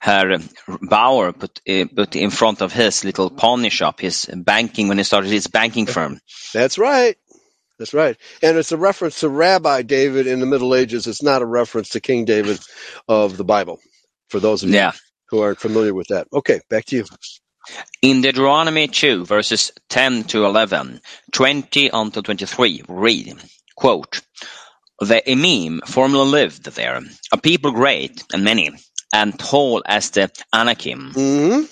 [0.00, 0.38] Herr
[0.82, 5.04] Bauer put uh, put in front of his little pawn shop, his banking when he
[5.04, 6.20] started his banking firm.
[6.52, 7.16] That's right.
[7.78, 8.16] That's right.
[8.42, 11.06] And it's a reference to Rabbi David in the Middle Ages.
[11.06, 12.58] It's not a reference to King David
[13.08, 13.80] of the Bible,
[14.30, 14.92] for those of you Yeah.
[15.30, 16.26] who aren't familiar with that.
[16.32, 17.04] Okay, back to you.
[18.02, 21.00] In Deuteronomy 2, verses 10 to 11,
[21.32, 23.34] 20 until 23, read,
[23.76, 24.20] quote,
[25.00, 27.00] The Emim formerly lived there,
[27.32, 28.70] a people great and many,
[29.12, 31.12] and tall as the Anakim.
[31.14, 31.62] hmm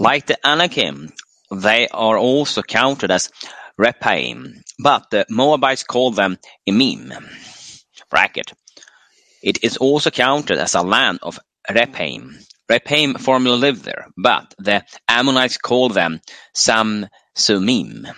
[0.00, 1.12] Like the Anakim,
[1.52, 3.30] they are also counted as
[3.78, 6.38] Rephaim, but the Moabites call them
[6.68, 7.12] Emim.
[8.10, 8.52] Bracket.
[9.42, 11.38] It is also counted as a land of
[11.70, 12.38] Rephaim.
[12.68, 16.20] Rephaim formerly lived there, but the Ammonites call them
[16.56, 18.12] Samsumim,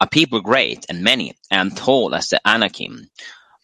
[0.00, 3.08] a people great and many, and tall as the Anakim.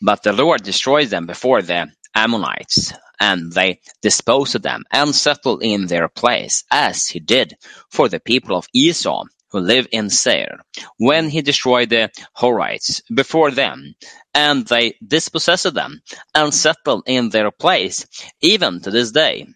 [0.03, 5.63] But the Lord destroyed them before the Ammonites, and they disposed of them and settled
[5.63, 7.57] in their place, as he did
[7.91, 10.59] for the people of Esau who live in Seir,
[10.99, 13.95] when he destroyed the Horites before them,
[14.35, 16.03] and they dispossessed them
[16.35, 18.07] and settled in their place,
[18.43, 19.47] even to this day.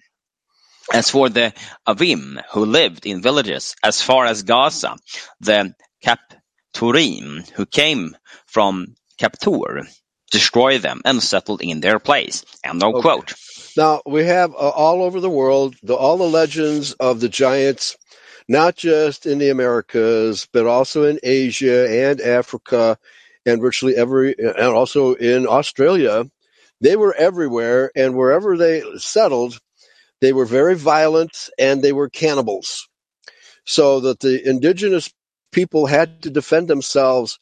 [0.93, 1.53] As for the
[1.87, 4.97] Avim who lived in villages as far as Gaza,
[5.41, 9.87] the Caphtorim who came from Caphtor
[10.31, 12.45] destroyed them and settled in their place.
[12.65, 13.01] End of Okay.
[13.01, 13.35] quote.
[13.77, 17.97] Now we have uh, all over the world the, all the legends of the giants,
[18.49, 22.99] not just in the Americas, but also in Asia and Africa,
[23.47, 26.25] and virtually every, and also in Australia.
[26.81, 29.59] They were everywhere, and wherever they settled,
[30.21, 32.89] they were very violent and they were cannibals.
[33.67, 35.13] So that the indigenous
[35.53, 37.39] people had to defend themselves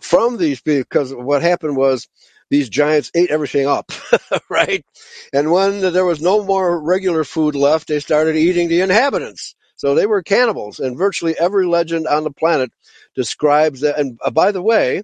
[0.00, 2.08] from these because what happened was
[2.50, 3.92] these giants ate everything up,
[4.48, 4.84] right?
[5.32, 9.54] And when there was no more regular food left, they started eating the inhabitants.
[9.76, 12.72] So they were cannibals, and virtually every legend on the planet
[13.14, 13.98] describes that.
[13.98, 15.02] And uh, by the way,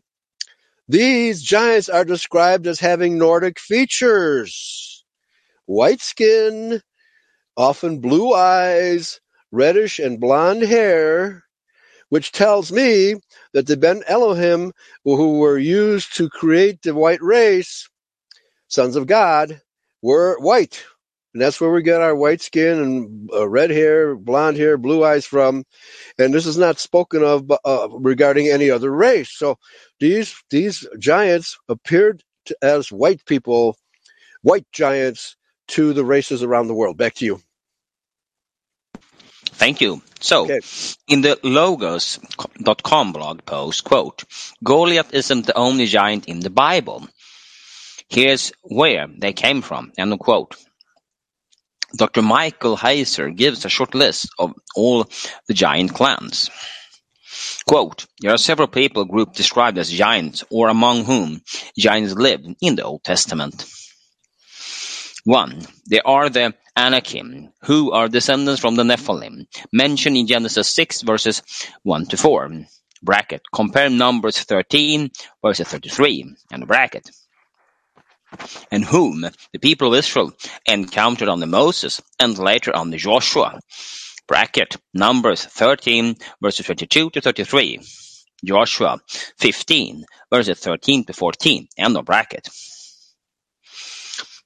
[0.88, 5.04] these giants are described as having Nordic features
[5.66, 6.80] white skin,
[7.56, 9.20] often blue eyes,
[9.50, 11.44] reddish and blonde hair,
[12.14, 13.16] which tells me
[13.54, 14.70] that the Ben Elohim
[15.04, 17.88] who were used to create the white race,
[18.68, 19.60] sons of God,
[20.00, 20.84] were white.
[21.32, 25.04] And that's where we get our white skin and uh, red hair, blonde hair, blue
[25.04, 25.64] eyes from.
[26.16, 29.32] And this is not spoken of uh, regarding any other race.
[29.32, 29.58] So
[29.98, 33.76] these these giants appeared to, as white people,
[34.42, 35.34] white giants
[35.74, 36.96] to the races around the world.
[36.96, 37.40] Back to you.
[39.46, 40.00] Thank you.
[40.24, 40.60] So, Okay.
[41.08, 44.24] in the Logos.com blog post, quote,
[44.64, 47.08] Goliath isn't the only giant in the Bible.
[48.08, 50.56] Here's where they came from, end of quote.
[51.96, 52.22] Dr.
[52.22, 55.06] Michael Heiser gives a short list of all
[55.48, 56.50] the giant clans.
[57.66, 61.42] Quote, there are several people groups described as giants or among whom
[61.78, 63.66] giants lived in the Old Testament.
[65.24, 71.00] One, they are the Anakim, who are descendants from the Nephilim, mentioned in Genesis 6
[71.00, 71.42] verses
[71.82, 72.50] 1 to 4.
[73.02, 73.42] Bracket.
[73.54, 75.10] Compare Numbers 13
[75.42, 77.10] verses 33 and bracket.
[78.70, 79.22] And whom
[79.52, 80.32] the people of Israel
[80.66, 83.60] encountered under Moses and later under Joshua.
[84.26, 84.76] Bracket.
[84.92, 87.80] Numbers 13 verses 22 to 33.
[88.44, 88.98] Joshua
[89.38, 91.68] 15 verses 13 to 14.
[91.78, 92.48] End of bracket.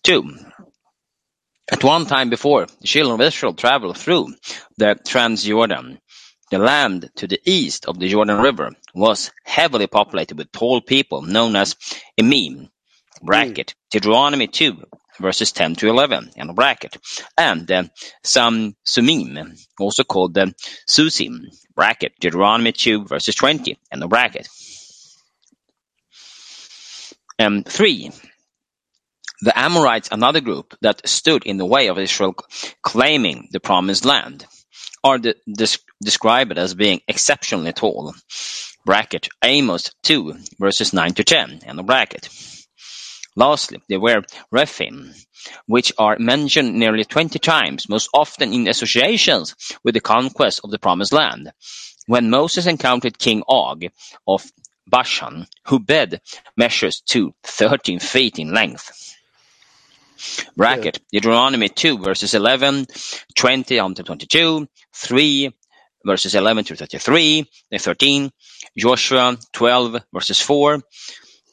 [0.05, 0.37] Two,
[1.71, 4.29] at one time before, the children of Israel traveled through
[4.77, 5.99] the Transjordan.
[6.51, 11.21] The land to the east of the Jordan River was heavily populated with tall people
[11.23, 11.77] known as
[12.19, 12.71] Emim,
[13.23, 14.83] bracket, Deuteronomy 2,
[15.21, 16.97] verses 10 to 11, and bracket,
[17.37, 17.85] and uh,
[18.23, 20.55] some Sumim, also called the
[20.89, 24.49] Zuzim, bracket, Deuteronomy 2, verses 20, and bracket.
[27.39, 28.11] Um, three,
[29.41, 32.35] the Amorites, another group that stood in the way of Israel
[32.83, 34.47] claiming the promised land,
[35.05, 38.15] are de- des- described as being exceptionally tall.
[38.85, 42.29] Bracket Amos 2 verses 9 to 10 and the bracket.
[43.37, 45.15] Lastly, there were Rephaim,
[45.67, 49.55] which are mentioned nearly 20 times, most often in associations
[49.85, 51.53] with the conquest of the promised land.
[52.07, 53.85] When Moses encountered King Og
[54.27, 54.51] of
[54.89, 56.21] Bashan, whose bed
[56.57, 59.15] measures to 13 feet in length.
[60.57, 62.87] Bracket Deuteronomy 2 verses 11,
[63.37, 65.51] 20 until 22, 3
[66.05, 68.31] verses 11 to 33, and 13,
[68.77, 70.81] Joshua 12 verses 4,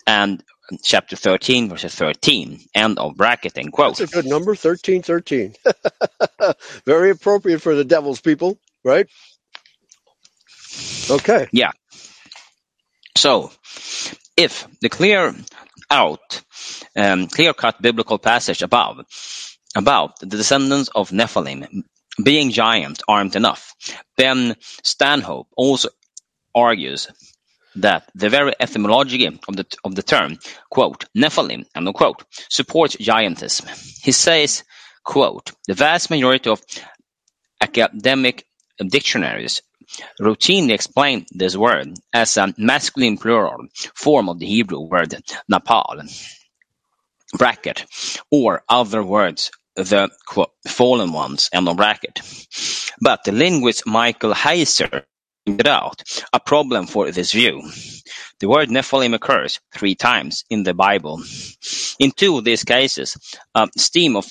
[0.08, 0.44] and
[0.84, 3.98] chapter 13, verse 13, end of bracket, end quote.
[3.98, 5.56] That's a good number, thirteen, thirteen.
[6.86, 9.08] Very appropriate for the devil's people, right?
[11.10, 11.48] Okay.
[11.52, 11.72] Yeah
[13.18, 13.52] so,
[14.36, 15.34] if the clear
[15.90, 16.42] out,
[16.96, 19.06] um, clear cut biblical passage above
[19.76, 21.84] about the descendants of Nephilim
[22.24, 23.76] being giants aren't enough,
[24.18, 25.90] then Stanhope also
[26.54, 27.08] argues
[27.76, 30.38] that the very etymology of the, of the term,
[30.70, 33.68] quote, Nephilim, and unquote, supports giantism.
[34.02, 34.64] He says,
[35.04, 36.62] quote, the vast majority of
[37.62, 38.46] academic
[38.80, 39.62] dictionaries
[40.22, 45.16] routinely explain this word as a masculine plural form of the Hebrew word
[45.52, 46.04] napal,
[47.38, 47.86] bracket,
[48.32, 52.22] or other words, the quote, fallen ones, end of bracket.
[53.02, 55.04] But the linguist Michael Heiser
[55.46, 56.04] pointed out
[56.34, 57.62] a problem for this view.
[58.40, 61.22] The word Nephilim occurs three times in the Bible.
[62.00, 63.18] In two of these cases,
[63.56, 64.28] a stem of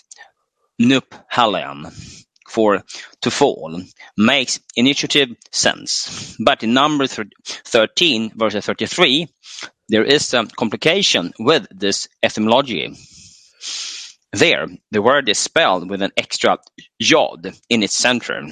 [0.81, 2.14] Nuphalion
[2.55, 2.83] for
[3.23, 3.83] to fall
[4.17, 6.37] makes initiative sense.
[6.39, 9.29] But in number thir- 13, verse 33,
[9.89, 12.97] there is a complication with this etymology.
[14.33, 16.59] There, the word is spelled with an extra
[16.99, 18.47] yod in its center.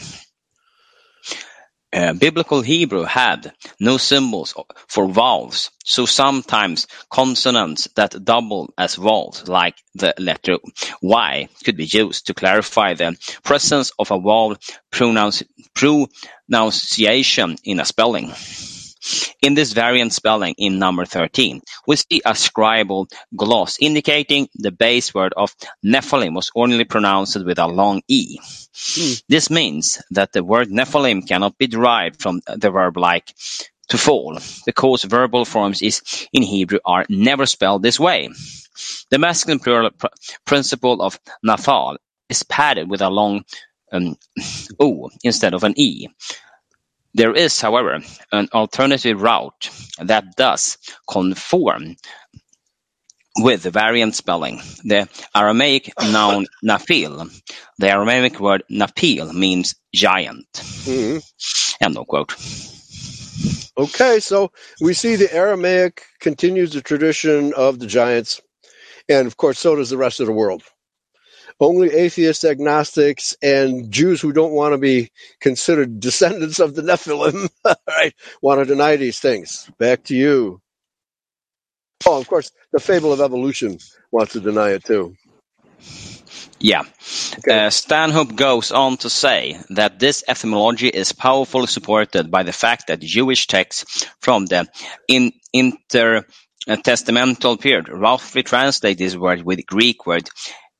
[1.92, 4.54] Uh, biblical Hebrew had no symbols
[4.88, 10.56] for vowels, so sometimes consonants that double as vowels, like the letter
[11.02, 14.56] Y, could be used to clarify the presence of a vowel
[14.90, 18.32] pronunciation in a spelling.
[19.42, 23.06] In this variant spelling in number 13, we see a scribal
[23.36, 25.54] gloss indicating the base word of
[25.84, 28.38] Nephilim was only pronounced with a long E.
[29.28, 33.34] This means that the word Nephilim cannot be derived from the verb like
[33.88, 38.30] to fall, because verbal forms is in Hebrew are never spelled this way.
[39.10, 40.06] The masculine plural pr-
[40.46, 41.98] principle of Nathal
[42.28, 43.44] is padded with a long
[43.92, 44.16] um,
[44.80, 46.08] O instead of an E.
[47.14, 48.00] There is, however,
[48.32, 50.78] an alternative route that does
[51.10, 51.96] conform
[53.38, 54.60] with the variant spelling.
[54.84, 57.30] The Aramaic noun nafil,
[57.78, 60.46] the Aramaic word napil means giant.
[60.54, 61.22] Mhm.
[61.80, 62.34] End of quote.
[63.78, 68.40] Okay, so we see the Aramaic continues the tradition of the giants,
[69.08, 70.62] and of course, so does the rest of the world.
[71.62, 75.10] Only atheists, agnostics, and Jews who don't want to be
[75.40, 77.48] considered descendants of the Nephilim,
[77.88, 79.70] right, want to deny these things.
[79.78, 80.60] Back to you.
[82.06, 83.78] Oh, of course, the fable of evolution
[84.10, 85.14] wants to deny it too.
[86.60, 86.82] Yeah.
[87.38, 87.66] Okay.
[87.66, 92.86] Uh, Stanhope goes on to say that this etymology is powerfully supported by the fact
[92.88, 94.68] that Jewish texts from the
[95.08, 100.28] in, intertestamental period roughly translate this word with Greek word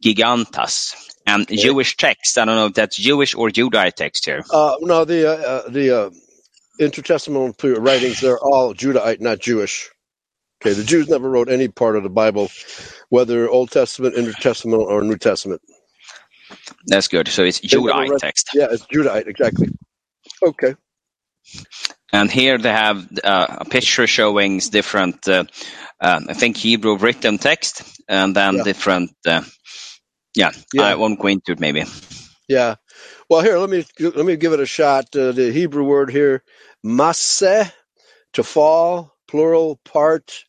[0.03, 0.95] gigantas.
[1.27, 4.43] And Jewish texts, I don't know if that's Jewish or Judaic text here.
[4.53, 6.11] Uh, no, the uh, uh, the uh,
[6.81, 9.89] intertestamental writings they're all Judahite, not Jewish.
[10.61, 12.51] Okay, the Jews never wrote any part of the Bible,
[13.09, 15.61] whether Old Testament, Intertestament, or New Testament.
[16.87, 17.29] That's good.
[17.29, 18.51] So it's Judaic read- text.
[18.55, 19.69] Yeah, it's Judahite, exactly.
[20.45, 20.74] Okay.
[22.12, 25.45] And here they have uh, a picture showing different, uh,
[26.01, 28.62] um, I think Hebrew written text, and then Yeah.
[28.65, 29.12] different.
[29.27, 29.43] Uh,
[30.36, 30.84] yeah, Yeah.
[30.84, 31.84] I won't go into it maybe.
[32.48, 32.76] Yeah.
[33.30, 35.06] Well, here let me let me give it a shot.
[35.16, 36.44] Uh, the Hebrew word here,
[36.86, 37.72] maseh,
[38.34, 40.44] to fall, plural part.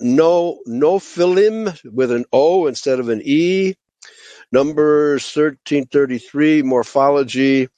[0.00, 3.74] No, no philim with an O instead of an E.
[4.52, 7.68] Numbers thirteen thirty three morphology,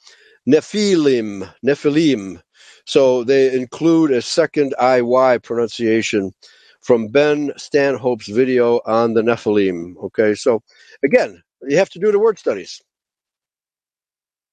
[0.49, 2.43] Nephilim, Nephilim.
[2.87, 6.33] So they include a second IY pronunciation
[6.83, 9.97] from Ben Stanhope's video on the Nephilim.
[10.05, 10.63] Okay, so
[11.05, 12.83] again, you have to do the word studies.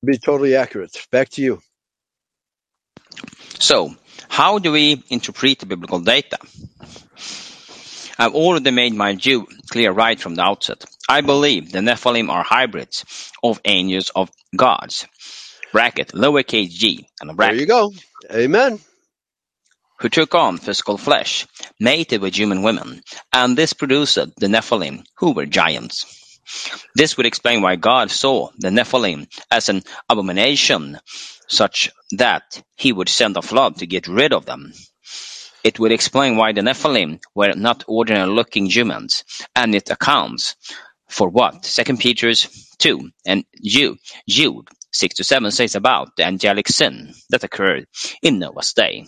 [0.06, 0.96] Be totally accurate.
[1.12, 1.62] Back to you.
[3.60, 3.94] So,
[4.30, 6.38] how do we interpret the biblical data?
[8.18, 10.84] I've already made my view clear right from the outset.
[11.08, 13.06] I believe the Nephilim are hybrids
[13.44, 15.08] of angels of gods.
[15.72, 17.94] Bracket, lowercase g, and a There you go.
[18.32, 18.80] Amen.
[20.00, 21.46] Who took on physical flesh,
[21.80, 23.02] mated with human women,
[23.34, 26.40] and this produced the Nephilim, who were giants.
[26.96, 31.00] This would explain why God saw the Nephilim as an abomination,
[31.48, 34.74] such that he would send a flood to get rid of them.
[35.64, 40.56] It would explain why the Nephilim were not ordinary looking humans, and it accounts
[41.10, 42.48] for what Second Peter's
[42.80, 43.98] 2 and Jude,
[44.28, 47.86] Jude 6 to 7 says about the angelic sin that occurred
[48.22, 49.06] in Noah's day.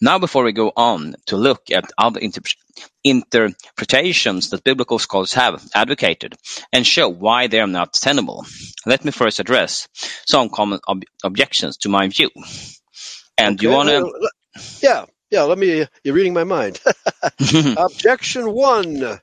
[0.00, 2.56] Now, before we go on to look at other interp-
[3.04, 6.34] interpretations that biblical scholars have advocated
[6.72, 8.46] and show why they are not tenable,
[8.86, 9.88] let me first address
[10.26, 12.30] some common ob- objections to my view.
[13.38, 14.30] And do you want to?
[14.82, 15.42] Yeah, yeah.
[15.42, 15.86] Let me.
[16.04, 16.80] You're reading my mind.
[17.76, 19.20] Objection one: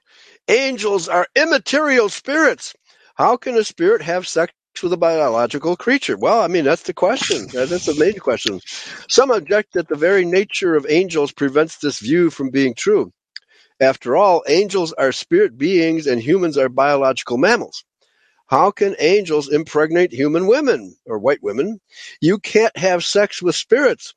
[0.49, 2.75] Angels are immaterial spirits.
[3.15, 4.53] How can a spirit have sex
[4.83, 6.17] with a biological creature?
[6.17, 7.47] Well, I mean that's the question.
[7.53, 8.61] That's the main question.
[9.09, 13.11] Some object that the very nature of angels prevents this view from being true.
[13.79, 17.83] After all, angels are spirit beings and humans are biological mammals.
[18.47, 21.79] How can angels impregnate human women or white women?
[22.21, 24.13] You can't have sex with spirits.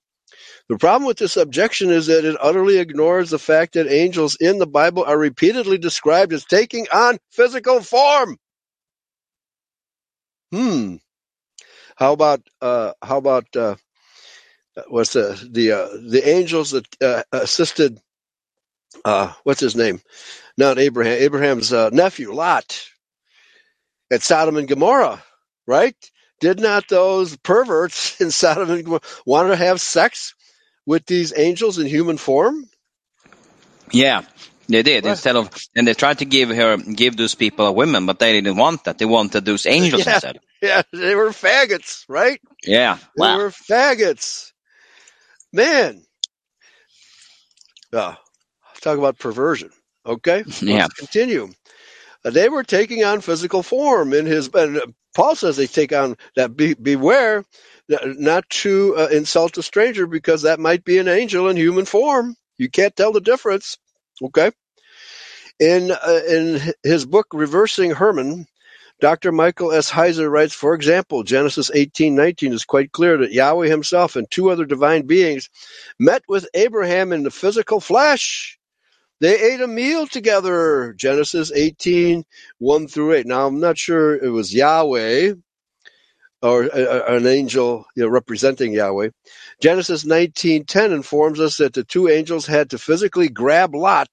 [0.69, 4.59] The problem with this objection is that it utterly ignores the fact that angels in
[4.59, 8.39] the Bible are repeatedly described as taking on physical form.
[10.52, 10.97] Hmm.
[11.97, 13.77] How about uh, how about uh,
[14.89, 18.01] what's the the uh, the angels that uh, assisted
[19.05, 20.01] uh, what's his name?
[20.59, 21.18] Not Abraham.
[21.22, 22.86] Abraham's uh, nephew Lot
[24.12, 25.22] at Sodom and Gomorrah,
[25.66, 25.97] right?
[26.40, 30.35] Did not those perverts in Sodom and Gomorrah want to have sex
[30.86, 32.68] with these angels in human form?
[33.93, 34.22] Yeah,
[34.70, 35.06] they did.
[35.06, 35.09] Right.
[35.09, 38.32] Instead of, and they tried to give her, give those people a women, but they
[38.34, 38.98] didn't want that.
[38.98, 40.09] They wanted those angels Yeah.
[40.09, 40.40] instead.
[40.62, 42.40] Yeah, they were faggots, right?
[42.64, 42.98] Yeah.
[43.16, 43.32] They Wow.
[43.32, 44.52] were faggots.
[45.52, 46.02] Man.
[47.92, 48.14] Uh,
[48.82, 49.70] talk about perversion.
[50.06, 50.44] Okay?
[50.62, 50.82] Yeah.
[50.82, 51.51] Let's continue.
[52.24, 56.16] Uh, They were taking on physical form in his, uh, Paul says they take on
[56.36, 57.44] that, be, beware
[58.05, 62.36] not to uh, insult a stranger because that might be an angel in human form.
[62.59, 63.78] You can't tell the difference.
[64.22, 64.51] Okay?
[65.59, 68.47] In, uh, in his book, Reversing Hermon,
[69.01, 69.32] Dr.
[69.32, 69.90] Michael S.
[69.90, 74.66] Heiser writes, for example, Genesis 18:19 is quite clear that Yahweh himself and two other
[74.66, 75.48] divine beings
[75.98, 78.59] met with Abraham in the physical flesh.
[79.20, 80.94] They ate a meal together.
[80.98, 82.24] Genesis 18,
[82.59, 83.26] 1 through 8.
[83.26, 85.34] Now, I'm not sure it was Yahweh
[86.42, 89.10] or an angel you know, representing Yahweh.
[89.60, 94.08] Genesis 19:10 informs us that the two angels had to physically grab Lot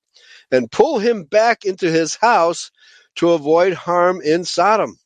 [0.51, 2.71] and pull him back into his house
[3.15, 4.97] to avoid harm in Sodom.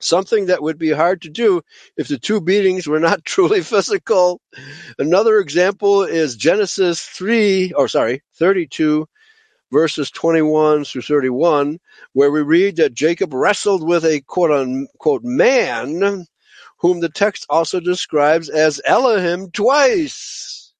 [0.00, 1.62] Something that would be hard to do
[1.96, 4.40] if the two beatings were not truly physical.
[4.98, 9.06] Another example is Genesis 3, or sorry, 32,
[9.72, 11.78] verses 21 through 31,
[12.12, 16.26] where we read that Jacob wrestled with a quote unquote man,
[16.84, 20.74] whom the text also describes as Elohim twice.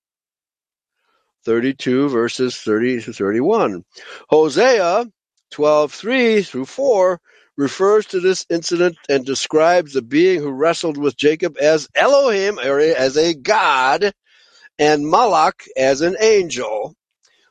[1.46, 3.82] 32 verses 30 to 31.
[4.28, 5.06] Hosea
[5.50, 7.18] 12:3 through 4
[7.56, 12.80] refers to this incident and describes the being who wrestled with Jacob as Elohim, or
[12.80, 14.12] as a god,
[14.78, 16.94] and Malach as an angel.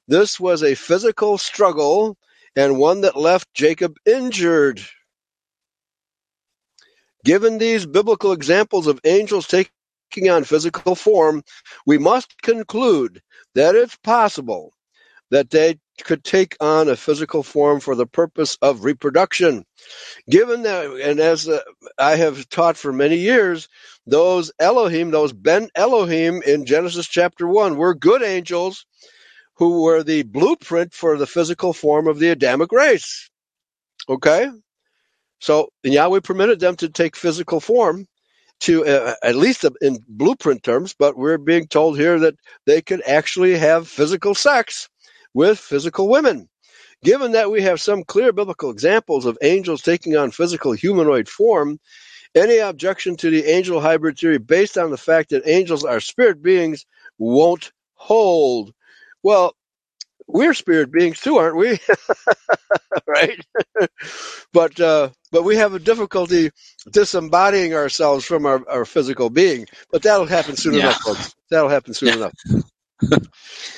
[0.08, 2.18] This was a physical struggle
[2.56, 4.80] and one that left Jacob injured.
[7.24, 11.44] Given these biblical examples of angels taking on physical form,
[11.86, 13.22] we must conclude
[13.56, 14.74] that it's possible
[15.32, 19.66] that they could take on a physical form for the purpose of reproduction.
[20.30, 21.62] Given that, and as uh,
[21.98, 23.68] I have taught for many years,
[24.06, 28.86] those Elohim, those Ben Elohim in Genesis chapter 1 were good angels
[29.56, 33.30] who were the blueprint for the physical form of the Adamic race.
[34.10, 34.50] Okay?
[35.44, 38.08] So Yahweh permitted them to take physical form
[38.62, 43.02] to uh, at least in blueprint terms, but we're being told here that they could
[43.06, 44.88] actually have physical sex
[45.34, 46.48] with physical women.
[47.04, 51.78] Given that we have some clear biblical examples of angels taking on physical humanoid form,
[52.34, 56.42] any objection to the angel hybrid theory based on the fact that angels are spirit
[56.42, 56.86] beings
[57.18, 58.74] won't hold.
[59.24, 59.58] Well,
[60.34, 61.80] we're spirit beings too, aren't we?
[63.08, 63.40] right?
[64.54, 66.52] but uh, but we have a difficulty
[66.92, 69.68] disembodying ourselves from our, our physical being.
[69.92, 70.80] But that'll happen soon Yeah.
[70.80, 71.36] enough, folks.
[71.52, 72.16] That'll happen soon Yeah.
[72.16, 72.34] enough.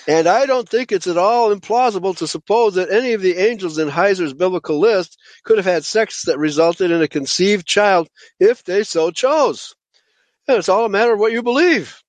[0.08, 3.78] and I don't think it's at all implausible to suppose that any of the angels
[3.80, 8.10] in Heiser's biblical list could have had sex that resulted in a conceived child
[8.40, 9.76] if they so chose.
[10.48, 12.02] And it's all a matter of what you believe.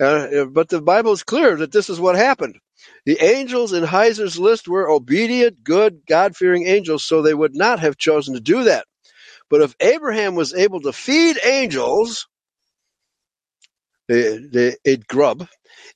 [0.00, 2.58] Uh, but the Bible is clear that this is what happened.
[3.06, 7.80] The angels in Heiser's list were obedient, good, God fearing angels, so they would not
[7.80, 8.86] have chosen to do that.
[9.50, 12.26] But if Abraham was able to feed angels,
[14.08, 15.46] they, they ate grub,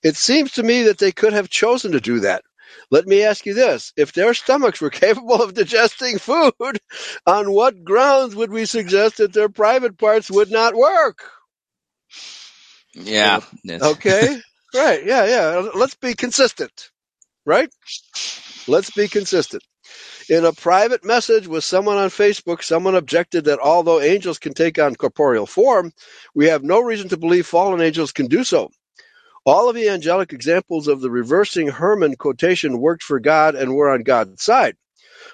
[0.03, 2.43] it seems to me that they could have chosen to do that.
[2.91, 6.53] Let me ask you this if their stomachs were capable of digesting food,
[7.27, 11.25] on what grounds would we suggest that their private parts would not work?
[12.95, 13.41] Yeah.
[13.83, 14.41] Okay?
[14.75, 15.05] Right.
[15.05, 15.25] Yeah.
[15.27, 15.71] Yeah.
[15.75, 16.91] Let's be consistent.
[17.47, 17.71] Right.
[18.69, 19.63] Let's be consistent.
[20.29, 24.79] In a private message with someone on Facebook, someone objected that although angels can take
[24.79, 25.93] on corporeal form,
[26.35, 28.71] we have no reason to believe fallen angels can do so.
[29.47, 33.91] All of the angelic examples of the reversing Hermon quotation worked for God and were
[33.91, 34.77] on God's side.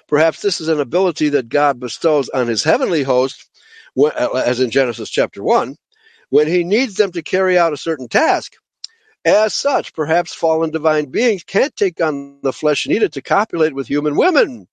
[0.07, 3.49] Perhaps this is an ability that God bestows on his heavenly host,
[4.15, 5.75] as in Genesis chapter 1,
[6.29, 8.53] when he needs them to carry out a certain task.
[9.25, 13.87] As such, perhaps fallen divine beings can't take on the flesh needed to copulate with
[13.87, 14.67] human women.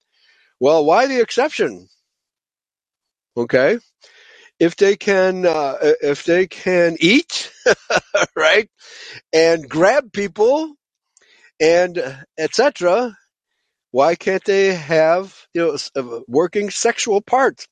[0.61, 1.89] Well, why the exception?
[3.35, 3.79] Okay,
[4.61, 7.51] if they can, uh, if they can eat,
[8.37, 8.69] right,
[9.33, 10.75] and grab people,
[11.59, 11.99] and
[12.39, 13.17] etc.,
[13.91, 17.67] why can't they have you know working sexual parts?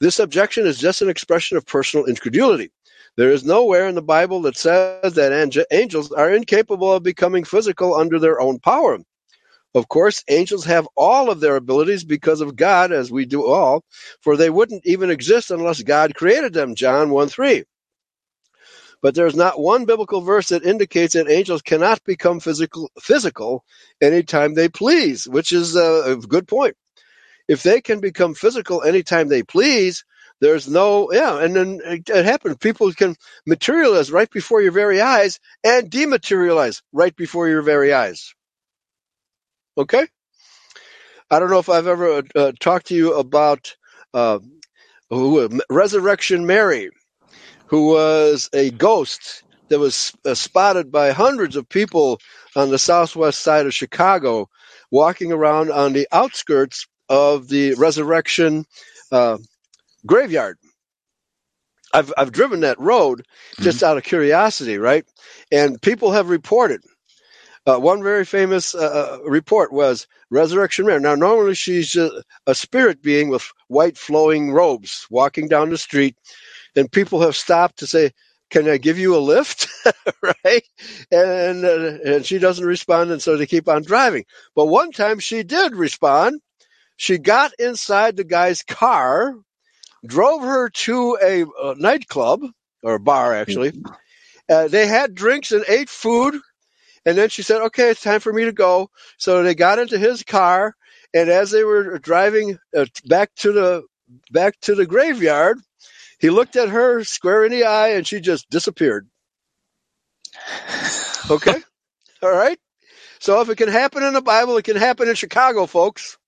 [0.00, 2.70] This objection is just an expression of personal incredulity.
[3.16, 7.94] There is nowhere in the Bible that says that angels are incapable of becoming physical
[7.94, 8.98] under their own power.
[9.74, 13.84] Of course, angels have all of their abilities because of God, as we do all,
[14.20, 17.64] for they wouldn't even exist unless God created them, John 1 3.
[19.02, 23.64] But there's not one biblical verse that indicates that angels cannot become physical, physical
[24.00, 26.76] anytime they please, which is a good point.
[27.46, 30.04] If they can become physical anytime they please,
[30.44, 32.58] there's no, yeah, and then it, it happens.
[32.58, 33.16] People can
[33.46, 38.34] materialize right before your very eyes and dematerialize right before your very eyes.
[39.78, 40.06] Okay?
[41.30, 43.74] I don't know if I've ever uh, talked to you about
[44.12, 44.38] uh,
[45.70, 46.90] Resurrection Mary,
[47.68, 52.20] who was a ghost that was uh, spotted by hundreds of people
[52.54, 54.50] on the southwest side of Chicago,
[54.90, 58.66] walking around on the outskirts of the Resurrection
[59.10, 59.38] uh,
[60.06, 60.58] graveyard.
[61.92, 63.24] I've I've driven that road
[63.60, 63.86] just mm-hmm.
[63.86, 65.04] out of curiosity, right?
[65.52, 66.82] And people have reported
[67.66, 71.00] uh, one very famous uh, uh, report was Resurrection Mary.
[71.00, 76.16] Now, normally she's a, a, spirit being with white flowing robes walking down the street,
[76.76, 78.10] and people have stopped to say,
[78.50, 79.66] "Can I give you a lift?"
[80.22, 80.62] right?
[81.10, 84.26] And uh, and she doesn't respond, and so they keep on driving.
[84.54, 86.40] But one time she did respond.
[86.96, 89.34] She got inside the guy's car,
[90.06, 92.42] drove her to a, a nightclub
[92.82, 93.72] or a bar, actually.
[94.50, 96.36] Uh, they had drinks and ate food
[97.04, 98.90] and then she said, okay, it's time for me to go.
[99.18, 100.74] So they got into his car.
[101.12, 103.82] And as they were driving uh, back to the
[104.30, 105.58] back to the graveyard,
[106.18, 109.08] he looked at her square in the eye and she just disappeared.
[111.30, 111.56] Okay?
[112.22, 112.58] All right?
[113.18, 116.18] So if it can happen in the Bible, it can happen in Chicago, folks.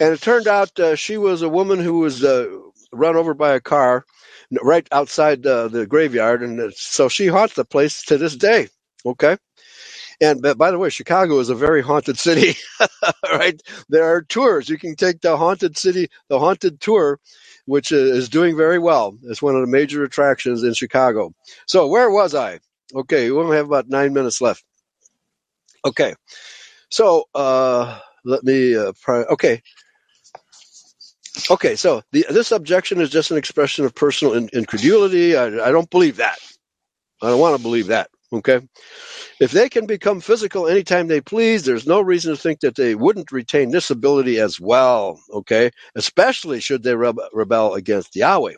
[0.00, 2.48] And it turned out uh, she was a woman who was uh,
[2.92, 4.04] run over by a car
[4.62, 6.42] right outside uh, the graveyard.
[6.42, 8.68] And so she haunts the place to this day.
[9.06, 9.36] Okay.
[10.20, 12.56] And by the way, Chicago is a very haunted city,
[13.32, 13.60] right?
[13.88, 14.68] There are tours.
[14.68, 17.18] You can take the haunted city, the haunted tour,
[17.66, 19.16] which is doing very well.
[19.24, 21.34] It's one of the major attractions in Chicago.
[21.66, 22.60] So where was I?
[22.94, 24.64] Okay, we only have about nine minutes left.
[25.84, 26.14] Okay,
[26.90, 28.76] so uh, let me.
[28.76, 29.62] Uh, pri- okay,
[31.50, 31.76] okay.
[31.76, 35.36] So the, this objection is just an expression of personal in- incredulity.
[35.36, 36.38] I, I don't believe that.
[37.22, 38.10] I don't want to believe that.
[38.32, 38.60] Okay.
[39.40, 42.94] If they can become physical anytime they please, there's no reason to think that they
[42.94, 45.20] wouldn't retain this ability as well.
[45.32, 45.70] Okay.
[45.96, 46.94] Especially should they
[47.32, 48.54] rebel against Yahweh.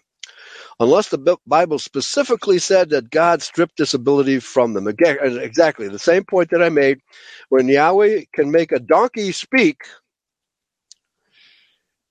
[0.78, 4.86] Unless the Bible specifically said that God stripped this ability from them.
[4.86, 7.00] Again, exactly the same point that I made.
[7.48, 9.78] When Yahweh can make a donkey speak,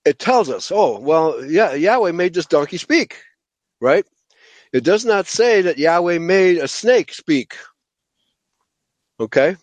[0.06, 3.22] it tells us, oh, well, yeah, Yahweh made this donkey speak,
[3.80, 4.06] right?
[4.72, 7.56] It does not say that Yahweh made a snake speak.
[9.20, 9.56] Okay?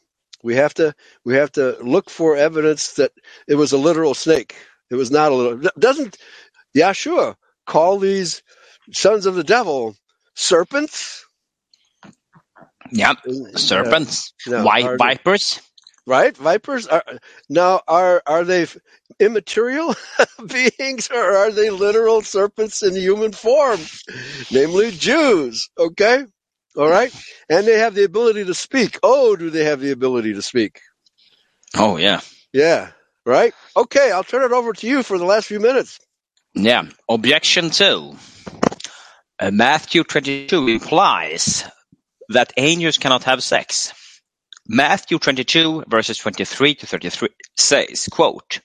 [0.42, 0.94] We have to
[1.24, 3.12] we have to look for evidence that
[3.46, 4.56] it was a literal snake.
[4.90, 6.16] It was not a little doesn't
[6.74, 7.34] Yahshua
[7.66, 8.42] call these
[8.92, 9.94] sons of the devil
[10.34, 11.26] serpents?
[12.92, 13.18] Yep,
[13.56, 15.60] serpents, white vipers
[16.06, 16.36] right?
[16.36, 17.04] Vipers are
[17.48, 18.66] now are are they
[19.18, 19.94] immaterial
[20.46, 23.80] beings or are they literal serpents in human form,
[24.50, 25.70] namely Jews?
[25.78, 26.24] Okay,
[26.76, 27.14] all right,
[27.48, 28.98] and they have the ability to speak.
[29.02, 30.80] Oh, do they have the ability to speak?
[31.76, 32.20] Oh yeah,
[32.52, 32.90] yeah,
[33.24, 33.54] right.
[33.76, 35.98] Okay, I'll turn it over to you for the last few minutes.
[36.54, 36.84] Yeah.
[37.08, 38.16] Objection two.
[39.38, 41.64] Uh, Matthew twenty-two implies
[42.28, 43.92] that angels cannot have sex.
[44.70, 48.60] Matthew 22 verses 23 to 33 says, quote,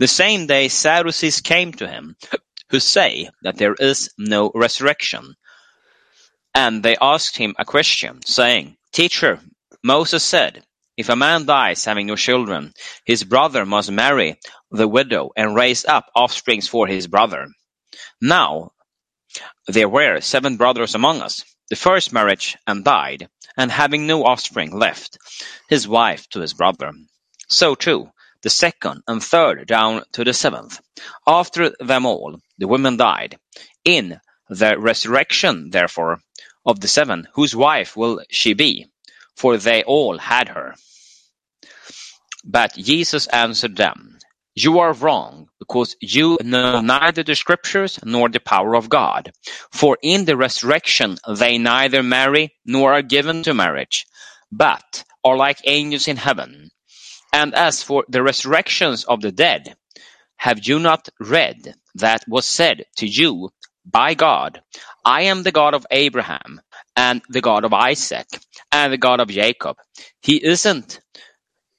[0.00, 2.16] The same day Sadducees came to him,
[2.70, 5.34] who say that there is no resurrection,
[6.54, 9.40] And they asked him a question, saying, Teacher,
[9.84, 10.64] Moses said,
[10.98, 12.74] if a man dies having no children,
[13.06, 14.38] his brother must marry
[14.70, 17.48] the widow and raise up offspring for his brother.
[18.22, 18.72] Now
[19.68, 21.44] there were seven brothers among us.
[21.70, 25.18] The first married and died, and having no offspring left
[25.68, 26.92] his wife to his brother.
[27.48, 28.10] So too
[28.42, 30.80] the second and third down to the seventh.
[31.26, 33.38] After them all the women died.
[33.84, 36.20] In the resurrection, therefore,
[36.64, 38.86] of the seven, whose wife will she be?
[39.36, 40.74] For they all had her.
[42.44, 44.15] But Jesus answered them,
[44.58, 49.30] You are wrong, because you know neither the scriptures nor the power of God.
[49.70, 54.06] For in the resurrection they neither marry nor are given to marriage,
[54.50, 56.70] but are like angels in heaven.
[57.34, 59.76] And as for the resurrections of the dead,
[60.38, 63.50] have you not read that was said to you
[63.84, 64.62] by God,
[65.04, 66.60] I am the God of Abraham
[66.96, 68.26] and the God of Isaac
[68.72, 69.76] and the God of Jacob.
[70.20, 71.00] He isn't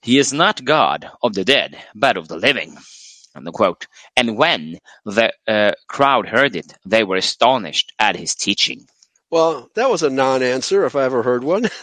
[0.08, 2.78] he is not God of the dead, but of the living.
[3.52, 3.88] quote.
[4.16, 8.88] And when the uh, crowd heard it, they were astonished at his teaching.
[9.32, 11.64] Well, that was a non-answer if I ever heard one.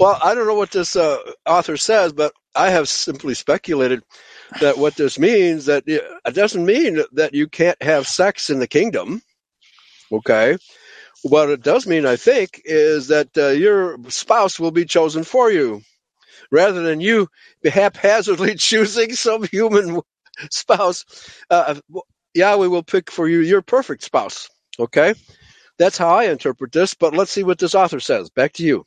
[0.00, 4.02] well, I don't know what this uh, author says, but I have simply speculated
[4.62, 8.66] that what this means that it doesn't mean that you can't have sex in the
[8.66, 9.20] kingdom.
[10.10, 10.56] Okay.
[11.22, 15.50] What it does mean, I think, is that uh, your spouse will be chosen for
[15.50, 15.82] you
[16.50, 17.28] rather than you
[17.64, 20.00] haphazardly choosing some human
[20.50, 21.04] spouse.
[21.50, 21.74] Uh,
[22.34, 24.48] Yahweh will pick for you your perfect spouse.
[24.78, 25.14] Okay.
[25.78, 28.30] That's how I interpret this, but let's see what this author says.
[28.30, 28.86] Back to you.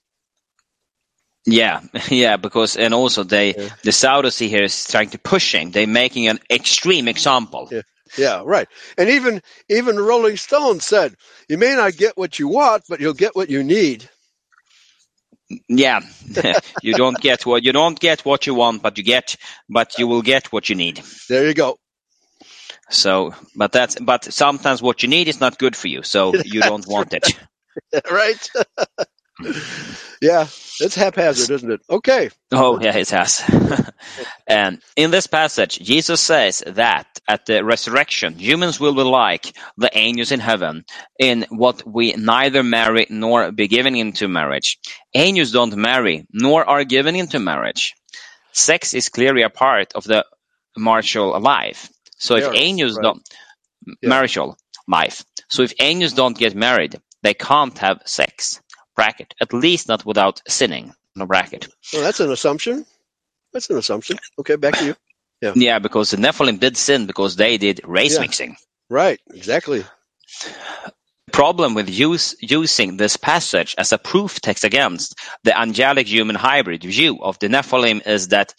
[1.46, 3.70] Yeah, yeah, because and also they yeah.
[3.84, 5.72] the Sadducee here is trying to push him.
[5.72, 7.68] They're making an extreme example.
[7.72, 7.82] Yeah.
[8.18, 8.68] Yeah, right.
[8.98, 11.16] And even even Rolling Stone said,
[11.50, 14.10] "You may not get what you want, but you'll get what you need."
[15.68, 16.02] Yeah,
[16.82, 19.36] you don't get what you don't get what you want, but you get,
[19.70, 21.02] but you will get what you need.
[21.30, 21.78] There you go.
[22.90, 26.62] So, but that's but sometimes what you need is not good for you, so you
[26.64, 27.38] don't want it.
[28.12, 28.50] right.
[30.22, 30.44] Yeah,
[30.80, 31.82] it's haphazard, isn't it?
[31.90, 32.30] Okay.
[32.52, 33.42] Oh, yeah, it has.
[34.48, 39.90] and in this passage, Jesus says that at the resurrection, humans will be like the
[39.98, 40.86] angels in heaven,
[41.20, 44.78] in what we neither marry nor be given into marriage.
[45.16, 47.96] Angels don't marry, nor are given into marriage.
[48.52, 50.26] Sex is clearly a part of the
[50.78, 51.90] marital life.
[52.18, 53.04] So if yeah, angels right.
[53.04, 53.30] don't
[54.02, 54.10] yeah.
[54.10, 54.58] marital
[54.88, 55.26] life.
[55.50, 58.62] So if angels don't get married, they can't have sex
[58.96, 60.94] bracket, at least not without sinning.
[61.16, 61.68] No bracket.
[61.94, 62.86] Well, that's an assumption.
[63.52, 64.18] That's an assumption.
[64.40, 64.96] Okay, back to you.
[65.42, 65.52] Yeah.
[65.56, 68.22] Yeah, because the Nephilim did sin because they did race yeah.
[68.22, 68.56] mixing.
[68.90, 69.20] Right.
[69.34, 69.84] Exactly.
[70.42, 70.94] The
[71.34, 76.84] problem with use, using this passage as a proof text against the angelic human hybrid
[76.84, 78.54] view of the Nephilim is that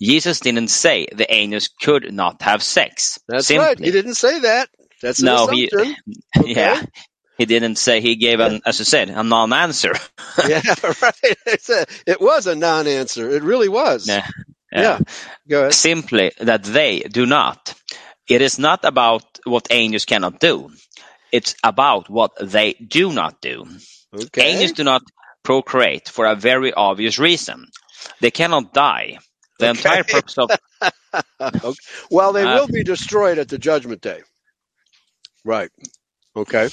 [0.00, 3.18] Jesus didn't say the angels could not have sex.
[3.26, 3.66] That's Simply.
[3.66, 3.78] right.
[3.78, 4.68] He didn't say that.
[5.02, 5.46] That's an no.
[5.48, 5.94] He, okay.
[6.44, 6.82] Yeah.
[7.40, 9.94] He didn't say he gave an, as I said, a non-answer.
[10.46, 10.60] yeah,
[11.00, 11.36] right.
[11.70, 13.30] A, It was a non-answer.
[13.30, 14.06] It really was.
[14.06, 14.28] Yeah.
[14.70, 14.82] yeah.
[14.82, 14.98] yeah.
[15.48, 15.72] Go ahead.
[15.72, 17.72] Simply that they do not.
[18.28, 20.70] It is not about what angels cannot do.
[21.32, 23.66] It's about what they do not do.
[24.14, 24.50] Okay.
[24.50, 25.00] Angels do not
[25.42, 27.68] procreate for a very obvious reason.
[28.20, 29.16] They cannot die.
[29.58, 29.78] The okay.
[29.78, 30.50] entire purpose of
[31.40, 31.72] okay.
[32.10, 34.20] well, they uh, will be destroyed at the judgment day.
[35.42, 35.70] Right.
[36.36, 36.68] Okay.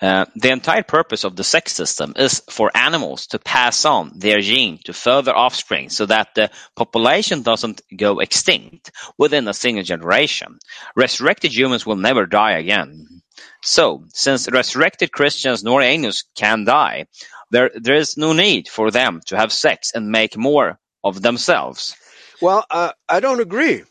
[0.00, 4.40] Uh, the entire purpose of the sex system is for animals to pass on their
[4.40, 10.58] gene to further offspring so that the population doesn't go extinct within a single generation.
[10.96, 13.20] Resurrected humans will never die again.
[13.62, 17.06] So, since resurrected Christians nor angels can die,
[17.50, 21.94] there, there is no need for them to have sex and make more of themselves.
[22.40, 23.82] Well, uh, I don't agree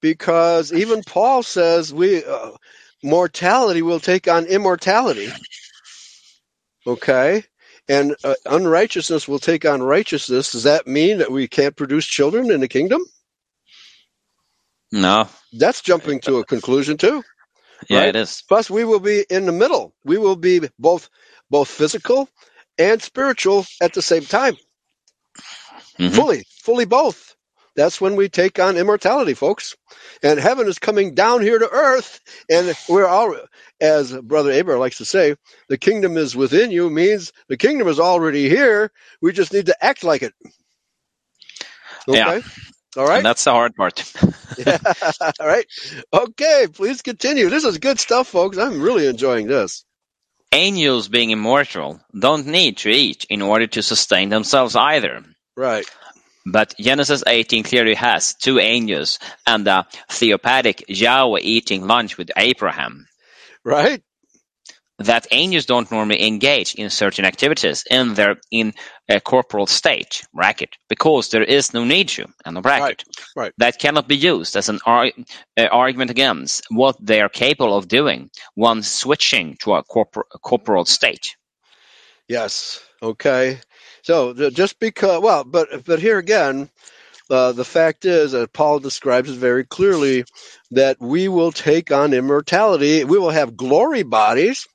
[0.00, 2.50] because even Paul says we uh,
[3.06, 5.28] mortality will take on immortality.
[6.86, 7.44] Okay?
[7.88, 10.52] And uh, unrighteousness will take on righteousness.
[10.52, 13.00] Does that mean that we can't produce children in the kingdom?
[14.90, 15.28] No.
[15.52, 17.22] That's jumping to a conclusion too.
[17.88, 18.08] Yeah, right?
[18.08, 18.42] it is.
[18.48, 19.94] Plus, we will be in the middle.
[20.04, 21.08] We will be both
[21.50, 22.28] both physical
[22.78, 24.56] and spiritual at the same time.
[25.98, 26.14] Mm-hmm.
[26.14, 27.35] Fully, fully both.
[27.76, 29.76] That's when we take on immortality, folks.
[30.22, 32.20] And heaven is coming down here to earth.
[32.50, 33.36] And we're all,
[33.80, 35.36] as Brother Abraham likes to say,
[35.68, 38.90] the kingdom is within you means the kingdom is already here.
[39.20, 40.32] We just need to act like it.
[42.08, 42.16] Okay?
[42.16, 42.40] Yeah.
[42.96, 43.18] All right.
[43.18, 44.10] And that's the hard part.
[44.58, 44.78] yeah.
[45.38, 45.66] All right.
[46.12, 46.66] Okay.
[46.72, 47.50] Please continue.
[47.50, 48.56] This is good stuff, folks.
[48.56, 49.84] I'm really enjoying this.
[50.52, 55.22] Angels, being immortal, don't need to eat in order to sustain themselves either.
[55.56, 55.84] Right.
[56.46, 63.06] But Genesis 18 clearly has two angels and the theophanic Yahweh eating lunch with Abraham.
[63.64, 64.00] Right.
[65.00, 68.72] That angels don't normally engage in certain activities in their in
[69.10, 73.52] a corporal state bracket because there is no need to and a bracket Right, right.
[73.58, 75.12] that cannot be used as an ar-
[75.58, 80.86] uh, argument against what they are capable of doing once switching to a corpor- corporal
[80.86, 81.36] state.
[82.28, 82.80] Yes.
[83.02, 83.60] Okay.
[84.06, 86.70] So just because, well, but but here again,
[87.28, 90.24] uh, the fact is that Paul describes it very clearly
[90.70, 93.02] that we will take on immortality.
[93.02, 94.68] We will have glory bodies,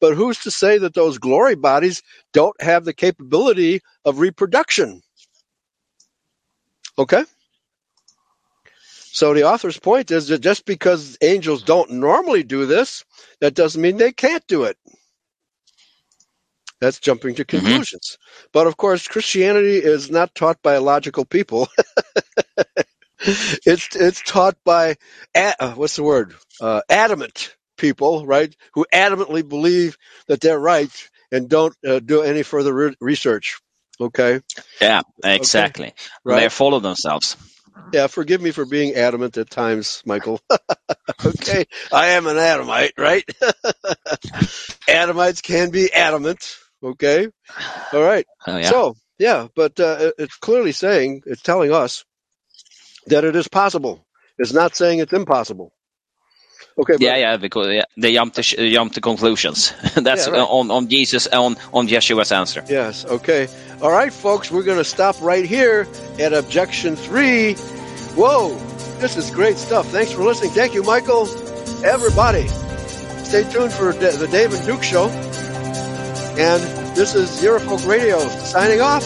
[0.00, 2.02] but who's to say that those glory bodies
[2.32, 5.02] don't have the capability of reproduction?
[6.98, 7.24] Okay.
[9.12, 13.04] So the author's point is that just because angels don't normally do this,
[13.42, 14.78] that doesn't mean they can't do it.
[16.80, 18.18] That's jumping to conclusions.
[18.52, 21.68] But of course, Christianity is not taught by logical people.
[23.66, 24.96] it's it's taught by
[25.34, 26.34] uh, what's the word?
[26.60, 28.54] Uh, adamant people, right?
[28.74, 29.98] Who adamantly believe
[30.28, 30.90] that they're right
[31.32, 33.60] and don't uh, do any further re- research.
[34.00, 34.40] Okay,
[34.80, 35.94] Yeah, exactly.
[36.28, 36.50] They're right?
[36.50, 37.36] full of themselves.
[37.92, 40.40] Yeah, forgive me for being adamant at times, Michael.
[41.26, 43.24] okay, I am an Adamite, right?
[44.88, 46.56] Adamites can be adamant.
[46.82, 47.28] Okay,
[47.92, 48.26] all right.
[48.46, 48.70] Oh, yeah.
[48.70, 52.04] So yeah, but uh, it's clearly saying it's telling us
[53.06, 54.04] that it is possible.
[54.38, 55.72] It's not saying it's impossible.
[56.78, 59.72] Okay, but yeah, yeah, because yeah, they jump to sh- jump to conclusions.
[59.96, 60.40] That's Yeah, right.
[60.48, 62.64] on on Jesus on on Yeshua's answer.
[62.68, 63.48] yes, okay,
[63.82, 64.50] all right, folks.
[64.50, 65.86] We're going to stop right here
[66.20, 67.54] at objection three.
[68.16, 68.56] Whoa,
[69.00, 69.86] this is great stuff.
[69.88, 70.52] Thanks for listening.
[70.52, 71.28] Thank you, Michael.
[71.84, 72.48] Everybody,
[73.24, 75.08] stay tuned for the the Dave and Duke show.
[76.38, 76.62] And
[76.96, 79.04] this is Eurofolk Radio signing off.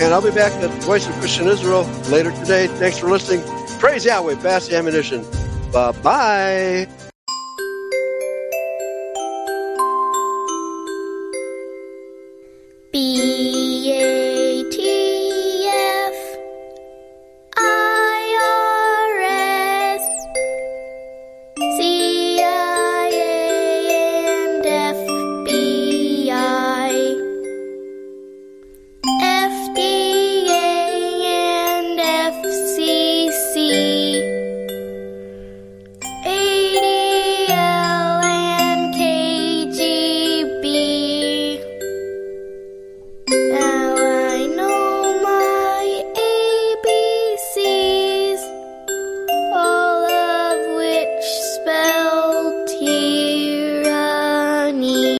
[0.00, 2.66] And I'll be back at Voice of Christian Israel later today.
[2.66, 3.44] Thanks for listening.
[3.78, 4.36] Praise Yahweh.
[4.36, 5.22] The ammunition.
[5.70, 6.88] Bye bye.
[12.90, 13.35] Be